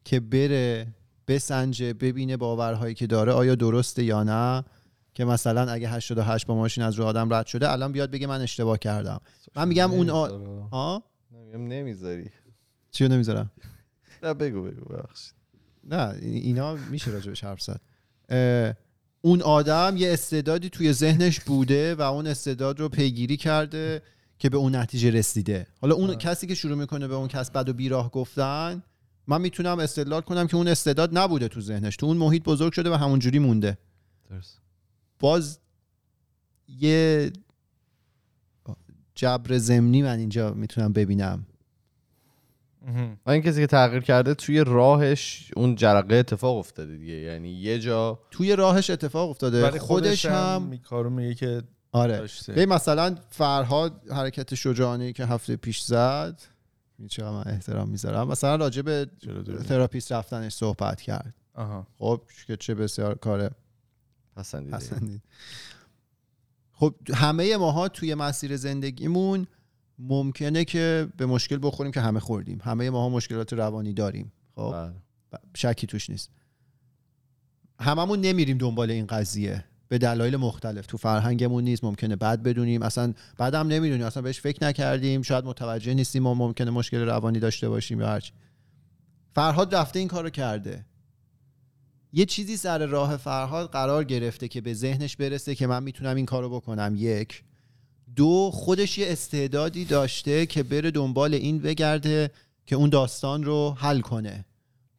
که 0.06 0.20
بره 0.20 0.88
بسنجه 1.28 1.94
ببینه 1.94 2.38
باورهایی 2.38 2.94
که 2.94 3.08
داره 3.08 3.32
آیا 3.32 3.56
درسته 3.56 4.04
یا 4.04 4.24
نه؟ 4.24 4.64
که 5.14 5.26
مثلا 5.26 5.72
اگه 5.72 5.90
88 5.90 6.46
با 6.46 6.56
ماشین 6.56 6.84
از 6.84 6.96
رو 6.96 7.06
آدم 7.06 7.34
رد 7.34 7.46
شده 7.46 7.72
الان 7.72 7.92
بیاد 7.92 8.12
بگه 8.12 8.28
من 8.28 8.42
اشتباه 8.42 8.78
کردم. 8.78 9.20
من 9.56 9.68
میگم 9.68 9.92
اون 9.92 10.10
آ... 10.10 10.28
ها 10.68 11.04
نمی‌ذاری. 11.58 12.30
چیو 12.92 13.08
نمی‌ذارم؟ 13.08 13.52
نه 14.24 14.34
بگو 14.34 14.62
بگو 14.62 14.86
ببخشید. 14.86 15.37
نه 15.88 16.16
ای- 16.22 16.38
اینا 16.38 16.74
میشه 16.76 17.12
راجبش 17.12 17.44
حرف 17.44 17.62
زد 17.62 17.82
اون 19.22 19.42
آدم 19.42 19.94
یه 19.98 20.14
استعدادی 20.14 20.70
توی 20.70 20.94
ذهنش 20.94 21.40
بوده 21.40 21.96
و 21.96 22.02
اون 22.02 22.28
استعداد 22.28 22.80
رو 22.80 22.90
پیگیری 22.90 23.38
کرده 23.38 24.02
که 24.40 24.50
به 24.50 24.58
اون 24.58 24.76
نتیجه 24.76 25.10
رسیده 25.10 25.68
حالا 25.82 25.96
اون 25.96 26.10
آه. 26.10 26.16
کسی 26.16 26.48
که 26.48 26.56
شروع 26.56 26.78
می‌کنه 26.78 27.08
به 27.08 27.16
اون 27.16 27.28
کس 27.28 27.52
بد 27.52 27.70
و 27.70 27.74
بیراه 27.74 28.12
گفتن 28.12 28.84
من 29.28 29.42
می‌تونم 29.42 29.80
استدلال 29.80 30.22
کنم 30.22 30.48
که 30.48 30.56
اون 30.58 30.68
استعداد 30.68 31.18
نبوده 31.18 31.48
تو 31.48 31.62
ذهنش 31.62 31.96
تو 31.96 32.06
اون 32.06 32.18
محیط 32.18 32.44
بزرگ 32.44 32.74
شده 32.74 32.90
و 32.90 32.94
همونجوری 32.94 33.40
مونده 33.40 33.78
درست 34.30 34.62
باز 35.20 35.60
یه 36.68 37.32
جبر 39.16 39.58
زمینی 39.58 40.02
من 40.02 40.20
اینجا 40.20 40.54
می‌تونم 40.54 40.94
ببینم. 40.94 41.46
و 43.26 43.30
این 43.32 43.42
کسی 43.42 43.62
که 43.62 43.68
تغییر 43.68 44.04
کرده 44.04 44.34
توی 44.34 44.64
راهش 44.64 45.52
اون 45.56 45.76
جرقه 45.76 46.16
اتفاق 46.16 46.58
افتاده 46.58 46.98
دیگه. 46.98 47.14
یعنی 47.14 47.50
یه 47.50 47.80
جا 47.80 48.20
توی 48.32 48.56
راهش 48.56 48.90
اتفاق 48.90 49.30
افتاده. 49.30 49.64
ولی 49.64 49.80
خودش 49.80 50.26
هم 50.26 50.62
می- 50.62 50.80
کارو 50.80 51.10
میگه 51.10 51.36
که 51.36 51.62
آره. 51.92 52.28
ببین 52.48 52.70
مثلا 52.70 53.16
فرهاد 53.30 54.02
حرکت 54.12 54.56
شجاعانه 54.56 55.14
که 55.14 55.26
هفته 55.26 55.56
پیش 55.56 55.82
زد 55.82 56.42
چقدر 57.08 57.32
من 57.32 57.44
احترام 57.46 57.90
می‌ذارم. 57.90 58.28
مثلا 58.28 58.56
راجع 58.56 58.82
به 58.82 59.08
چرا؟ 59.20 59.44
تراپیست 59.44 60.12
رفتنش 60.12 60.54
صحبت 60.54 61.02
کرد. 61.02 61.34
آها. 61.54 61.88
خب 62.00 62.22
که 62.48 62.58
چه 62.58 62.76
بسیار 62.76 63.16
کار 63.16 63.52
پسندیده 64.36 64.78
پسندید 64.78 65.22
خب 66.72 66.96
همه 67.14 67.58
ماها 67.58 67.88
توی 67.88 68.16
مسیر 68.16 68.58
زندگیمون 68.58 69.48
ممکنه 70.00 70.66
که 70.66 71.08
به 71.18 71.26
مشکل 71.26 71.60
بخوریم 71.62 71.92
که 71.92 72.02
همه 72.02 72.20
خوردیم. 72.20 72.62
همه 72.64 72.90
ماها 72.90 73.10
مشکلات 73.10 73.54
روانی 73.54 73.94
داریم. 73.94 74.32
خب؟ 74.56 74.72
بله. 74.72 74.94
شکی 75.56 75.88
توش 75.88 76.10
نیست. 76.10 76.32
هممون 77.80 78.22
نمیریم 78.22 78.58
دنبال 78.58 78.92
این 78.92 79.06
قضیه. 79.06 79.64
به 79.88 79.98
دلایل 79.98 80.36
مختلف. 80.36 80.86
تو 80.86 80.98
فرهنگمون 80.98 81.64
نیست 81.64 81.84
ممکنه 81.84 82.16
بد 82.16 82.44
بدونیم. 82.44 82.82
اصلا 82.82 83.14
بعدم 83.38 83.68
نمی‌دونیم 83.68 84.06
اصلا 84.06 84.24
بهش 84.24 84.40
فکر 84.42 84.64
نکردیم. 84.64 85.22
شاید 85.22 85.46
متوجه 85.46 85.94
نیستیم 85.94 86.24
ما 86.24 86.34
ممکنه 86.34 86.72
مشکل 86.72 86.98
روانی 86.98 87.40
داشته 87.40 87.70
باشیم 87.70 88.00
یا 88.00 88.08
هرچی. 88.08 88.32
فرهاد 89.32 89.76
رفته 89.76 90.00
این 90.00 90.08
کارو 90.08 90.30
کرده. 90.30 90.86
یه 92.14 92.26
چیزی 92.26 92.58
سر 92.58 92.86
راه 92.86 93.18
فرهاد 93.18 93.70
قرار 93.70 94.04
گرفته 94.04 94.48
که 94.48 94.62
به 94.62 94.74
ذهنش 94.74 95.16
برسه 95.16 95.56
که 95.56 95.68
من 95.68 95.84
می‌تونم 95.84 96.16
این 96.16 96.26
کارو 96.26 96.50
بکنم. 96.50 96.94
یک. 96.98 97.44
دو 98.18 98.52
خودش 98.54 98.98
یه 98.98 99.12
استعدادی 99.12 99.86
داشته 99.86 100.46
که 100.46 100.64
بره 100.64 100.92
دنبال 100.92 101.34
این 101.34 101.60
بگرده 101.60 102.32
که 102.66 102.76
اون 102.76 102.90
داستان 102.90 103.44
رو 103.44 103.76
حل 103.78 104.00
کنه. 104.00 104.46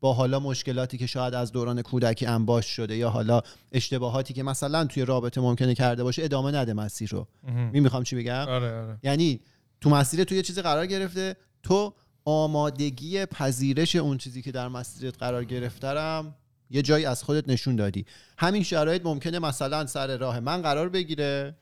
با 0.01 0.13
حالا 0.13 0.41
مشکلاتی 0.41 0.99
که 0.99 1.07
شاید 1.07 1.35
از 1.35 1.53
دوران 1.53 1.83
کودکی 1.83 2.27
انباش 2.27 2.67
شده 2.67 2.97
یا 2.97 3.11
حالا 3.11 3.43
اشتباهاتی 3.73 4.35
که 4.35 4.43
مثلا 4.43 4.85
توی 4.85 5.05
رابطه 5.05 5.41
ممکنه 5.41 5.75
کرده 5.75 6.03
باشه 6.03 6.25
ادامه 6.25 6.51
نده 6.51 6.73
مسیر 6.73 7.11
رو. 7.11 7.27
می 7.73 7.81
می‌خوام 7.81 8.03
چی 8.03 8.17
بگم؟ 8.17 8.33
آره 8.49 8.83
آره. 8.83 8.99
یعنی 9.03 9.41
تو 9.81 9.91
مسیر 9.91 10.25
تو 10.25 10.35
یه 10.35 10.43
چیزی 10.43 10.63
قرار 10.63 10.87
گرفته 10.87 11.37
تو 11.63 11.95
آمادگی 12.25 13.27
پذیرش 13.27 13.97
اون 13.97 14.19
چیزی 14.19 14.43
که 14.43 14.53
در 14.53 14.69
مسیرت 14.69 15.19
قرار 15.19 15.45
گرفترم 15.45 16.35
یه 16.71 16.83
جایی 16.83 17.05
از 17.05 17.23
خودت 17.23 17.49
نشون 17.49 17.77
دادی. 17.77 18.05
همین 18.39 18.63
شرایط 18.63 19.03
ممکنه 19.05 19.39
مثلا 19.39 19.87
سر 19.87 20.17
راه 20.17 20.41
من 20.41 20.63
قرار 20.63 20.89
بگیره. 20.89 21.55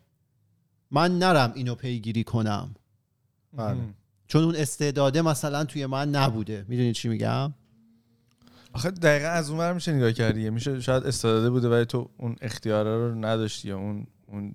من 0.91 1.18
نرم 1.18 1.53
اینو 1.55 1.74
پیگیری 1.74 2.24
کنم. 2.24 2.74
بله. 3.57 3.76
چون 4.26 4.45
اون 4.45 4.57
استعداده 4.57 5.22
مثلا 5.22 5.64
توی 5.64 5.87
من 5.87 6.11
نبوده. 6.11 6.64
می‌دونی 6.68 6.93
چی 6.93 7.09
میگم؟ 7.09 7.55
آخه 8.72 8.91
دقیقا 8.91 9.28
از 9.28 9.51
اون 9.51 9.72
میشه 9.72 9.93
نگاه 9.93 10.12
کردی. 10.12 10.51
میشه 10.51 10.80
شاید 10.80 11.05
استعداده 11.05 11.51
بوده 11.51 11.68
ولی 11.68 11.84
تو 11.84 12.11
اون 12.16 12.37
اختیاره 12.41 12.97
رو 12.97 13.14
نداشتی 13.14 13.68
یا 13.68 13.78
اون 13.78 14.07
اون 14.26 14.55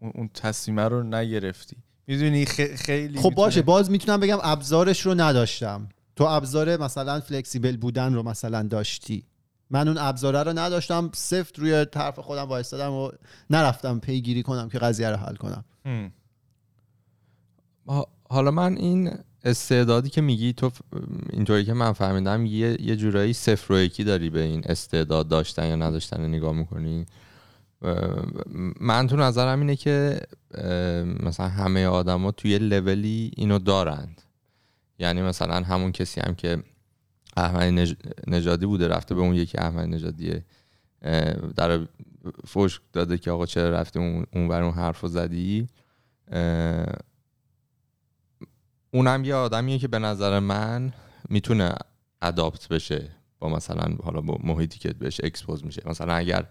اون, 0.00 0.12
اون 0.14 0.30
تصمیمه 0.34 0.82
رو 0.82 1.02
نگرفتی. 1.02 1.76
می‌دونی 2.06 2.46
خیلی 2.46 3.08
خب 3.08 3.14
می‌تونه- 3.16 3.34
باشه 3.36 3.62
باز 3.62 3.90
می‌تونم 3.90 4.20
بگم 4.20 4.38
ابزارش 4.42 5.00
رو 5.06 5.14
نداشتم. 5.14 5.88
تو 6.16 6.24
ابزار 6.24 6.76
مثلا 6.76 7.20
فلکسیبل 7.20 7.76
بودن 7.76 8.14
رو 8.14 8.22
مثلا 8.22 8.62
داشتی. 8.62 9.26
من 9.72 9.88
اون 9.88 9.98
ابزاره 9.98 10.42
رو 10.42 10.58
نداشتم 10.58 11.10
سفت 11.14 11.58
روی 11.58 11.84
طرف 11.84 12.18
خودم 12.18 12.42
وایستادم 12.42 12.92
و 12.92 13.10
نرفتم 13.50 13.98
پیگیری 13.98 14.42
کنم 14.42 14.68
که 14.68 14.78
قضیه 14.78 15.10
رو 15.10 15.16
حل 15.16 15.34
کنم. 15.36 15.64
حالا 18.28 18.50
من 18.50 18.76
این 18.76 19.10
استعدادی 19.44 20.10
که 20.10 20.20
میگی 20.20 20.52
تو 20.52 20.70
اینطوری 21.30 21.64
که 21.64 21.72
من 21.72 21.92
فهمیدم 21.92 22.46
یه, 22.46 22.82
یه 22.82 22.96
جورایی 22.96 23.32
صفر 23.32 23.72
و 23.72 23.78
یکی 23.78 24.04
داری 24.04 24.30
به 24.30 24.40
این 24.40 24.62
استعداد 24.64 25.28
داشتن 25.28 25.66
یا 25.66 25.76
نداشتن 25.76 26.20
رو 26.20 26.28
نگاه 26.28 26.52
می‌کنی؟ 26.52 27.06
من 28.80 29.06
تو 29.06 29.16
نظرم 29.16 29.60
اینه 29.60 29.76
که 29.76 30.20
مثلا 31.22 31.48
همه 31.48 31.86
آدما 31.86 32.30
توی 32.30 32.58
لولی 32.58 33.30
اینو 33.36 33.58
دارند. 33.58 34.22
یعنی 34.98 35.22
مثلا 35.22 35.54
همون 35.54 35.92
کسی 35.92 36.20
هم 36.20 36.34
که 36.34 36.62
احمد 37.36 37.86
نژ- 37.86 37.96
نژادی 38.26 38.66
بوده 38.66 38.88
رفته 38.88 39.14
به 39.14 39.20
اون 39.20 39.34
یکی 39.34 39.58
احمد 39.58 39.88
نژادیه 39.88 40.44
اه، 41.02 41.34
در 41.34 41.86
فوش 42.46 42.80
داده 42.92 43.18
که 43.18 43.30
آقا 43.30 43.46
چرا 43.46 43.70
رفتی 43.70 43.98
اون 44.32 44.48
بر 44.48 44.62
اون 44.62 44.74
حرف 44.74 45.06
زدی؟ 45.06 45.68
اونم 48.90 49.24
یه 49.24 49.34
آدمیه 49.34 49.78
که 49.78 49.88
به 49.88 49.98
نظر 49.98 50.38
من 50.38 50.92
می‌تونه 51.28 51.74
اداپت 52.22 52.68
بشه 52.68 53.08
با 53.38 53.48
مثلا 53.48 53.96
حالا 54.02 54.20
با 54.20 54.38
محیطی 54.44 54.78
که 54.78 54.92
بهش 54.92 55.20
اکسپوز 55.24 55.64
میشه. 55.64 55.82
مثلا 55.86 56.14
اگر 56.14 56.46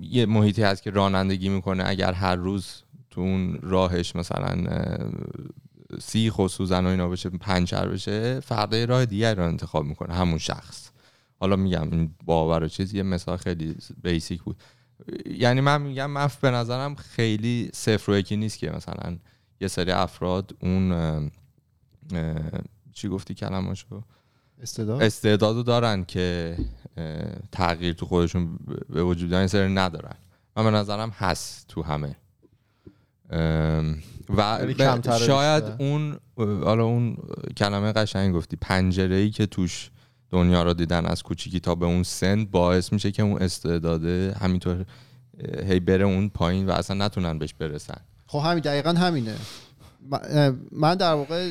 یه 0.00 0.26
محیطی 0.26 0.62
هست 0.62 0.82
که 0.82 0.90
رانندگی 0.90 1.48
می‌کنه 1.48 1.84
اگر 1.86 2.12
هر 2.12 2.36
روز 2.36 2.82
تو 3.10 3.20
اون 3.20 3.58
راهش 3.62 4.16
مثلا 4.16 4.64
سیخ 6.00 6.38
و 6.38 6.48
سوزن 6.48 6.86
و 6.86 6.88
اینا 6.88 7.08
بشه 7.08 7.30
پنچر 7.30 7.88
بشه 7.88 8.40
فردا 8.40 8.76
یه 8.76 8.86
راه 8.86 9.06
دیگر 9.06 9.34
رو 9.34 9.44
انتخاب 9.44 9.84
می‌کنه 9.84 10.14
همون 10.14 10.38
شخص. 10.38 10.90
حالا 11.40 11.56
میگم 11.56 11.90
این 11.92 12.14
باور 12.24 12.64
و 12.64 12.68
چیز 12.68 12.94
یه 12.94 13.02
مثال 13.02 13.36
خیلی 13.36 13.76
بیسیک 14.02 14.42
بود. 14.42 14.56
یعنی 15.26 15.60
من 15.60 15.82
میگم 15.82 16.10
من 16.10 16.28
به 16.40 16.50
نظرم 16.50 16.94
خیلی 16.94 17.70
صفر 17.74 18.10
و 18.10 18.16
یکی 18.16 18.36
نیست 18.36 18.58
که 18.58 18.70
مثلا 18.70 19.16
یه 19.60 19.68
سری 19.68 19.90
افراد 19.90 20.56
اون 20.60 20.92
اه، 20.92 21.22
اه، 22.14 22.34
چی 22.92 23.08
گفتی 23.08 23.34
کلماشو؟ 23.34 24.02
استعداد؟ 24.62 25.02
استعدادو 25.02 25.62
دارن 25.62 26.04
که 26.04 26.56
تغییر 27.52 27.92
تو 27.92 28.06
خودشون 28.06 28.58
به 28.88 29.02
وجود 29.02 29.28
بیارن، 29.28 29.42
یه 29.42 29.48
سری 29.48 29.74
ندارن. 29.74 30.16
من 30.56 30.64
به 30.64 30.70
نظرم 30.70 31.10
هست 31.10 31.68
تو 31.68 31.82
همه. 31.82 32.16
و 34.36 34.58
شاید. 35.26 35.64
اون 35.78 36.16
حالا 36.36 36.84
اون 36.84 37.16
کلمه 37.56 37.92
قشنگ 37.92 38.34
گفتی 38.34 38.56
پنجره 38.56 39.16
ای 39.16 39.30
که 39.30 39.46
توش 39.46 39.90
دنیا 40.30 40.62
رو 40.62 40.74
دیدن 40.74 41.06
از 41.06 41.22
کوچیکی 41.22 41.60
تا 41.60 41.74
به 41.74 41.86
اون 41.86 42.02
سن 42.02 42.44
باعث 42.44 42.92
میشه 42.92 43.10
که 43.10 43.22
اون 43.22 43.42
استعداده 43.42 44.36
همینطور 44.40 44.84
هی 45.68 45.80
بره 45.80 46.04
اون 46.04 46.28
پایین 46.28 46.66
و 46.66 46.70
اصلا 46.70 47.06
نتونن 47.06 47.38
بهش 47.38 47.54
برسن 47.54 48.00
خب 48.26 48.38
همین 48.38 48.58
دقیقا 48.60 48.90
همینه 48.92 49.34
من 50.72 50.94
در 50.94 51.12
واقع 51.12 51.50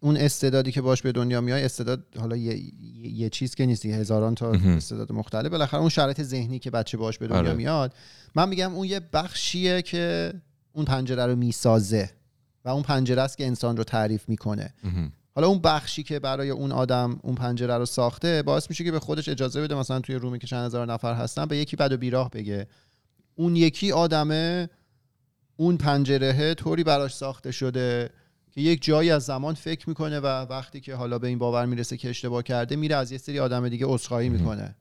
اون 0.00 0.16
استعدادی 0.16 0.72
که 0.72 0.80
باش 0.80 1.02
به 1.02 1.12
دنیا 1.12 1.40
میای 1.40 1.64
استعداد 1.64 2.04
حالا 2.18 2.36
یه, 2.36 2.62
یه- 3.02 3.28
چیز 3.28 3.54
که 3.54 3.66
نیست 3.66 3.82
دیگه، 3.82 3.94
هزاران 3.94 4.34
تا. 4.34 4.50
استعداد 4.52 5.12
مختلف 5.12 5.50
بالاخره 5.50 5.80
اون 5.80 5.88
شرایط 5.88 6.22
ذهنی 6.22 6.58
که 6.58 6.70
بچه 6.70 6.96
باش 6.96 7.18
به 7.18 7.26
دنیا 7.26 7.40
آره. 7.40 7.52
میاد 7.52 7.94
من 8.34 8.48
میگم 8.48 8.74
اون 8.74 8.86
یه 8.86 9.00
بخشیه 9.12 9.82
که 9.82 10.32
اون 10.78 10.84
پنجره 10.84 11.26
رو 11.26 11.36
می‌سازه 11.36 12.10
و 12.64 12.68
اون 12.68 12.82
پنجره 12.82 13.22
است 13.22 13.38
که 13.38 13.46
انسان 13.46 13.76
رو 13.76 13.84
تعریف 13.84 14.28
می‌کنه. 14.28 14.74
حالا 15.34 15.48
اون 15.48 15.58
بخشی 15.58 16.02
که 16.02 16.18
برای 16.18 16.50
اون 16.50 16.72
آدم 16.72 17.20
اون 17.22 17.34
پنجره 17.34 17.78
رو 17.78 17.86
ساخته 17.86 18.42
باعث 18.42 18.70
میشه 18.70 18.84
که 18.84 18.92
به 18.92 19.00
خودش 19.00 19.28
اجازه 19.28 19.62
بده 19.62 19.74
مثلا 19.74 20.00
توی 20.00 20.14
رومی 20.14 20.38
که 20.38 20.46
چند 20.46 20.66
هزار 20.66 20.92
نفر 20.92 21.14
هستن 21.14 21.46
به 21.46 21.56
یکی 21.56 21.76
بد 21.76 21.92
و 21.92 21.96
بیراه 21.96 22.30
بگه 22.30 22.66
اون 23.34 23.56
یکی 23.56 23.92
آدمه 23.92 24.70
اون 25.56 25.76
پنجره 25.76 26.54
طوری 26.54 26.84
براش 26.84 27.14
ساخته 27.14 27.50
شده 27.50 28.10
که 28.50 28.60
یک 28.60 28.84
جایی 28.84 29.10
از 29.10 29.22
زمان 29.22 29.54
فکر 29.54 29.88
می‌کنه 29.88 30.20
و 30.20 30.26
وقتی 30.26 30.80
که 30.80 30.94
حالا 30.94 31.18
به 31.18 31.28
این 31.28 31.38
باور 31.38 31.66
می‌رسه 31.66 31.96
که 31.96 32.10
اشتباه 32.10 32.42
کرده 32.42 32.76
میره 32.76 32.96
از 32.96 33.12
یه 33.12 33.18
سری 33.18 33.40
آدم 33.40 33.68
دیگه 33.68 33.86
عذرخواهی. 33.86 34.28
می‌کنه 34.28 34.74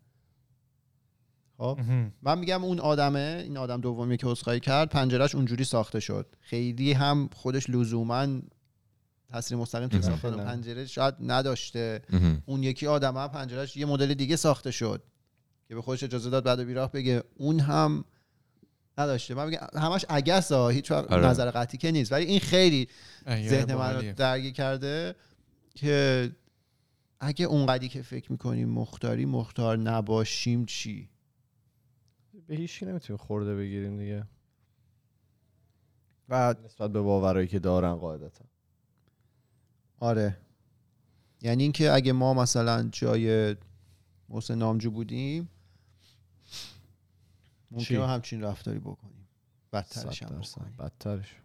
خب 1.57 1.79
من 2.21 2.39
میگم 2.39 2.63
اون 2.63 2.79
آدمه 2.79 3.41
این 3.43 3.57
آدم 3.57 3.81
دومی 3.81 4.17
که 4.17 4.27
عذرخواهی 4.27 4.59
کرد 4.59 4.89
پنجرهش 4.89 5.35
اونجوری 5.35 5.63
ساخته 5.63 5.99
شد 5.99 6.35
خیلی 6.39 6.93
هم 6.93 7.29
خودش 7.33 7.69
لزوما 7.69 8.27
تاثیر 9.31 9.57
مستقیم 9.57 9.87
تو. 9.87 10.01
ساختن. 10.01 10.43
پنجره 10.43 10.85
شاید 10.85 11.15
نداشته. 11.19 12.01
اون 12.45 12.63
یکی 12.63 12.87
آدم 12.87 13.17
هم 13.17 13.27
پنجرهش 13.27 13.77
یه 13.77 13.85
مدل 13.85 14.13
دیگه 14.13 14.35
ساخته 14.35 14.71
شد 14.71 15.03
که 15.67 15.75
به 15.75 15.81
خودش 15.81 16.03
اجازه 16.03 16.29
داد 16.29 16.43
بعد 16.43 16.59
و 16.59 16.65
بیراه 16.65 16.91
بگه 16.91 17.23
اون 17.35 17.59
هم 17.59 18.05
نداشته 18.97 19.33
من 19.33 19.45
میگم 19.45 19.67
همش 19.73 20.05
عگس 20.09 20.51
ها 20.51 20.69
هیچ 20.69 20.91
آره. 20.91 21.27
نظر 21.27 21.51
قطعی 21.51 21.77
که 21.77 21.91
نیست 21.91 22.11
ولی 22.11 22.25
این 22.25 22.39
خیلی 22.39 22.87
ذهن 23.29 23.75
من. 23.75 23.95
رو 23.95 24.13
درگیر 24.13 24.53
کرده 24.53 25.15
که 25.75 26.29
اگه 27.19 27.45
اونقدی 27.45 27.89
که 27.89 28.01
فکر 28.01 28.31
می‌کنیم 28.31 28.69
مختاری 28.69 29.25
مختار 29.25 29.77
نباشیم 29.77 30.65
چی 30.65 31.09
به 32.47 32.55
هیچی 32.55 32.85
نمی‌تونیم 32.85 33.17
خورده 33.17 33.55
بگیریم 33.55 33.97
دیگه. 33.97 34.27
و 36.29 36.55
نسبت 36.65 36.91
به 36.91 37.01
باورایی 37.01 37.47
که 37.47 37.59
دارن 37.59 37.95
قاعدتا. 37.95 38.45
آره. 39.99 40.37
یعنی 41.41 41.63
اینکه 41.63 41.91
اگه 41.91 42.13
ما 42.13 42.33
مثلا 42.33 42.89
جای 42.91 43.55
محسن 44.29 44.55
نامجو 44.55 44.91
بودیم؟ 44.91 45.49
ممکنه 47.71 48.07
همچین 48.07 48.41
رفتاری 48.41 48.79
بکنیم. 48.79 49.27
بدترش 49.73 50.23
هم. 50.23 50.29
بکنیم. 50.29 50.75
بدترش. 50.79 51.35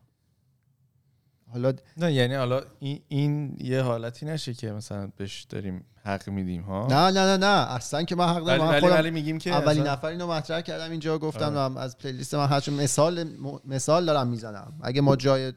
حالا 1.53 1.73
نه 1.97 2.13
یعنی 2.13 2.35
حالا 2.35 2.63
این, 2.79 3.01
این 3.09 3.57
یه 3.61 3.83
حالتی 3.83 4.27
نشه 4.27 4.55
که 4.55 4.73
مثلا 4.73 5.13
بهش 5.17 5.43
داریم 5.49 5.85
حق 6.05 6.29
میدیم 6.29 6.63
ها؟ 6.63 6.87
نه 6.87 7.11
نه 7.11 7.27
نه 7.27 7.37
نه 7.37 7.73
اصلا 7.73 8.03
که 8.03 8.17
من 8.17 8.29
حق 8.29 8.45
دارم 8.45 8.69
ولی, 8.69 8.87
ولی 8.87 9.11
میگیم 9.11 9.39
که 9.39 9.51
اولین 9.51 9.81
اصلا- 9.83 9.93
نفر 9.93 10.07
اینو 10.07 10.27
مطرح 10.27 10.61
کردم 10.61 10.91
اینجا 10.91 11.19
گفتم. 11.19 11.49
من 11.49 11.77
از 11.83 11.99
پلیلیست 11.99 12.35
من 12.35 12.47
هرچون 12.47 12.75
مثال 12.75 13.29
مثال 13.65 14.05
دارم 14.07 14.29
می‌زنم. 14.29 14.73
اگه 14.83 15.01
ما 15.01 15.17
جای 15.17 15.53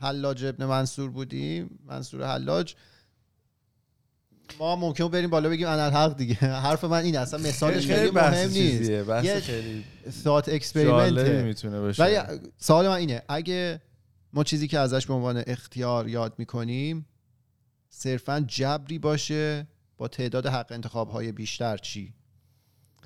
حلاج 0.00 0.44
ابن 0.44 0.64
منصور 0.64 1.10
بودیم 1.10 1.78
منصور 1.86 2.26
حلاج 2.26 2.74
ما 4.58 4.76
ممکن 4.76 5.08
بریم 5.08 5.30
بالا 5.30 5.48
بگیم 5.48 5.68
انا 5.68 5.84
الحق 5.84 6.16
دیگه. 6.16 6.34
حرف 6.66 6.84
من 6.84 7.02
این 7.04 7.16
اصلا 7.18 7.40
مثالش 7.40 7.86
خیلی 7.86 8.10
مهم 8.10 8.48
نیست. 8.50 8.90
یه 8.90 9.40
خیلی 9.40 9.84
جالبی 10.24 10.52
experiment 10.52 11.28
می‌تونه 11.28 11.80
باشه. 11.80 12.02
ولی 12.02 12.18
سوال 12.58 12.88
من 12.88 12.94
اینه 12.94 13.22
اگه 13.28 13.80
ما 14.32 14.44
چیزی 14.44 14.68
که 14.68 14.78
ازش 14.78 15.06
به 15.06 15.14
عنوان 15.14 15.42
اختیار 15.46 16.08
یاد 16.08 16.34
می‌کنیم 16.38 17.06
صرفا 17.88 18.40
جبری 18.40 18.98
باشه 18.98 19.66
با 19.96 20.08
تعداد 20.08 20.46
حق 20.46 20.72
انتخاب 20.72 21.10
های 21.10 21.32
بیشتر. 21.32 21.76
چی؟ 21.76 22.14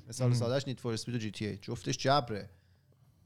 مثال. 0.09 0.33
سادهش 0.33 0.63
Need 0.67 0.79
for 0.79 0.93
Speed 0.93 1.15
و 1.15 1.17
GTA 1.17 1.57
جفتش 1.57 1.97
جبره. 1.97 2.49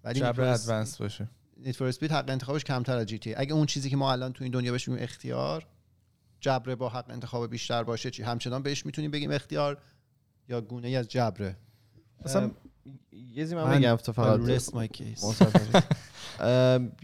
ولی 0.04 0.20
جبر 0.20 0.44
advanced 0.44 0.98
باشه. 0.98 1.30
Need 1.58 1.76
for 1.76 1.88
Speed 1.88 2.12
حق 2.12 2.30
انتخابش 2.30 2.64
کمتر 2.64 2.98
از 2.98 3.06
GTA 3.06 3.36
اگه 3.36 3.54
اون 3.54 3.66
چیزی 3.66 3.90
که 3.90 3.98
ما 3.98 4.12
الان 4.12 4.34
تو 4.34 4.44
این 4.44 4.54
دنیا 4.54 4.72
بهش 4.72 4.88
میگیم 4.88 5.04
اختیار 5.04 5.68
جبره 6.40 6.76
با 6.76 6.90
حق 6.90 7.10
انتخاب 7.10 7.50
بیشتر 7.50 7.84
باشه 7.84 8.12
چی؟ 8.12 8.24
همچنان 8.24 8.64
بهش 8.64 8.86
می‌تونیم 8.86 9.12
بگیم 9.12 9.32
اختیار 9.32 9.82
یا 10.50 10.62
گونه 10.62 10.88
ای 10.88 10.96
از 10.96 11.08
جبره. 11.08 11.58
مثلا 12.26 12.52
یه 13.12 13.36
چیزی 13.36 13.56
من 13.56 13.80
بگم 13.80 13.96
تو 13.96 14.12
فقط 14.12 14.40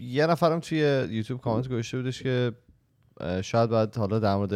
یه 0.00 0.26
نفرم 0.26 0.60
توی 0.60 0.78
یوتیوب 1.10 1.40
کامنت 1.40 1.68
گذاشته 1.68 1.96
بودش 1.96 2.22
که 2.22 2.52
شاید 3.42 3.70
باید 3.70 3.96
حالا 3.96 4.18
در 4.18 4.36
مورد 4.36 4.50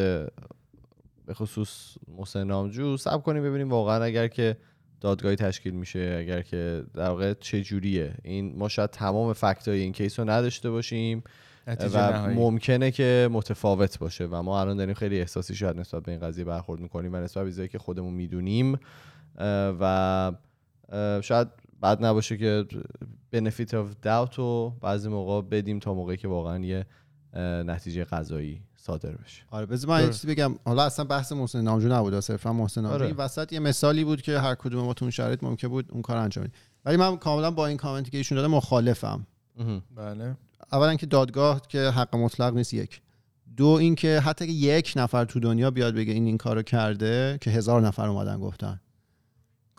به 1.26 1.34
خصوص 1.34 1.96
محسن 2.18 2.44
نامجو 2.44 2.96
سب 2.96 3.22
کنیم 3.22 3.42
ببینیم 3.42 3.70
واقعا 3.70 4.04
اگر 4.04 4.28
که 4.28 4.56
دادگاهی 5.00 5.36
تشکیل 5.36 5.74
میشه 5.74 6.16
اگر 6.20 6.42
که 6.42 6.84
در 6.94 7.08
واقع 7.08 7.34
چه 7.40 7.62
جوریه. 7.62 8.14
این 8.24 8.56
ما 8.56 8.68
شاید 8.68 8.90
تمام 8.90 9.32
فکتای 9.32 9.80
این 9.80 9.92
کیس 9.92 10.18
رو 10.18 10.30
نداشته 10.30 10.70
باشیم 10.70 11.22
و 11.66 12.12
نهایی. 12.12 12.36
ممکنه 12.36 12.90
که 12.90 13.28
متفاوت 13.32 13.98
باشه 13.98 14.26
و 14.26 14.42
ما 14.42 14.60
الان 14.60 14.76
داریم 14.76 14.94
خیلی 14.94 15.20
احساسی 15.20 15.54
شاید 15.54 15.80
نسبت 15.80 16.02
به 16.02 16.12
این 16.12 16.20
قضیه 16.20 16.44
برخورد 16.44 16.80
می‌کنیم 16.80 17.12
و 17.12 17.16
نسبت 17.16 17.46
به 17.46 17.68
که 17.68 17.78
خودمون 17.78 18.14
می‌دونیم 18.14 18.78
و 19.80 20.32
شاید 21.22 21.48
بد 21.82 22.04
نباشه 22.04 22.36
که 22.36 22.66
benefit 23.36 23.68
of 23.68 24.06
doubt 24.06 24.34
رو 24.34 24.76
بعضی 24.80 25.08
موقع 25.08 25.48
بدیم 25.48 25.78
تا 25.78 25.94
موقعی 25.94 26.16
که 26.16 26.28
واقعا 26.28 26.64
یه 26.64 26.86
نتیجه 27.66 28.04
قضایی 28.04 28.62
صادر 28.76 29.10
بشه. 29.10 29.42
آره 29.50 29.66
بذار 29.66 29.90
من 29.90 30.04
یه 30.04 30.12
چیزی 30.12 30.26
بگم. 30.26 30.54
حالا 30.64 30.82
اصلا 30.84 31.04
بحث 31.04 31.32
محسن 31.32 31.60
نامجو 31.60 31.88
نبود 31.88 32.20
صرفا 32.20 32.52
محسن 32.52 32.80
نامجو 32.80 32.94
آره. 32.94 33.06
این 33.06 33.16
وسط 33.16 33.52
یه 33.52 33.58
مثالی 33.58 34.04
بود 34.04 34.22
که 34.22 34.38
هر 34.38 34.54
کدوم 34.54 34.84
ما 34.84 34.94
تو 34.94 35.04
اون 35.04 35.10
شرایط 35.10 35.44
ممکن 35.44 35.68
بود 35.68 35.92
اون 35.92 36.02
کار 36.02 36.16
انجام 36.16 36.44
بدیم. 36.44 36.54
ولی 36.84 36.96
من 36.96 37.16
کاملا 37.16 37.50
با 37.50 37.66
این 37.66 37.76
کامنتی 37.76 38.10
که 38.10 38.18
ایشون 38.18 38.36
داده 38.36 38.48
مخالفم. 38.48 39.26
بله. 39.96 40.36
اولا 40.72 40.94
که 40.94 41.06
دادگاه 41.06 41.62
که 41.68 41.78
حق 41.78 42.16
مطلق 42.16 42.54
نیست 42.54 42.74
یک. 42.74 43.00
دو 43.56 43.66
اینکه 43.66 44.20
حتی 44.20 44.46
که 44.46 44.52
یک 44.52 44.92
نفر 44.96 45.24
تو 45.24 45.40
دنیا 45.40 45.70
بیاد 45.70 45.94
بگه 45.94 46.12
این 46.12 46.26
این 46.26 46.38
کارو 46.38 46.62
کرده 46.62 47.38
که 47.40 47.50
هزار 47.50 47.80
نفر 47.80 48.08
اومدن 48.08 48.40
گفتن. 48.40 48.80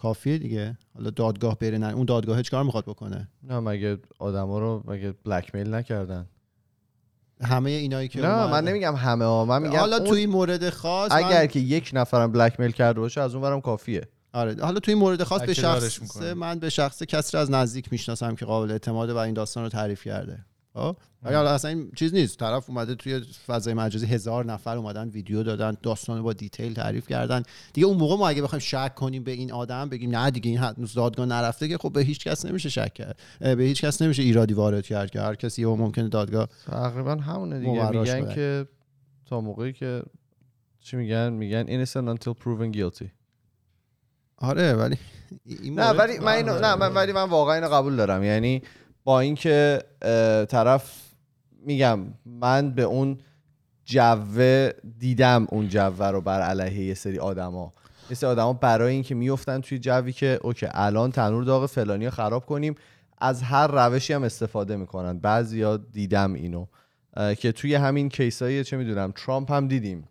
کافیه 0.01 0.37
دیگه. 0.37 0.77
حالا 0.95 1.09
دادگاه 1.09 1.57
بره 1.59 1.77
نه 1.77 1.93
اون 1.93 2.05
دادگاه 2.05 2.41
چیکار 2.41 2.63
می‌خواد 2.63 2.83
بکنه. 2.85 3.29
نه 3.43 3.59
مگه 3.59 3.97
آدما 4.19 4.59
رو 4.59 4.83
مگه 4.87 5.13
بلک 5.25 5.55
میل 5.55 5.73
نکردن؟ 5.73 6.25
همه 7.41 7.69
اینایی 7.71 8.07
که 8.07 8.21
نه. 8.21 8.51
من 8.51 8.63
نمیگم 8.63 8.95
همه 8.95 9.25
ها 9.25 9.45
من 9.45 9.61
میگم 9.61 9.79
حالا 9.79 9.97
اون- 9.97 10.05
تو 10.07 10.13
این 10.13 10.29
مورد 10.29 10.69
خاص 10.69 11.11
من- 11.11 11.17
اگر 11.23 11.45
که 11.45 11.59
یک 11.59 11.91
نفرم 11.93 12.31
بلک 12.31 12.59
میل 12.59 12.71
کرده 12.71 12.99
باشه 12.99 13.21
از 13.21 13.33
اون 13.35 13.43
برم 13.43 13.61
کافیه. 13.61 14.07
آره 14.33 14.55
حالا 14.61 14.79
تو 14.79 14.91
این 14.91 14.99
مورد 14.99 15.23
خاص 15.23 15.41
به 15.41 15.53
شخص. 15.53 16.21
من 16.35 16.59
به 16.59 16.69
شخص 16.69 17.03
کسی 17.03 17.37
رو 17.37 17.41
از 17.41 17.51
نزدیک 17.51 17.91
می‌شناسم 17.91 18.35
که 18.35 18.45
قابل 18.45 18.71
اعتماده 18.71 19.13
و 19.13 19.17
این 19.17 19.33
داستان 19.33 19.63
رو 19.63 19.69
تعریف 19.69 20.03
کرده. 20.03 20.45
اصلا 21.25 21.71
این 21.71 21.91
چیز 21.95 22.13
نیست. 22.13 22.39
طرف 22.39 22.69
اومده 22.69 22.95
توی 22.95 23.21
فضای 23.47 23.73
مجازی 23.73 24.05
هزار 24.05 24.45
نفر 24.45 24.77
اومدن 24.77 25.09
ویدیو 25.09 25.43
دادن 25.43 25.77
داستان 25.83 26.21
با 26.21 26.33
دیتیل 26.33 26.73
تعریف 26.73 27.07
کردن. 27.07 27.43
دیگه 27.73 27.87
اون 27.87 27.97
موقع 27.97 28.15
ما 28.15 28.29
اگه 28.29 28.41
بخوایم 28.41 28.59
شک 28.59 28.95
کنیم 28.95 29.23
به 29.23 29.31
این 29.31 29.51
آدم 29.51 29.89
بگیم 29.89 30.15
نه 30.15 30.31
دیگه 30.31 30.49
این 30.49 30.59
هنوز 30.59 30.93
دادگاه 30.93 31.25
نرفته 31.25 31.67
که 31.67 31.77
خب 31.77 31.93
به 31.93 32.01
هیچ 32.01 32.27
کس 32.27 32.45
نمیشه 32.45 32.69
شک 32.69 32.93
کرد. 32.93 33.19
به 33.39 33.63
هیچ 33.63 33.85
کس 33.85 34.01
نمیشه 34.01 34.23
ایرادی 34.23 34.53
وارد 34.53 34.85
کرد 34.85 35.11
که 35.11 35.21
هر 35.21 35.35
کسی 35.35 35.63
و 35.63 35.75
ممکنه 35.75 36.07
دادگاه 36.07 36.47
تقریبا 36.65 37.15
همونه 37.15 37.59
دیگه. 37.59 37.89
میگن. 37.89 38.33
که 38.33 38.67
تا 39.25 39.41
موقعی 39.41 39.73
که 39.73 40.03
چی 40.79 40.97
میگن؟ 40.97 41.33
میگن 41.33 41.85
innocent 41.85 42.17
until 42.17 42.31
proven 42.31 42.77
guilty. 42.77 43.05
آره 44.37 44.73
ولی 44.73 44.97
این 45.45 45.79
نه 45.79 45.89
ولی 45.89 46.19
من 46.19 46.31
اینو 46.31 46.59
نه 46.59 46.75
من 46.75 46.93
ولی 46.93 47.11
من 47.11 47.29
واقعا 47.29 47.55
اینو 47.55 47.67
قبول 47.67 47.95
دارم. 47.95 48.23
یعنی 48.23 48.61
با 49.03 49.19
اینکه 49.19 49.83
طرف 50.49 51.11
میگم 51.65 51.99
من 52.25 52.71
به 52.71 52.81
اون 52.81 53.17
جوه 53.85 54.69
دیدم 54.99 55.47
اون 55.49 55.67
جوه 55.67 56.07
رو 56.07 56.21
بر 56.21 56.41
علیه 56.41 56.85
یه 56.85 56.93
سری 56.93 57.19
آدما. 57.19 57.73
یه 58.09 58.15
سری 58.15 58.29
آدما 58.29 58.53
برای 58.53 58.93
اینکه 58.93 59.15
میفتن 59.15 59.61
توی 59.61 59.79
جوی 59.79 60.13
که 60.13 60.39
اوکی 60.41 60.67
الان 60.71 61.11
تنور 61.11 61.43
داغ 61.43 61.65
فلانی 61.65 62.05
رو 62.05 62.11
خراب 62.11 62.45
کنیم. 62.45 62.75
از 63.21 63.41
هر 63.41 63.67
روشی 63.67 64.13
هم 64.13 64.23
استفاده 64.23 64.75
می‌کنن. 64.75 65.19
بعضیا 65.19 65.77
دیدم 65.77 66.33
اینو. 66.33 66.65
که 67.37 67.51
توی 67.51 67.75
همین 67.75 68.09
کیسایی 68.09 68.63
چه 68.63 68.77
می‌دونم 68.77 69.11
ترامپ 69.11 69.51
هم 69.51 69.67
دیدیم. 69.67 70.07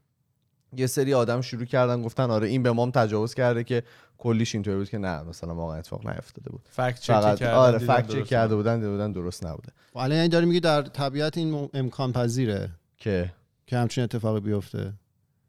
یه 0.76 0.86
سری 0.86 1.14
آدم 1.14 1.40
شروع 1.40 1.64
کردن 1.64 2.02
گفتن 2.02 2.30
آره 2.30 2.48
این 2.48 2.62
به 2.62 2.72
مام 2.72 2.90
تجاوز 2.90 3.34
کرده 3.34 3.64
که 3.64 3.82
کلیش 4.18 4.54
اینطوری 4.54 4.76
بود 4.76 4.88
که 4.90 4.98
نه 4.98 5.22
مثلا 5.22 5.54
واقعا 5.54 5.76
اتفاق 5.78 6.08
نیفتاده 6.08 6.50
بود. 6.50 6.60
فکت 6.70 7.00
چک 7.00 7.42
آره 7.42 7.78
فکت 7.78 8.06
چک 8.08 8.14
درست 8.14 8.28
کرده 8.30 8.54
بود. 8.54 8.64
بودن 8.64 8.76
دیده 8.76 8.90
بودن 8.90 9.12
درست 9.12 9.46
نبوده. 9.46 9.68
الان 9.96 10.16
یعنی 10.16 10.28
داری 10.28 10.46
میگی 10.46 10.60
در 10.60 10.82
طبیعت 10.82 11.38
این 11.38 11.68
امکان 11.74 12.12
پذیره 12.12 12.70
که؟ 12.98 13.32
که 13.66 13.78
همچین 13.78 14.04
اتفاقی 14.04 14.40
بیفته. 14.40 14.92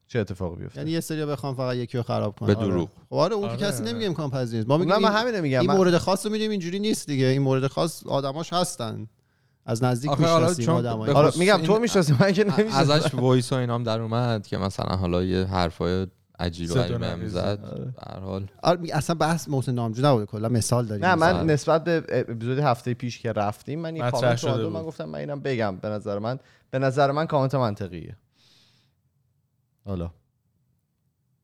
چه 0.08 0.20
اتفاقی 0.20 0.56
بیفته؟ 0.62 0.80
یعنی 0.80 0.92
یه 0.92 1.00
سری 1.00 1.26
بخوام 1.26 1.56
فقط 1.56 1.76
یکی 1.76 1.98
رو 1.98 2.04
خراب 2.04 2.40
کنن 2.40 2.48
به 2.48 2.56
آره. 2.56 2.68
دروغ. 2.68 2.90
خب 3.10 3.16
آره 3.16 3.36
اون 3.36 3.48
که 3.48 3.54
آره، 3.54 3.62
کسی 3.68 3.84
آره. 3.84 3.92
نمیگه 3.92 4.08
امکان 4.08 4.30
پذیر 4.30 4.58
نیست. 4.60 4.70
ما 4.70 4.78
نه 4.78 4.86
میگیم 4.86 4.98
من 5.02 5.10
این, 5.10 5.18
همینه 5.18 5.42
میگم. 5.42 5.60
این 5.60 5.70
من- 5.72 5.78
مورد 5.78 5.98
خاص 5.98 6.26
رو 6.26 6.32
میدیم 6.32 6.52
اینجوری 6.52 6.80
نیست 6.80 7.08
دیگه. 7.08 7.26
این 7.26 7.42
مورد 7.42 7.68
خاص 7.68 8.04
آدماش 8.08 8.54
هستن. 8.54 9.08
از 9.66 9.84
نزدیک 9.84 10.12
می‌شناسیم 10.12 10.66
چون 10.66 10.76
آدمایی 10.76 11.14
به 11.14 11.20
آره 11.20 11.32
میگم 11.38 11.58
تو 11.58 11.80
می‌شناسی 11.80 12.16
من 12.20 12.32
که 12.32 12.44
نمی‌شناسم 12.44 12.92
ازش 12.92 13.14
وایس 13.14 13.54
و 13.54 13.56
اینام 13.56 13.84
در 13.84 14.02
اومد 14.02 14.48
که 14.48 14.58
مثلا 14.58 14.96
حالا 14.96 15.24
یه 15.24 15.46
حرفای 15.46 16.08
عجیب 16.40 16.72
و 16.72 16.74
زد. 16.74 17.28
زد 17.28 17.60
آره. 17.72 17.86
به 17.86 17.94
هر 18.08 18.20
حال 18.20 18.48
آره 18.64 18.80
اصلا 18.94 19.16
بحث 19.16 19.50
محسن 19.50 19.72
نامجو 19.72 20.06
نبوده 20.06 20.26
کلا 20.26 20.50
مثال 20.50 20.86
داریم 20.86 21.06
نه 21.06 21.16
من 21.16 21.34
مثلا. 21.34 21.44
نسبت 21.44 21.84
به 21.84 22.04
اپیزود 22.10 22.60
هفته 22.60 22.94
پیش 22.94 23.20
که 23.20 23.32
رفتیم 23.32 23.80
من 23.80 23.96
یه 23.96 24.12
کامنت 24.12 24.38
شده. 24.38 24.70
من 24.70 24.84
گفتم 24.84 25.06
من 25.06 25.20
اینم 25.20 25.40
بگم 25.40 25.78
به 25.78 25.90
نظر 25.90 26.20
من 26.20 26.40
به 26.70 26.80
نظر 26.80 27.12
من 27.12 27.28
کامنت 27.28 27.56
منطقیه 27.56 28.16
حالا 29.86 30.12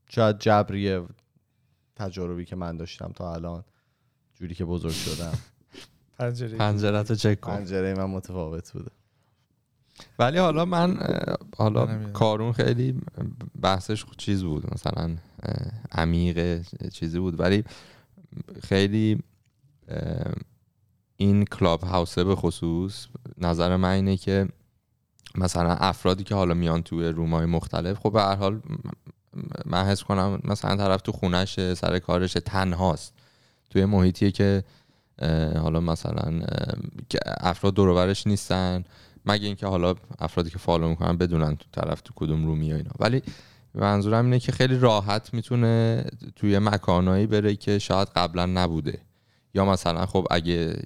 شاید 0.09 0.39
جبریه 0.39 1.03
تجاربی 1.95 2.45
که 2.45 2.55
من 2.55 2.77
داشتم 2.77 3.11
تا 3.15 3.33
الان 3.33 3.63
جوری 4.33 4.55
که 4.55 4.65
بزرگ 4.65 4.91
شدم 4.91 5.33
پنجره 6.19 6.57
پنجرت 6.57 7.09
رو 7.09 7.15
چک 7.15 7.39
کن. 7.41 7.51
پنجره 7.51 7.93
من 7.93 8.05
متفاوت 8.05 8.71
بوده. 8.71 8.91
ولی 10.19 10.37
حالا 10.37 10.65
من 10.65 10.99
حالا. 11.57 12.11
کارون 12.11 12.51
خیلی 12.51 13.01
بحثش 13.61 14.05
چیز 14.17 14.43
بود 14.43 14.73
مثلا 14.73 15.15
عمیق 15.91 16.61
چیزی 16.89 17.19
بود. 17.19 17.39
ولی 17.39 17.63
خیلی 18.63 19.23
این 21.17 21.45
کلاب 21.45 21.83
هاوسه 21.83 22.23
به 22.23 22.35
خصوص 22.35 23.07
نظر 23.37 23.75
من 23.75 23.89
اینه 23.89 24.17
که 24.17 24.47
مثلا 25.35 25.71
افرادی 25.71 26.23
که 26.23 26.35
حالا 26.35 26.53
میان 26.53 26.83
توی 26.83 27.07
رومای 27.07 27.45
مختلف 27.45 27.99
خب 27.99 28.11
به 28.13 28.21
هر 28.21 28.35
حال 28.35 28.61
من 29.65 29.85
حس 29.85 30.03
کنم 30.03 30.39
مثلا 30.43 30.75
طرف 30.75 31.01
تو 31.01 31.11
خونش 31.11 31.73
سر 31.73 31.99
کارش 31.99 32.33
تنهاست. 32.33 33.13
توی 33.69 33.85
محیطیه 33.85 34.31
که 34.31 34.63
حالا 35.61 35.79
مثلا 35.79 36.41
افراد 37.25 37.73
دور 37.73 37.89
و 37.89 37.95
برش 37.95 38.27
نیستن. 38.27 38.83
مگه 39.25 39.47
اینکه 39.47 39.67
حالا 39.67 39.95
افرادی 40.19 40.49
که 40.49 40.57
فالو 40.57 40.89
می‌کنن 40.89 41.17
بدونن 41.17 41.55
تو 41.55 41.65
طرف 41.71 42.01
تو 42.01 42.13
کدوم 42.15 42.45
رومی 42.45 42.73
اینا. 42.73 42.91
ولی 42.99 43.21
منظورم 43.75 44.25
اینه 44.25 44.39
که 44.39 44.51
خیلی 44.51 44.79
راحت 44.79 45.33
می‌تونه 45.33 46.05
توی 46.35 46.59
مکانایی 46.59 47.27
بره 47.27 47.55
که 47.55 47.79
شاید 47.79 48.07
قبلا 48.15 48.45
نبوده. 48.45 48.99
یا 49.53 49.65
مثلا 49.65 50.05
خب 50.05 50.27
اگه 50.31 50.81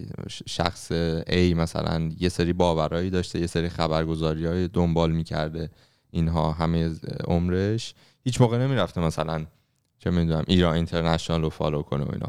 شخص 0.48 0.92
A 1.28 1.38
مثلا 1.56 2.10
یه 2.20 2.30
سری 2.30 2.54
باورایی 2.54 3.10
داشته 3.10 3.40
یه 3.40 3.48
سری 3.48 3.70
خبرگزاری 3.70 4.46
های 4.46 4.68
دنبال 4.68 5.12
می‌کرده 5.12 5.70
اینها 6.12 6.52
همه 6.52 6.92
عمرش 7.28 7.94
هیچ 8.24 8.42
موقع 8.42 8.58
نمی‌رفته 8.58 9.02
مثلا 9.02 9.46
چه 10.00 10.10
می‌دونم 10.10 10.44
ایران 10.48 10.76
اینترنشنال 10.76 11.42
رو 11.42 11.50
follow 11.50 11.82
کنه 11.82 12.04
و 12.04 12.10
اینا. 12.14 12.28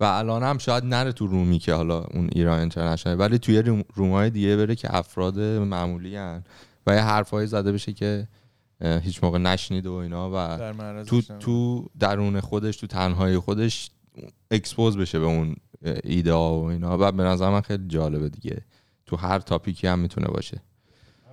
و 0.00 0.04
الان 0.04 0.42
هم 0.42 0.58
شاید 0.58 0.84
نره 0.84 1.12
تو 1.12 1.26
room 1.26 1.52
ی 1.52 1.58
که 1.58 1.74
حالا 1.74 2.00
اون 2.00 2.28
ایران 2.32 2.60
اینترنشنال 2.60 3.20
ولی 3.20 3.38
توی 3.38 3.62
room- 3.62 3.84
room 3.94 4.23
ای 4.23 4.30
دیگه 4.30 4.56
بره 4.56 4.74
که 4.74 4.96
افراد 4.96 5.38
معمولی 5.40 6.16
هن 6.16 6.44
و 6.86 6.94
یه 6.94 7.00
حرفایی 7.00 7.46
زده 7.46 7.72
بشه 7.72 7.92
که 7.92 8.28
هیچ 8.82 9.24
موقع 9.24 9.38
نشنید 9.38 9.86
و 9.86 9.92
اینا 9.92 10.30
و 10.30 10.34
در 10.34 10.72
تو. 11.04 11.20
تو 11.38 11.86
درون 11.98 12.40
خودش 12.40 12.76
تو 12.76 12.86
تنهایی 12.86 13.38
خودش 13.38 13.90
expose 14.50 14.96
بشه 14.96 15.18
به 15.18 15.24
اون 15.26 15.56
ایده 16.04 16.32
و 16.32 16.66
اینا 16.70 16.96
و 17.00 17.12
به 17.12 17.22
نظر 17.22 17.50
من 17.50 17.60
خیلی 17.60 17.88
جالبه 17.88 18.28
دیگه 18.28 18.62
تو 19.06 19.16
هر 19.16 19.38
تاپیکی 19.38 19.86
هم 19.86 19.98
می‌تونه 19.98 20.26
باشه 20.26 20.62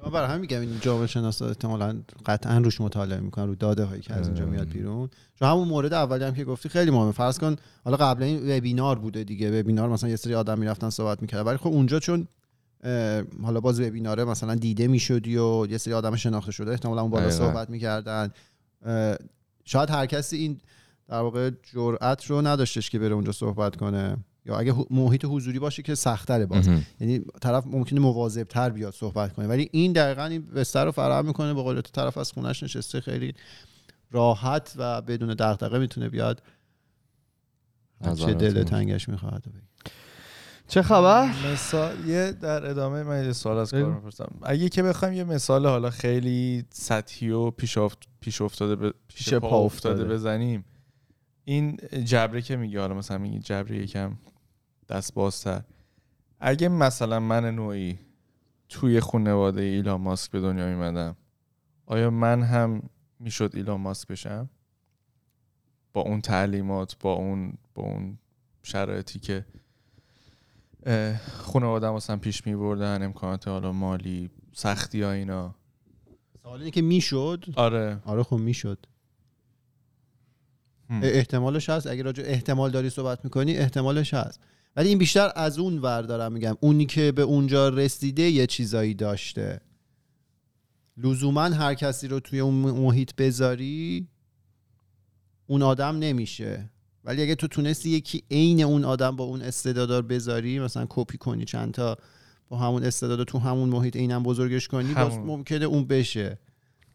من 0.05 0.11
برای 0.11 0.27
همین 0.27 0.41
میگم 0.41 0.61
این 0.61 0.79
جامعه 0.81 1.07
شناسا 1.07 1.47
احتمالاً 1.47 2.01
قطعا 2.25 2.57
روش 2.57 2.81
مطالعه 2.81 3.19
می‌کنن 3.19 3.47
رو 3.47 3.55
داده 3.55 3.83
هایی 3.83 4.01
که 4.01 4.13
از 4.13 4.27
اینجا 4.27 4.45
میاد 4.45 4.67
بیرون. 4.67 5.09
چون 5.35 5.47
همون 5.47 5.67
مورد 5.67 5.93
اولی 5.93 6.23
هم 6.23 6.33
که 6.33 6.45
گفتی 6.45 6.69
خیلی 6.69 6.91
مهمه. 6.91 7.11
فرض 7.11 7.39
کن 7.39 7.55
حالا 7.83 7.97
قبلا 7.97 8.25
این 8.25 8.57
وبینار 8.57 8.99
بوده 8.99 9.23
دیگه. 9.23 9.61
وبینار 9.61 9.89
مثلا 9.89 10.09
یه 10.09 10.15
سری 10.15 10.35
آدم 10.35 10.59
می‌رفتن 10.59 10.89
صحبت 10.89 11.21
می‌کردن. 11.21 11.43
ولی 11.43 11.57
خب 11.57 11.67
اونجا 11.67 11.99
چون 11.99 12.27
حالا 13.43 13.59
باز 13.61 13.79
وبیناره 13.79 14.25
مثلا 14.25 14.55
دیده 14.55 14.87
می‌شدی 14.87 15.37
و 15.37 15.67
یه 15.69 15.77
سری 15.77 15.93
آدم 15.93 16.15
شناخته 16.15 16.51
شده 16.51 16.71
احتمالا 16.71 17.01
اون 17.01 17.11
بالا. 17.11 17.29
صحبت 17.29 17.69
می‌کردن. 17.69 18.31
شاید 19.65 19.89
هر 19.89 20.05
کسی 20.05 20.37
این 20.37 20.59
در 21.07 21.19
واقع 21.19 21.51
جرأت 21.73 22.25
رو 22.25 22.41
نداشتش 22.41 22.89
که 22.89 22.99
بره 22.99 23.15
اونجا 23.15 23.31
صحبت 23.31 23.75
کنه. 23.75 24.17
یا 24.47 24.59
اگه 24.59 24.75
محیط 24.89 25.25
حضوری 25.25 25.59
باشه 25.59 25.81
که 25.81 25.95
سختره 25.95 26.45
باز. 26.45 26.69
یعنی 26.99 27.19
طرف 27.41 27.67
ممکنه 27.67 27.99
مواظب 27.99 28.43
تر 28.43 28.69
بیاد 28.69 28.93
صحبت 28.93 29.33
کنه 29.33 29.47
ولی 29.47 29.69
این 29.71 29.93
دقیقا 29.93 30.23
این 30.23 30.45
بستر 30.45 30.85
رو 30.85 30.91
فراهم 30.91 31.25
می‌کنه 31.25 31.53
به 31.53 31.61
قول 31.61 31.81
طرف 31.81 32.17
از 32.17 32.31
خونش 32.31 32.63
نشسته 32.63 33.01
خیلی 33.01 33.33
راحت 34.11 34.73
و 34.77 35.01
بدون 35.01 35.29
دغدغه 35.29 35.79
می‌تونه 35.79 36.09
بیاد 36.09 36.41
چه 38.15 38.33
دل. 38.33 38.63
تنگش 38.63 39.09
می‌خواد 39.09 39.41
بگه. 39.41 39.91
چه 40.67 40.81
خبر 40.81 41.33
مثال 41.53 42.09
یه 42.09 42.31
در 42.31 42.65
ادامه 42.65 43.03
من 43.03 43.25
یه 43.25 43.33
سوال 43.33 43.57
از. 43.57 43.71
کار 43.71 43.93
می‌پرسم 43.93 44.31
اگه 44.41 44.69
که 44.69 44.83
بخوایم 44.83 45.13
یه 45.13 45.23
مثال 45.23 45.67
حالا 45.67 45.89
خیلی 45.89 46.65
سطحی 46.69 47.29
و 47.29 47.51
پیش, 47.51 47.77
افت... 47.77 47.97
پیش 48.19 48.41
افتاده 48.41 48.75
ب... 48.75 48.93
پیش 49.07 49.25
پیش 49.25 49.33
پا 49.33 49.49
پا 49.49 49.57
افتاده 49.57 49.93
افتاده. 49.95 50.13
بزنیم 50.13 50.65
این 51.43 51.77
جبره 52.05 52.41
که 52.41 52.55
میگه 52.55 52.79
حالا 52.79 52.93
مثلا 52.93 53.17
میگه 53.17 53.39
جبره 53.39 53.77
یکم 53.77 54.17
دست 54.89 55.13
بازتر 55.13 55.61
اگه 56.39 56.67
مثلا 56.67 57.19
من 57.19 57.55
نوعی 57.55 57.99
توی 58.69 58.99
خانواده 58.99 59.61
ایلان 59.61 60.01
ماسک 60.01 60.31
به 60.31 60.41
دنیا 60.41 60.67
میمدم 60.67 61.15
آیا 61.85 62.09
من 62.09 62.43
هم 62.43 62.89
می‌شد 63.19 63.51
ایلان 63.53 63.81
ماسک 63.81 64.07
بشم؟ 64.07 64.49
با 65.93 66.01
اون 66.01 66.21
تعلیمات 66.21 66.95
با 66.99 67.13
اون 67.13 67.53
با 67.75 67.83
اون 67.83 68.17
شرایطی 68.63 69.19
که 69.19 69.45
خانواده 71.37 71.89
مثلا 71.89 72.17
پیش 72.17 72.47
می 72.47 72.55
بردن 72.55 73.03
امکانات 73.03 73.47
حالا 73.47 73.71
مالی 73.71 74.29
سختی 74.53 75.01
ها 75.01 75.11
اینا. 75.11 75.55
سوال 76.43 76.59
اینه 76.59 76.71
که 76.71 76.81
می‌شد؟ 76.81 77.45
آره. 77.55 78.01
آره 78.05 78.23
خب 78.23 78.35
می‌شد. 78.35 78.85
احتمالش 80.89 81.69
هست؟ 81.69 81.87
اگه 81.87 82.03
راجع 82.03 82.23
احتمال 82.27 82.71
داری 82.71 82.89
صحبت 82.89 83.25
می‌کنی 83.25 83.57
احتمالش 83.57 84.13
هست. 84.13 84.39
ولی 84.77 84.89
این 84.89 84.97
بیشتر 84.97 85.31
از 85.35 85.59
اون 85.59 85.77
ور 85.79 86.01
دارم 86.01 86.31
میگم. 86.31 86.57
اونی 86.59 86.85
که 86.85 87.11
به 87.11 87.21
اونجا 87.21 87.69
رسیده 87.69 88.23
یه 88.23 88.47
چیزایی 88.47 88.93
داشته. 88.93 89.61
لزوما 90.97 91.41
هر 91.41 91.73
کسی 91.73 92.07
رو 92.07 92.19
توی 92.19 92.39
اون 92.39 92.53
محیط 92.53 93.11
بذاری 93.17 94.07
اون 95.47 95.61
آدم 95.61 95.99
نمیشه. 95.99 96.69
ولی 97.03 97.21
اگه 97.21 97.35
تو 97.35 97.47
تونستی 97.47 97.89
یکی 97.89 98.23
عین 98.31 98.63
اون 98.63 98.85
آدم 98.85 99.15
با 99.15 99.23
اون 99.23 99.41
استعدادار 99.41 100.01
بذاری 100.01 100.59
مثلا 100.59 100.85
کپی 100.89 101.17
کنی 101.17 101.45
چند 101.45 101.73
تا 101.73 101.97
با 102.49 102.57
همون 102.57 102.83
استعداد 102.83 103.23
تو 103.23 103.39
همون 103.39 103.69
محیط 103.69 103.95
اینم 103.95 104.23
بزرگش 104.23 104.67
کنی 104.67 104.93
باز 104.93 105.13
همون. 105.13 105.27
ممکنه 105.27 105.65
اون 105.65 105.87
بشه. 105.87 106.39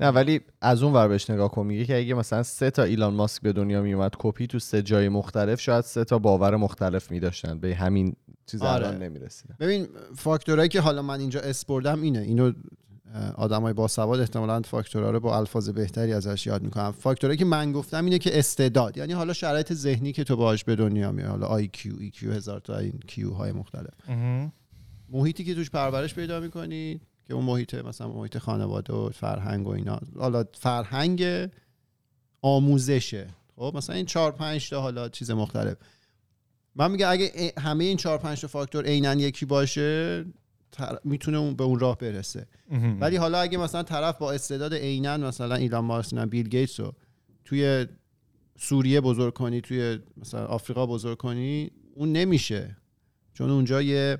نه 0.02 0.08
ولی 0.08 0.40
از 0.60 0.82
اون 0.82 0.92
ور 0.92 1.08
بهش 1.08 1.30
نگاه 1.30 1.50
کن 1.50 1.66
میگه 1.66 1.84
که 1.84 1.98
اگه 1.98 2.14
مثلا 2.14 2.42
سه 2.42 2.70
تا 2.70 2.82
ایلان 2.82 3.14
ماسک 3.14 3.42
به 3.42 3.52
دنیا 3.52 3.82
میومد 3.82 4.12
کپی 4.18 4.46
تو 4.46 4.58
سه 4.58 4.82
جای 4.82 5.08
مختلف 5.08 5.60
شاید 5.60 5.84
سه 5.84 6.04
تا 6.04 6.18
باور 6.18 6.56
مختلف 6.56 7.10
میداشتن. 7.10 7.58
به 7.58 7.74
همین 7.74 8.16
چیز 8.46 8.62
آره. 8.62 8.86
الان 8.86 9.02
نمی‌رسیدن. 9.02 9.56
ببین 9.60 9.88
فاکتورایی 10.16 10.68
که 10.68 10.80
حالا 10.80 11.02
من 11.02 11.20
اینجا 11.20 11.40
شمردم 11.40 12.02
اینه. 12.02 12.18
اینو 12.18 12.52
آدمای 13.34 13.72
باسواد 13.72 14.20
احتمالاً 14.20 14.62
فاکتورها 14.62 15.10
رو 15.10 15.20
با 15.20 15.36
الفاظ 15.36 15.68
بهتری 15.68 16.12
ازش 16.12 16.46
یاد 16.46 16.62
می‌کنم 16.62 16.92
فاکتورایی 16.92 17.38
که 17.38 17.44
من 17.44 17.72
گفتم 17.72 18.04
اینه 18.04 18.18
که 18.18 18.38
استعداد. 18.38 18.96
یعنی 18.96 19.12
حالا 19.12 19.32
شرایط 19.32 19.72
ذهنی 19.72 20.12
که 20.12 20.24
تو 20.24 20.36
باهاش 20.36 20.64
به 20.64 20.76
دنیا 20.76 21.12
میای 21.12 21.28
حالا 21.28 21.46
IQ 21.46 21.92
EQ 22.00 22.32
هزار 22.32 22.60
تا 22.60 22.78
این 22.78 23.00
Q 23.06 23.30
های 23.30 23.52
مختلف. 23.52 23.94
محیطی 25.08 25.44
که 25.44 25.54
توش 25.54 25.70
پرورش 25.70 26.14
پیدا 26.14 26.40
می‌کنی 26.40 27.00
که 27.24 27.34
اون 27.34 27.44
محیط 27.44 27.74
مثلا 27.74 28.08
محیط 28.08 28.38
خانواده 28.38 28.92
و 28.92 29.10
فرهنگ 29.10 29.66
و 29.66 29.70
اینا. 29.70 30.00
حالا 30.18 30.44
فرهنگ 30.54 31.48
آموزشه. 32.42 33.28
خب 33.56 33.72
مثلا 33.76 33.96
این 33.96 34.06
چهار 34.06 34.32
پنج 34.32 34.70
تا 34.70 34.80
حالا 34.80 35.08
چیز 35.08 35.30
مختلف. 35.30 35.76
من 36.76 36.90
میگم 36.90 37.10
اگه 37.10 37.52
همه 37.58 37.84
این 37.84 37.96
چهار 37.96 38.18
پنج 38.18 38.40
تا 38.40 38.48
فاکتور 38.48 38.84
عینا 38.84 39.14
یکی 39.14 39.46
باشه 39.46 40.24
تر- 40.72 40.98
می‌تونه 41.04 41.38
اون 41.38 41.54
به 41.54 41.64
اون 41.64 41.78
راه 41.78 41.98
برسه. 41.98 42.46
ولی 43.00 43.16
حالا 43.16 43.38
اگه 43.38 43.58
مثلا 43.58 43.82
طرف 43.82 44.18
با 44.18 44.32
استعداد 44.32 44.74
عینا 44.74 45.16
مثلا 45.16 45.54
ایلان 45.54 45.84
ماسک 45.84 46.18
بیل 46.18 46.48
گیتس 46.48 46.80
رو 46.80 46.92
توی 47.44 47.86
سوریه 48.58 49.00
بزرگ 49.00 49.34
کنی 49.34 49.60
توی 49.60 49.98
مثلا 50.16 50.46
آفریقا 50.46 50.86
بزرگ 50.86 51.18
کنی 51.18 51.70
اون 51.94 52.12
نمیشه. 52.12 52.76
چون 53.34 53.50
اونجا 53.50 53.82
یه 53.82 54.18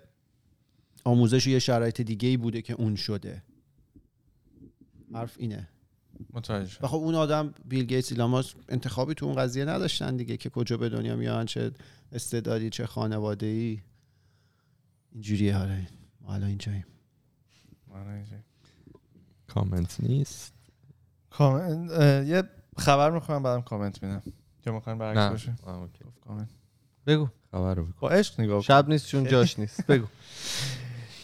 آموزش 1.05 1.47
و 1.47 1.51
یه 1.51 1.59
شرایط 1.59 2.01
دیگه 2.01 2.29
ای 2.29 2.37
بوده 2.37 2.63
که 2.63 2.75
اون 2.75 2.97
شده. 2.97 3.43
حرف 5.15 5.35
اینه. 5.39 5.69
متوجه. 6.33 6.79
و 6.83 6.87
خب 6.87 6.97
اون 6.97 7.15
آدم 7.15 7.55
بیل 7.65 7.85
گیتس 7.85 8.13
ایلان 8.13 8.31
ماسک 8.31 8.57
انتخابی 8.69 9.15
تو 9.15 9.27
اون 9.27 9.35
قضیه 9.35 9.65
نداشتن 9.65 10.17
دیگه 10.17 10.37
که 10.37 10.51
کجا 10.51 10.77
به 10.77 10.89
دنیا 10.89 11.17
میان 11.17 11.47
چه 11.47 11.71
استعدادی 12.13 12.71
چه 12.71 12.87
خانواده 12.87 13.47
ای 13.47 13.81
اینجوریه 15.13 15.57
حالا 15.57 15.77
ما 16.21 16.31
حالا 16.31 16.47
اینجاییم. 16.47 16.85
آره. 17.91 18.25
کامنت 19.47 20.01
نیست؟ 20.01 20.55
یه 22.27 22.43
خبر 22.79 23.11
می‌خوام 23.11 23.43
بعدم 23.43 23.63
کامنت 23.63 24.03
میدم. 24.03 24.23
که 24.63 24.71
می‌خواین 24.71 24.99
برعکس 24.99 25.19
نه. 25.19 25.31
باشه 25.31 25.55
بگو. 27.07 27.29
خبر 27.53 27.75
رو 27.75 27.85
بگو. 27.85 27.93
با 28.01 28.11
عشق 28.11 28.41
نگاه. 28.41 28.63
شب 28.63 28.89
نیست 28.89 29.07
چون 29.09 29.25
جاش 29.29 29.59
نیست. 29.59 29.87
بگو. 29.91 30.07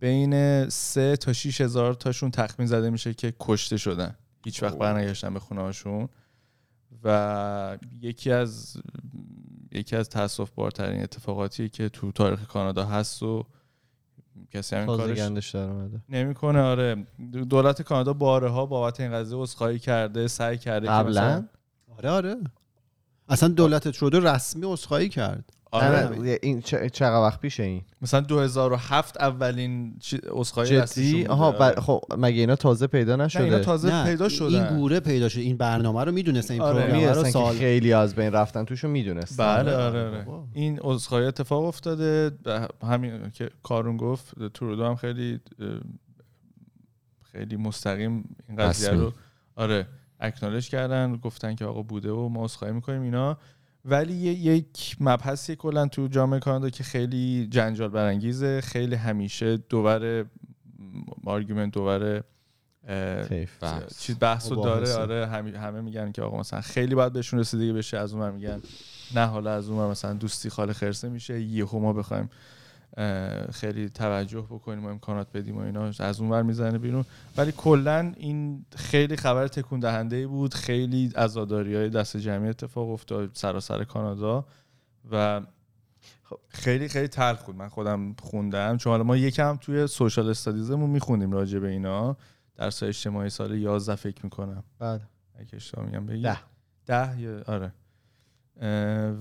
بین 0.00 0.68
3 0.68 1.16
تا 1.16 1.32
6 1.32 1.60
هزار 1.60 1.94
تاشون 1.94 2.30
تخمین 2.30 2.68
زده 2.68 2.90
میشه 2.90 3.14
که 3.14 3.34
کشته 3.40 3.76
شدن. 3.76 4.14
هیچ 4.44 4.62
وقت 4.62 4.78
برنگشتن 4.78 5.34
به 5.34 5.40
خونه 5.40 5.60
هاشون. 5.60 6.08
و 7.04 7.78
یکی 8.00 8.30
از 8.30 8.76
یکی 9.72 9.96
از 9.96 10.08
تاسف 10.08 10.50
بارترین 10.50 11.02
اتفاقاتی 11.02 11.68
که 11.68 11.88
تو 11.88 12.12
تاریخ 12.12 12.46
کانادا 12.46 12.86
هست 12.86 13.22
و 13.22 13.46
کسی 14.52 14.76
همین 14.76 14.86
کارش 14.86 15.18
گندش 15.18 15.50
در 15.50 15.60
اومده. 15.60 16.00
نمی‌کنه 16.08 16.60
آره. 16.60 17.06
دولت 17.50 17.82
کانادا 17.82 18.12
بارها 18.12 18.66
بابت 18.66 19.00
این 19.00 19.12
قضیه 19.12 19.38
عذرخواهی 19.38 19.78
کرده 19.78 20.28
سعی 20.28 20.58
کرده 20.58 20.86
که 20.86 20.92
قبلا؟ 20.92 21.10
مثلا- 21.10 21.44
آره 21.98 22.10
آره. 22.10 22.36
اصلا 23.28 23.48
دولت 23.48 23.88
ترودو 23.88 24.20
رسمی 24.20 24.62
عذرخواهی 24.66 25.08
کرد. 25.08 25.52
آره. 25.74 26.38
این 26.42 26.60
چه- 26.60 26.90
چقدر 26.90 27.22
وقت 27.22 27.40
پیشه 27.40 27.62
این؟ 27.62 27.82
مثلا 28.02 28.20
2007 28.20 29.20
اولین 29.20 29.96
جدی؟ 29.98 31.12
بوده. 31.12 31.28
آها 31.28 31.52
آره. 31.52 31.80
خب 31.80 32.00
مگه 32.18 32.40
اینا 32.40 32.56
تازه 32.56 32.86
پیدا 32.86 33.16
نه 33.16 33.28
اینا 33.36 33.44
نشده؟ 33.46 33.60
تازه 33.60 33.90
نه، 33.92 34.04
پیدا 34.04 34.28
شدن. 34.28 34.54
این 34.54 34.76
گوره 34.76 35.00
پیدا 35.00 35.28
شد 35.28 35.38
این 35.38 35.56
برنامه 35.56 36.04
رو 36.04 36.12
می‌دونستن 36.12 36.54
این 36.54 36.62
آره. 36.62 36.74
پروگرام 36.74 37.00
رو 37.00 37.00
می‌دونستن 37.08 37.22
که 37.24 37.30
سال 37.30 37.54
خیلی 37.54 37.92
از 37.92 38.14
بین 38.14 38.32
رفتن 38.32 38.64
توشو 38.64 38.88
می‌دونست 38.88 39.40
بله 39.40 39.76
آره، 39.76 40.06
آره. 40.08 40.26
این 40.52 40.78
عذرخواهی 40.82 41.26
اتفاق 41.26 41.64
افتاده. 41.64 42.30
همین 42.82 43.30
که 43.30 43.50
کارون 43.62 43.96
گفت 43.96 44.52
ترودو 44.54 44.84
هم 44.84 44.96
خیلی 44.96 45.40
خیلی 47.32 47.56
مستقیم 47.56 48.36
این 48.48 48.58
قضیه. 48.58 48.90
رو 48.90 49.12
آره 49.56 49.86
اکنالج 50.20 50.68
کردن. 50.68 51.16
گفتن 51.16 51.54
که 51.54 51.64
آقا 51.64 51.82
بوده 51.82 52.10
و 52.10 52.28
ما 52.28 52.44
عذرخواهی 52.44 52.74
می‌کنیم 52.74 53.02
اینا. 53.02 53.38
ولی 53.84 54.14
یک 54.14 54.96
مبحثی 55.00 55.56
کلا 55.56 55.86
تو 55.86 56.08
جامعه 56.08 56.40
کانادا 56.40 56.70
که 56.70 56.84
خیلی 56.84 57.48
جنجال 57.50 57.88
برانگیزه 57.88 58.60
خیلی 58.60 58.94
همیشه 58.94 59.56
دوباره 59.56 60.24
argument 61.26 61.72
دوباره. 61.72 62.24
چیز 63.98 64.16
بحث 64.20 64.52
رو 64.52 64.56
داره 64.56 64.76
مباحثه. 64.76 65.00
آره 65.00 65.26
همه, 65.26 65.80
میگن 65.80 66.12
که 66.12 66.22
آقا 66.22 66.38
مثلا 66.38 66.60
خیلی 66.60 66.94
باید 66.94 67.12
بهشون 67.12 67.40
رسیدگی 67.40 67.72
بشه 67.72 67.98
از 67.98 68.14
اون 68.14 68.30
میگن 68.30 68.60
نه 69.14 69.26
حالا 69.26 69.52
از 69.52 69.68
اون 69.68 69.78
ور 69.78 69.90
مثلا 69.90 70.12
دوستی 70.12 70.50
خاله 70.50 70.72
خرسه 70.72 71.08
میشه 71.08 71.40
یهو 71.40 71.78
ما 71.78 71.92
بخوایم 71.92 72.30
خیلی 73.52 73.88
توجه 73.88 74.40
بکنیم 74.40 74.84
و 74.84 74.88
امکانات 74.88 75.26
بدیم 75.34 75.56
و 75.56 75.60
اینا. 75.60 75.90
از 75.98 76.20
اون 76.20 76.30
ور 76.30 76.42
می‌زنه 76.42 76.78
بیرون. 76.78 77.04
ولی 77.36 77.52
کلا 77.52 78.12
این 78.16 78.64
خیلی 78.76 79.16
خبر 79.16 79.48
تکون 79.48 79.80
دهنده 79.80 80.16
ای 80.16 80.26
بود. 80.26 80.54
خیلی 80.54 81.12
عزاداری 81.16 81.74
های 81.74 81.88
دست 81.88 82.16
جمعی 82.16 82.48
اتفاق 82.48 82.90
افتاد 82.90 83.30
سراسر 83.32 83.84
کانادا 83.84 84.46
و 85.10 85.40
خب. 86.22 86.38
خیلی 86.48 86.88
خیلی 86.88 87.08
تلخ 87.08 87.42
بود. 87.42 87.56
من 87.56 87.68
خودم 87.68 88.14
خوندم. 88.22 88.76
چون 88.76 88.90
حالا 88.90 89.04
ما 89.04 89.16
یکم 89.16 89.56
توی 89.56 89.86
سوشال 89.86 90.30
استادیزمون 90.30 90.90
میخوندیم 90.90 91.32
راجع 91.32 91.58
به 91.58 91.68
اینا. 91.68 92.16
درس 92.56 92.82
اجتماعی 92.82 93.30
سال 93.30 93.54
11 93.54 93.94
فکر 93.94 94.24
می‌کنم. 94.24 94.64
بله. 94.78 95.00
اگه 95.38 95.48
اشتباه 95.52 95.86
میگم 95.86 96.06
بگی. 96.06 96.22
ده. 96.22 96.38
ده 96.86 97.20
یا 97.20 97.42
آره. 97.46 97.72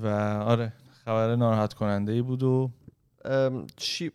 و 0.04 0.08
آره 0.46 0.74
خبر 1.06 1.36
ناراحت 1.36 1.74
کننده 1.74 2.12
ای 2.12 2.22
بود 2.22 2.44
و 2.44 2.72
چی... 3.76 4.12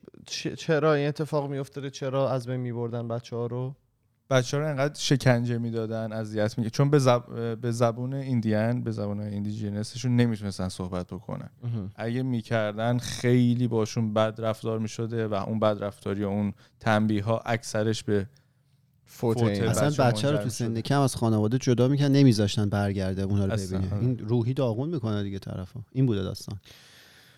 چرا 0.57 0.95
این 0.95 1.09
اتفاق 1.09 1.51
میافتاده؟ 1.51 1.91
چرا 1.91 2.31
از 2.31 2.47
بین 2.47 2.61
میبردن 2.61 3.09
بچه 3.09 3.37
ها 3.37 3.47
رو؟ 3.47 3.75
بچه 4.31 4.57
ها 4.57 4.63
رو 4.63 4.69
انقدر 4.69 4.95
شکنجه 5.01 5.59
می‌دادن 5.59 6.13
اذیت 6.13 6.59
می 6.59 6.71
چون 6.71 6.91
به, 6.91 6.99
زب... 6.99 7.55
به 7.61 7.71
زبون 7.71 8.15
ایندیان 8.15 8.83
به 8.83 8.91
زبون 8.91 9.21
ایندیجینسشون 9.21 10.17
نمی‌تونستن 10.17 10.69
صحبت 10.69 11.07
بکنن. 11.07 11.51
اگه 11.97 12.23
می‌کردن 12.23 12.99
خیلی 12.99 13.69
باشون 13.69 14.15
بد 14.15 14.35
رفتار 14.39 14.79
می‌شده 14.79 15.27
و 15.27 15.35
اون 15.35 15.61
بد 15.61 15.77
رفتاری 15.81 16.25
و 16.25 16.29
اون 16.29 16.53
تنبیه 16.81 17.25
ها 17.25 17.39
اکثرش 17.39 18.05
به 18.05 18.27
فوت 19.07 19.43
اصلا 19.43 20.07
بچه 20.07 20.31
رو 20.31 20.39
تو. 20.39 20.49
سن 20.49 20.81
کم 20.81 21.01
از 21.01 21.17
خانواده 21.17 21.59
جدا 21.59 21.89
می‌کنن 21.89 22.13
نمیذاشتن 22.13 22.69
برگرده 22.69 23.23
اونا 23.23 23.45
رو 23.45 23.53
ببینه. 23.53 23.95
این 24.01 24.19
روحی 24.19 24.55
داغون 24.55 24.89
می‌کنه 24.89 25.23
دیگه 25.23 25.39
طرفو. 25.39 25.81
این 25.93 26.07
بوده 26.07 26.23
داستان. 26.23 26.61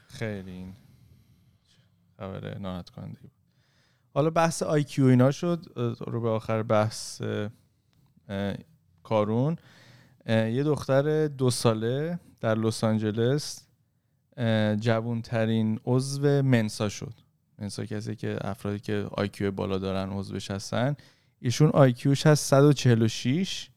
خیلی 0.08 0.50
این. 0.50 0.72
خبر 2.20 2.58
ناراحت 2.58 2.90
کننده 2.90 3.20
بود. 3.20 3.30
حالا 4.14 4.30
بحث 4.30 4.62
آی 4.62 4.84
کیو 4.84 5.04
اینا 5.04 5.30
شد 5.30 5.66
رو 6.06 6.20
به 6.20 6.28
آخر 6.28 6.62
بحث 6.62 7.22
کارون. 9.02 9.56
یه 10.26 10.62
دختر 10.62 11.26
دو 11.26 11.50
ساله 11.50 12.20
در 12.40 12.54
لس 12.54 12.84
آنجلس 12.84 13.66
جوون 14.80 15.22
ترین 15.22 15.80
عضو 15.84 16.42
منسا 16.42 16.88
شد. 16.88 17.14
منسا 17.58 17.84
کسی 17.84 18.16
که 18.16 18.38
افرادی 18.40 18.80
که 18.80 19.08
IQ 19.12 19.50
بالا 19.50 19.78
دارن 19.78 20.10
عضوش 20.10 20.50
هستن. 20.50 20.96
ایشون 21.40 21.70
IQ 21.70 21.98
ش 21.98 22.26
هست 22.26 22.44
146 22.44 23.70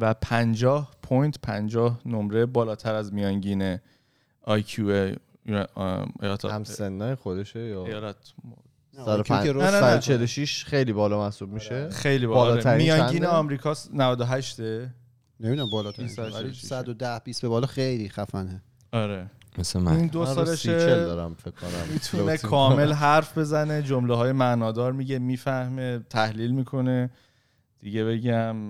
و 0.00 0.14
50 0.14 0.92
point 1.02 1.38
50 1.42 2.00
نمره 2.06 2.46
بالاتر 2.46 2.94
از 2.94 3.12
میانگین 3.12 3.78
IQ 4.42 5.14
ایالات 5.48 6.44
هم 6.44 6.64
سنای 6.64 7.14
خودشه 7.14 7.60
یا؟ 7.60 7.86
نه. 7.86 8.14
146 8.94 10.64
خیلی 10.64 10.92
بالا 10.92 11.18
محسوب 11.18 11.52
میشه. 11.52 11.90
خیلی 11.90 12.26
بالا. 12.26 12.76
میانگین؟ 12.76 13.26
آمریکا 13.26 13.74
98 13.92 14.60
نمی‌دونم 15.40 15.92
این 15.98 16.08
شش. 16.52 16.60
110 16.66 17.18
20 17.18 17.42
به 17.42 17.48
بالا 17.48 17.66
خیلی 17.66 18.08
خفنه. 18.08 18.62
آره. 18.92 19.30
مثل 19.58 19.78
این 19.78 19.88
من 19.88 20.06
دو 20.06 20.26
سی 20.26 20.34
چل 20.34 20.44
سالشه 20.44 21.04
دارم 21.04 21.34
فکر 21.34 21.50
کنم. 21.50 21.92
می‌تونه 21.92 22.36
کامل 22.36 22.92
حرف 22.92 23.38
بزنه 23.38 23.82
جمله 23.82 24.14
های 24.14 24.32
معنادار 24.32 24.92
میگه 24.92 25.18
می‌فهمه 25.18 25.98
تحلیل 26.10 26.50
می‌کنه. 26.50 27.10
دیگه 27.80 28.04
بگم 28.04 28.68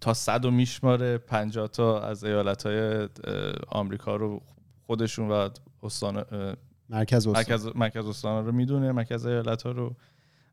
تا 0.00 0.14
صد 0.14 0.44
و 0.44 0.50
میشماره 0.50 1.18
50 1.18 1.68
تا 1.68 2.00
از 2.00 2.24
ایالت 2.24 2.66
های 2.66 3.08
آمریکا 3.68 4.16
رو 4.16 4.42
خودشون 4.88 5.28
و 5.30 5.48
استان 5.82 6.24
مرکز 6.88 7.26
استان. 7.26 7.32
مرکز 7.32 7.66
مرکز 7.74 8.06
استان 8.06 8.46
رو 8.46 8.52
می‌دونه 8.52 8.92
مرکز 8.92 9.26
ایالت 9.26 9.62
ها 9.62 9.70
رو. 9.70 9.96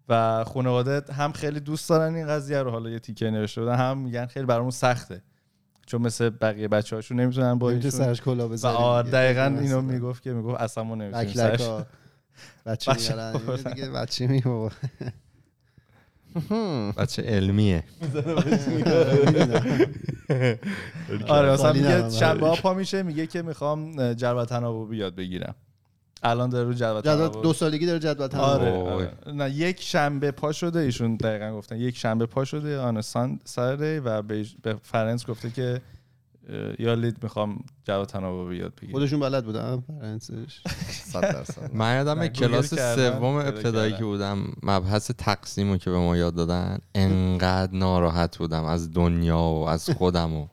و 0.09 0.43
خانواده 0.43 1.01
هم 1.13 1.31
خیلی 1.31 1.59
دوست 1.59 1.89
دارن 1.89 2.15
این 2.15 2.27
قضیه 2.27 2.61
رو 2.61 2.71
حالا 2.71 2.89
یه 2.89 2.99
تیکه 2.99 3.29
نوشته 3.29 3.61
بودن 3.61 3.75
هم 3.75 3.97
میگن 3.97 4.25
خیلی 4.25 4.45
برامون 4.45 4.71
سخته. 4.71 5.21
چون 5.85 6.01
مثل 6.01 6.29
بقیه 6.29 6.67
بچه 6.67 6.95
هاشون 6.95 7.19
نمی‌تونن 7.19 7.59
با 7.59 7.71
نمی‌تونه 7.71 7.93
ایشون. 7.93 8.05
سرش 8.05 8.21
کلا 8.21 8.49
آره 8.63 9.03
دیگه. 9.03 9.17
دقیقا 9.17 9.59
اینو 9.61 9.81
می‌گفت 9.81 10.23
که 10.23 10.33
می‌گفت 10.33 10.61
اصلا 10.61 10.83
ما 10.83 10.95
نمی‌تونیم 10.95 11.33
سرش. 11.33 11.61
بچه 12.65 12.93
میارن. 12.93 13.55
دیگه 13.55 13.89
بچه 13.89 14.27
می 14.27 14.41
بابا 14.41 14.71
بچه 16.97 17.21
علمیه. 17.21 17.83
آره 21.27 21.51
مثلا 21.51 21.73
میگه. 21.73 22.09
شنبه 22.09 22.47
ها 22.47 22.55
پا 22.55 22.73
میشه 22.73 23.03
میگه 23.03 23.27
که 23.27 23.41
می‌خوام 23.41 24.13
جلب 24.13 24.45
تناوبی 24.45 24.97
یاد 24.97 25.15
بگیرم 25.15 25.55
الان 26.23 26.49
داره 26.49 26.67
رو 26.67 26.73
جدول 26.73 27.01
تناوب 27.01 27.41
دو 27.41 27.53
سالگی 27.53 27.85
داره 27.85 27.99
جدول 27.99 28.27
تمام 28.27 28.49
آره. 28.49 28.71
آره. 28.71 29.11
نه 29.33 29.49
یک 29.49 29.81
شنبه 29.81 30.31
پا 30.31 30.51
شده 30.51 30.79
ایشون 30.79 31.15
دقیقا 31.15 31.57
گفتن 31.57 31.77
یک 31.77 31.97
شنبه 31.97 32.25
پا 32.25 32.45
شده 32.45 32.79
آن 32.79 33.01
سان 33.01 33.39
سرده 33.43 34.01
و 34.01 34.21
به, 34.21 34.45
فرنس 34.83 35.25
گفته 35.25 35.49
که 35.49 35.81
یا 36.79 36.93
لید 36.93 37.23
می‌خوام 37.23 37.59
جلب 37.83 38.05
تناوبی 38.05 38.57
یاد 38.57 38.73
بگیرم. 38.75 38.91
خودشون 38.91 39.19
بلد 39.19 39.45
بودن؟ 39.45 39.83
فرنسش 39.87 40.61
100 40.89 41.21
درصد. 41.21 41.73
من 41.73 41.95
یادم 41.95 42.27
کلاس 42.27 42.73
سوم 42.73 43.23
ابتدایی 43.23 43.91
کردم. 43.91 43.99
که 43.99 44.05
بودم 44.05 44.53
مبحث 44.63 45.11
تقسیم 45.17 45.71
رو 45.71 45.77
که 45.77 45.89
به 45.89 45.97
ما 45.97 46.17
یاد 46.17 46.35
دادن 46.35 46.77
انقدر 46.95 47.73
ناراحت 47.73 48.37
بودم 48.37 48.63
از 48.63 48.91
دنیا 48.91 49.39
و 49.39 49.67
از 49.67 49.89
خودم 49.89 50.33
و 50.33 50.47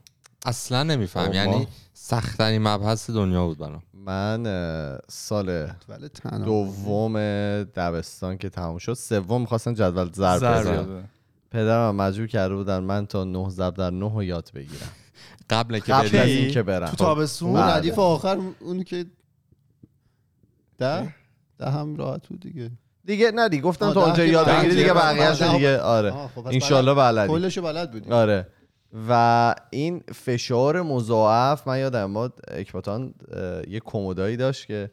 اصلا 0.47 0.83
نمیفهم. 0.83 1.33
یعنی 1.33 1.69
سختترین 1.95 2.63
مبحث 2.63 3.11
دنیا 3.11 3.47
بود 3.47 3.59
برام. 3.59 3.83
من 3.95 4.45
سال 5.09 5.67
دوم 6.45 7.19
دبستان 7.63 8.39
که 8.39 8.49
تموم 8.49 8.79
شد 8.79 8.93
سوم 8.95 9.41
می‌خواستم 9.41 9.75
جدول 9.75 10.13
ضرب 10.13 10.61
بزنم. 10.61 11.09
پدرم 11.51 11.97
مجبور 11.97 12.27
کرده 12.27 12.55
بودن 12.55 12.79
من 12.79 13.07
تا 13.07 13.25
نه 13.25 13.51
ضرب 13.51 13.75
در 13.75 13.91
نه 13.91 14.15
رو 14.15 14.23
یاد 14.23 14.51
بگیرم. 14.55 14.91
قبل 15.53 15.79
که 15.79 15.93
قبل 15.93 16.17
از 16.17 16.29
اینکه 16.29 16.63
برم. 16.63 16.87
تو 16.87 16.97
تابستون. 16.97 17.49
اون 17.49 17.61
بله. 17.61 17.75
ردیف 17.75 17.99
آخر 17.99 18.39
اون 18.61 18.83
که 18.83 19.07
ده؟ 20.79 21.15
ده 21.59 21.71
هم 21.71 21.97
راحت 21.97 22.29
بود 22.29 22.41
دیگه. 22.41 22.71
دیگه 23.05 23.31
نه 23.31 23.49
دیگه 23.49 23.63
گفتم 23.63 23.93
ده 23.93 23.99
اونجا 23.99 24.25
یاد 24.25 24.47
بلد 24.47 24.59
بگیری. 24.59 24.77
دیگه 24.77 24.95
بقیه‌اش 24.95 25.43
دیگه 25.43 25.79
آره. 25.81 26.11
آه، 26.11 26.31
خب 26.35 26.43
بلدی. 26.43 27.29
کلشو 27.29 27.63
بلد 27.63 27.91
بودی 27.91 28.11
آره. 28.11 28.47
و 29.09 29.55
این 29.71 30.03
فشار 30.15 30.83
مضاعف 30.83 31.69
من 31.69 31.79
یادم 31.79 32.05
ما 32.05 32.31
اکباتان 32.49 33.15
یه 33.69 33.81
کمدایی 33.85 34.37
داشت 34.37 34.67
که 34.67 34.91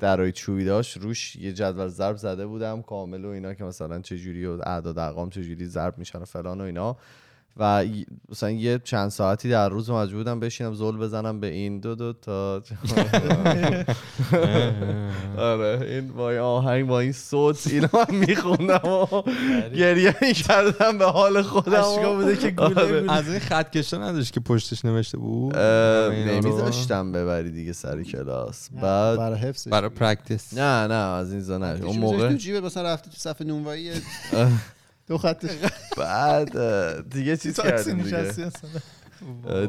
درای 0.00 0.32
چوبی 0.32 0.64
داشت 0.64 0.96
روش 0.96 1.36
یه 1.36 1.52
جدول 1.52 1.88
ضرب 1.88 2.16
زده 2.16 2.46
بودم 2.46 2.82
کامل 2.82 3.24
و 3.24 3.28
اینا 3.28 3.54
که 3.54 3.64
مثلا 3.64 4.00
چجوری 4.00 4.46
و 4.46 4.60
اعداد 4.62 4.98
ارقام 4.98 5.30
چجوری 5.30 5.66
ضرب 5.66 5.98
میشن 5.98 6.18
و 6.18 6.24
فلان 6.24 6.60
و 6.60 6.64
اینا. 6.64 6.96
و 7.56 7.84
مثلا 8.28 8.50
یه 8.50 8.80
چند 8.84 9.08
ساعتی 9.10 9.48
در 9.48 9.68
روز 9.68 9.90
مجبور 9.90 10.18
بودم 10.18 10.40
بشینم 10.40 10.74
زل 10.74 10.96
بزنم 10.96 11.40
به 11.40 11.46
این 11.46 11.80
دو 11.80 11.94
دو 11.94 12.12
تا. 12.12 12.54
آره 15.38 15.80
این 15.90 16.08
با 16.08 16.30
این 16.30 16.40
آهنگ 16.40 16.86
با 16.86 17.00
این 17.00 17.12
صوت 17.12 17.66
اینو 17.66 17.88
من 17.92 18.14
میخوندم 18.16 18.88
و 18.88 19.22
گریه 19.76 20.14
می‌کردم 20.22 20.98
به 20.98 21.04
حال 21.04 21.42
خودم. 21.42 21.80
اشکا 21.80 22.14
بوده 22.14 22.36
که 22.36 22.50
گوله 22.50 22.80
آره. 22.82 23.00
بود. 23.00 23.10
از 23.10 23.28
این 23.28 23.38
خط 23.38 23.70
کشا 23.70 23.98
نداشت 23.98 24.32
که 24.32 24.40
پشتش 24.40 24.84
نوشته 24.84 25.18
بود؟ 25.18 25.56
اینا. 25.56 26.32
نمیذاشتم 26.32 27.12
ببری 27.12 27.50
دیگه 27.50 27.72
سر 27.72 28.02
کلاس. 28.02 28.68
بعد 28.82 29.18
برای 29.18 29.38
حفظش 29.38 29.68
برای 29.70 29.88
practice 29.88 30.54
نه 30.54 30.86
نه 30.86 30.94
از 30.94 31.32
این 31.32 31.40
زا 31.40 31.58
نه. 31.58 31.66
اون 31.66 31.84
اون 31.84 31.98
موقع 31.98 32.28
تو 32.28 32.34
جیبت 32.36 32.62
مثلا 32.62 32.92
رفتی 32.92 33.10
تو 33.10 33.16
صف 33.16 33.42
نونوایی 33.42 33.90
دو 35.06 35.18
خط 35.18 35.46
بعد 35.96 37.10
دیگه 37.10 37.36
چیز 37.36 37.60
کردیم 37.60 38.02
دیگه. 38.02 38.32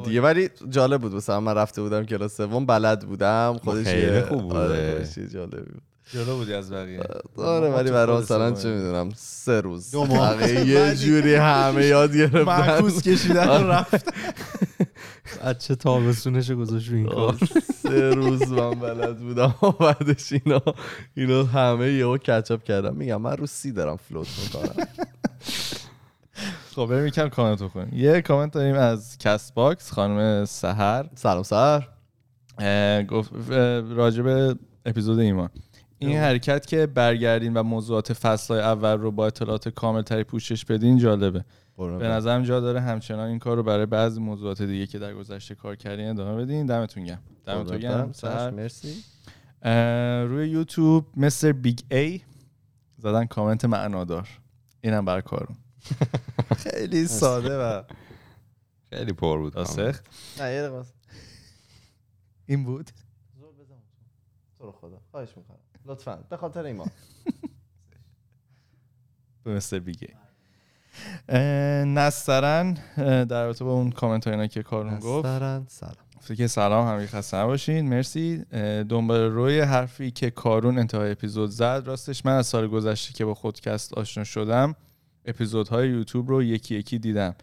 دیگه 0.06 0.22
ولی 0.22 0.50
جالب 0.70 1.02
بود. 1.02 1.16
مثلا 1.16 1.40
من 1.40 1.56
رفته 1.56 1.82
بودم 1.82 2.06
کلاس 2.06 2.38
سوم 2.38 2.66
بلد 2.66 3.06
بودم. 3.08 3.60
خودش 3.64 3.86
خیلی 3.86 4.22
خوب 4.22 4.42
بوده. 4.42 4.60
آره، 4.60 5.08
یه 5.18 5.28
جالبی 5.28 5.58
بود. 5.58 5.82
جلو 6.14 6.38
بودی 6.38 6.54
از 6.54 6.72
بقیه. 6.72 7.04
آره 7.38 7.70
ولی 7.70 7.92
برای 7.92 8.22
مثلا 8.22 8.52
چه 8.52 8.70
می‌دونم 8.70 9.10
سه 9.16 9.62
روز. 9.62 9.92
دو 9.92 10.06
ماه. 10.06 10.52
یه 10.52 10.96
جوری 10.96 11.36
همه 11.36 11.86
یاد 11.86 12.16
گرفتن. 12.16 12.42
معکوس 12.42 13.02
کشیدن 13.02 13.48
رو 13.48 13.72
رفت. 13.72 14.14
بچه 15.46 15.76
تابستونش 15.76 16.52
گذاشت 16.52 16.90
رو 16.90 16.98
این 16.98 17.08
کار. 17.08 17.38
سه 17.84 18.10
روز 18.10 18.52
من 18.52 18.72
بلد 18.72 19.18
بودم. 19.20 19.56
و 19.62 19.72
بعدش 19.80 20.34
اینا 20.34 20.62
اینا 21.16 21.44
همه 21.44 21.92
یهو 21.92 22.18
کچاپ 22.18 22.64
کردم. 22.64 22.96
میگم 22.96 23.22
من 23.22 23.38
رو 23.38 23.48
سی 23.48 23.72
دارم 23.72 23.98
فلوت 24.10 24.28
می‌کنم. 24.44 24.88
خب 26.78 26.86
بریم 26.86 27.08
یکم 27.08 27.30
کامنت 27.30 27.62
رو 27.62 27.68
کنیم 27.68 27.90
یه 27.94 28.22
کامنت 28.22 28.52
داریم 28.52 28.76
از 28.76 29.18
کست 29.18 29.54
باکس 29.54 29.92
خانم 29.92 30.46
سهر 30.46 31.10
سلام 31.16 31.44
اه، 32.60 33.04
گفت 33.04 33.34
به 33.34 34.56
اپیزود 34.86 35.20
ایمان. 35.20 35.50
این 36.00 36.18
حرکت 36.18 36.66
که 36.66 36.86
برگردین 36.88 37.54
و 37.54 37.64
موضوعات 37.64 38.14
فصل 38.14 38.54
اول 38.54 38.98
رو 38.98 39.12
با 39.12 39.28
اطلاعات 39.28 39.70
کامل 39.70 40.02
تری 40.02 40.24
پوشش 40.24 40.66
بدین 40.66 40.98
جالبه. 40.98 41.46
به 41.78 42.08
نظرم 42.08 42.44
جا 42.44 42.60
داره 42.60 42.82
همچنان 42.82 43.30
این 43.30 43.40
کار 43.40 43.58
رو 43.58 43.64
برای 43.64 43.86
بعضی 43.86 44.20
موضوعات 44.20 44.62
دیگه 44.62 44.88
که 44.88 45.00
در 45.00 45.14
گذشته 45.14 45.56
کار 45.56 45.76
کردین 45.76 46.10
ادامه 46.10 46.44
بدین. 46.44 46.66
دمتون 46.66 47.04
گرم. 47.04 47.22
دمتون 47.46 47.78
گرم 47.78 48.12
سحر 48.12 48.50
مرسی. 48.50 48.94
روی 50.30 50.50
یوتیوب 50.50 51.06
مستر 51.16 51.52
بیگ 51.52 51.80
ای 51.92 52.22
زدن 52.98 53.26
کامنت 53.26 53.66
معنادار 53.66 54.28
اینم 54.82 55.06
برای 55.06 55.22
کارون. 55.22 55.58
خیلی 56.64 57.08
ساده 57.08 57.58
و 57.58 57.84
خیلی 58.90 59.14
پر 59.14 59.38
بود 59.40 59.56
راسخ 59.56 60.00
نه 60.40 60.54
یه 60.54 60.62
دقیقه 60.62 60.84
این 62.46 62.64
بود؟ 62.64 62.92
زور 63.40 63.54
بزن 63.54 63.76
تو 64.58 64.66
رو 64.66 64.72
خدا. 64.72 65.02
خواهش 65.12 65.30
می‌کنم. 65.38 65.58
لطفا. 65.86 66.16
به 66.30 66.38
خاطر 66.38 66.64
ایمان 66.66 66.92
به 69.44 69.56
مستر 69.56 69.80
بیگ 69.80 69.98
ای 70.02 70.08
اه، 71.30 71.40
نسترن 71.86 72.74
در 73.24 73.44
رابطه 73.46 73.64
با 73.66 73.74
اون 73.74 73.92
کامنت 73.92 74.28
اینا 74.28 74.48
که 74.48 74.64
کارون 74.64 75.00
گفت. 75.00 75.28
سرن 75.28 75.66
سلام. 75.70 75.96
که 76.38 76.48
سلام 76.48 76.88
همه 76.88 77.08
خسته 77.08 77.38
نباشین. 77.38 77.90
مرسی. 77.90 78.38
دنبال 78.90 79.20
روی 79.22 79.60
حرفی 79.60 80.12
که 80.12 80.32
کارون 80.32 80.80
انتهای 80.80 81.12
اپیزود 81.12 81.50
زد. 81.50 81.84
راستش 81.86 82.26
من 82.26 82.38
از 82.38 82.48
سال 82.48 82.68
گذشته 82.68 83.14
که 83.14 83.26
با 83.26 83.34
خودکست 83.34 83.94
آشنا 83.94 84.24
شدم 84.24 84.76
اپیزودهای 85.28 85.90
یوتیوب 85.90 86.30
رو 86.30 86.44
یکی 86.44 86.76
یکی 86.76 87.00
دیدم. 87.00 87.36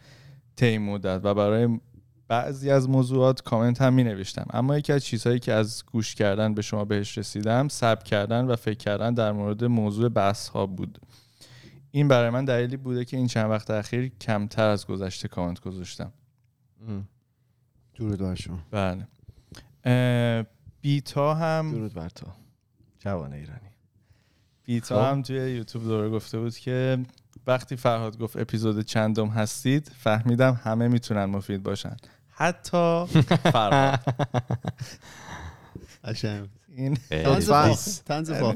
طی 0.56 0.78
مدت. 0.78 1.20
و 1.24 1.34
برای 1.34 1.80
بعضی 2.28 2.70
از 2.70 2.88
موضوعات 2.88 3.42
کامنت 3.42 3.82
هم 3.82 3.94
می 3.94 4.04
نوشتم 4.04 4.46
اما 4.50 4.78
یکی 4.78 4.92
از 4.92 5.04
چیزهایی 5.04 5.38
که 5.38 5.52
از 5.52 5.84
گوش 5.86 6.14
کردن 6.14 6.54
به 6.54 6.62
شما 6.62 6.84
بهش 6.84 7.18
رسیدم 7.18 7.68
سب 7.68 8.02
کردن 8.02 8.44
و 8.44 8.56
فکر 8.56 8.78
کردن 8.78 9.14
در 9.14 9.32
مورد 9.32 9.64
موضوع 9.64 10.08
بحث 10.08 10.48
ها 10.48 10.66
بود. 10.66 10.98
این 11.90 12.08
برای 12.08 12.30
من 12.30 12.44
دلیلی 12.44 12.76
بوده 12.76 13.04
که 13.04 13.16
این 13.16 13.26
چند 13.26 13.50
وقت 13.50 13.70
اخیر 13.70 14.08
کمتر 14.20 14.68
از 14.68 14.86
گذشته 14.86 15.28
کامنت 15.28 15.60
گذاشتم. 15.60 16.12
درود 17.94 18.18
بر 18.18 18.34
شما. 18.34 18.58
بله. 18.70 19.06
بیتا 20.80 21.34
هم 21.34 21.72
درود 21.72 21.94
بر 21.94 22.08
تو. 22.08 22.26
جوان 22.98 23.32
ایرانی. 23.32 23.60
بیتا 24.64 25.02
خب. 25.02 25.10
هم 25.10 25.22
توی 25.22 25.36
یوتیوب 25.36 25.84
دوره 25.84 26.10
گفته 26.10 26.38
بود 26.38 26.56
که 26.56 26.98
وقتی 27.46 27.76
فرهاد 27.76 28.18
گفت 28.18 28.36
اپیزود 28.36 28.80
چندم 28.80 29.28
هستید 29.28 29.92
فهمیدم 29.98 30.60
همه 30.64 30.88
می‌تونن 30.88 31.24
مفید 31.24 31.62
باشن. 31.62 31.96
حتی 32.30 33.06
فرهاد. 33.52 34.00
این 36.76 36.98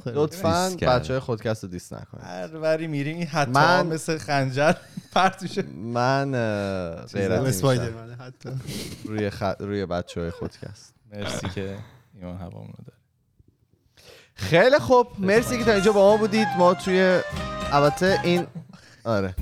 لطفاً. 0.06 0.68
بچه 0.80 1.12
های 1.12 1.20
خودکست 1.20 1.62
رو 1.64 1.70
دیس 1.70 1.92
نکنید. 1.92 2.24
هر 2.24 2.56
وری 2.56 2.86
میریم 2.86 3.16
این 3.16 3.26
حتی 3.26 3.50
من- 3.50 3.86
مثل 3.86 4.18
خنجر 4.18 4.72
پرت 5.12 5.42
میشه 5.42 5.62
من 5.62 6.30
غیرت 7.12 7.64
حتی. 8.20 8.48
روی 9.04 9.30
خ... 9.30 9.42
روی 9.60 9.86
بچه 9.86 10.20
های 10.20 10.30
خودکست. 10.30 10.94
مرسی 11.12 11.48
که 11.48 11.76
ایمان 12.14 12.36
هوامونو 12.36 12.72
داره 12.86 12.98
خیلی 14.34 14.78
خوب. 14.78 15.06
مرسی 15.18 15.58
که 15.58 15.64
تا 15.64 15.72
اینجا 15.72 15.92
با 15.92 16.10
ما 16.10 16.16
بودید. 16.16 16.48
ما 16.58 16.74
توی 16.74 17.20
البته 17.72 18.20
این 18.24 18.46
آره. 19.04 19.34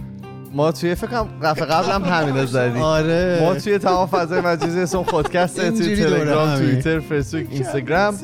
ما 0.53 0.73
توی 0.73 0.95
فکر 0.95 1.07
کنم 1.07 1.29
قفه 1.43 1.65
قبل 1.65 1.93
هم 1.93 2.05
همین 2.05 2.37
رو 2.37 2.47
زدیم 2.47 2.83
آره. 2.83 3.39
ما 3.43 3.55
توی 3.55 3.79
تمام 3.79 4.07
فضای 4.07 4.41
مجازی 4.41 4.81
اسم 4.81 5.03
خودکسته 5.03 5.71
توی 5.71 5.97
تلگرام. 5.97 6.57
توییتر 6.57 7.01
فیسبوک 7.01 7.47
اینستاگرام. 7.51 8.19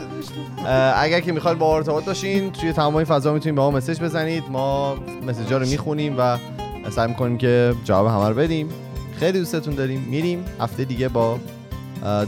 اگر 0.97 1.21
که 1.21 1.33
می‌خواید 1.33 1.59
با 1.59 1.77
ارتباط 1.77 2.05
داشتین 2.05 2.53
توی 2.53 2.73
تمام 2.73 2.97
این 2.97 3.05
فضا 3.05 3.33
می‌تونید 3.33 3.55
به 3.55 3.61
ما 3.61 3.71
مسیج 3.71 4.01
بزنید. 4.01 4.45
ما 4.51 4.97
مسیج 5.27 5.53
ها 5.53 5.59
رو 5.59 5.67
می‌خونیم 5.67 6.15
و 6.19 6.39
سعی 6.91 7.09
می‌کنیم 7.09 7.39
که 7.39 7.75
جواب 7.85 8.07
همه 8.07 8.29
رو 8.29 8.35
بدیم. 8.35 8.69
خیلی 9.21 9.39
دوستتون 9.39 9.75
داریم. 9.75 10.01
میریم 10.01 10.45
هفته 10.61 10.85
دیگه 10.85 11.09
با 11.09 11.39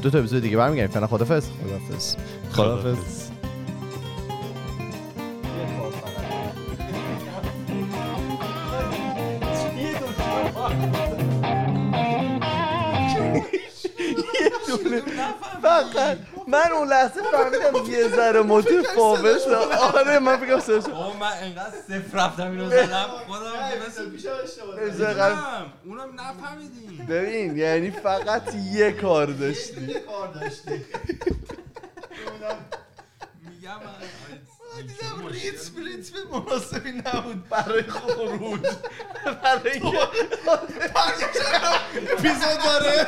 دو 0.02 0.10
تا 0.10 0.18
اپیزود 0.18 0.42
دیگه 0.42 0.56
برمیگردیم. 0.56 0.94
فعلا 0.94 1.06
خدافظ. 1.06 1.46
خدافظ. 1.64 2.16
خدافظ. 2.52 3.33
فقط 15.82 16.18
من 16.48 16.72
اون 16.72 16.88
لحظه 16.88 17.22
فهمیدم 17.22 17.90
یه 17.92 18.08
ذره 18.08 18.42
متفاوت 18.42 19.46
آره 19.94 20.18
من 20.18 20.36
فکرم 20.36 20.60
سرش 20.60 20.84
آه 20.84 21.16
من 21.16 21.32
انقدر 21.42 21.78
صفر 21.88 22.16
رفتم 22.18 22.50
اینو 22.50 22.70
زدم. 22.70 23.06
خودم 23.26 23.52
اونم 25.84 26.20
نفهمیدیم. 26.20 27.06
ببین 27.08 27.56
یعنی 27.56 27.90
فقط 27.90 28.54
یه 28.54 28.92
کار 28.92 29.26
داشتی. 29.26 29.80
میگم 29.80 30.00
دیدم 34.76 35.26
ریتم 35.28 35.84
ریتم 35.84 36.18
مناسبی 36.32 36.92
نبود. 36.92 37.48
برای 37.48 37.82
خروج. 37.82 38.60
برای 39.42 39.72
اینکه 39.72 39.98
اپیزود 42.12 42.58
داره. 42.64 43.06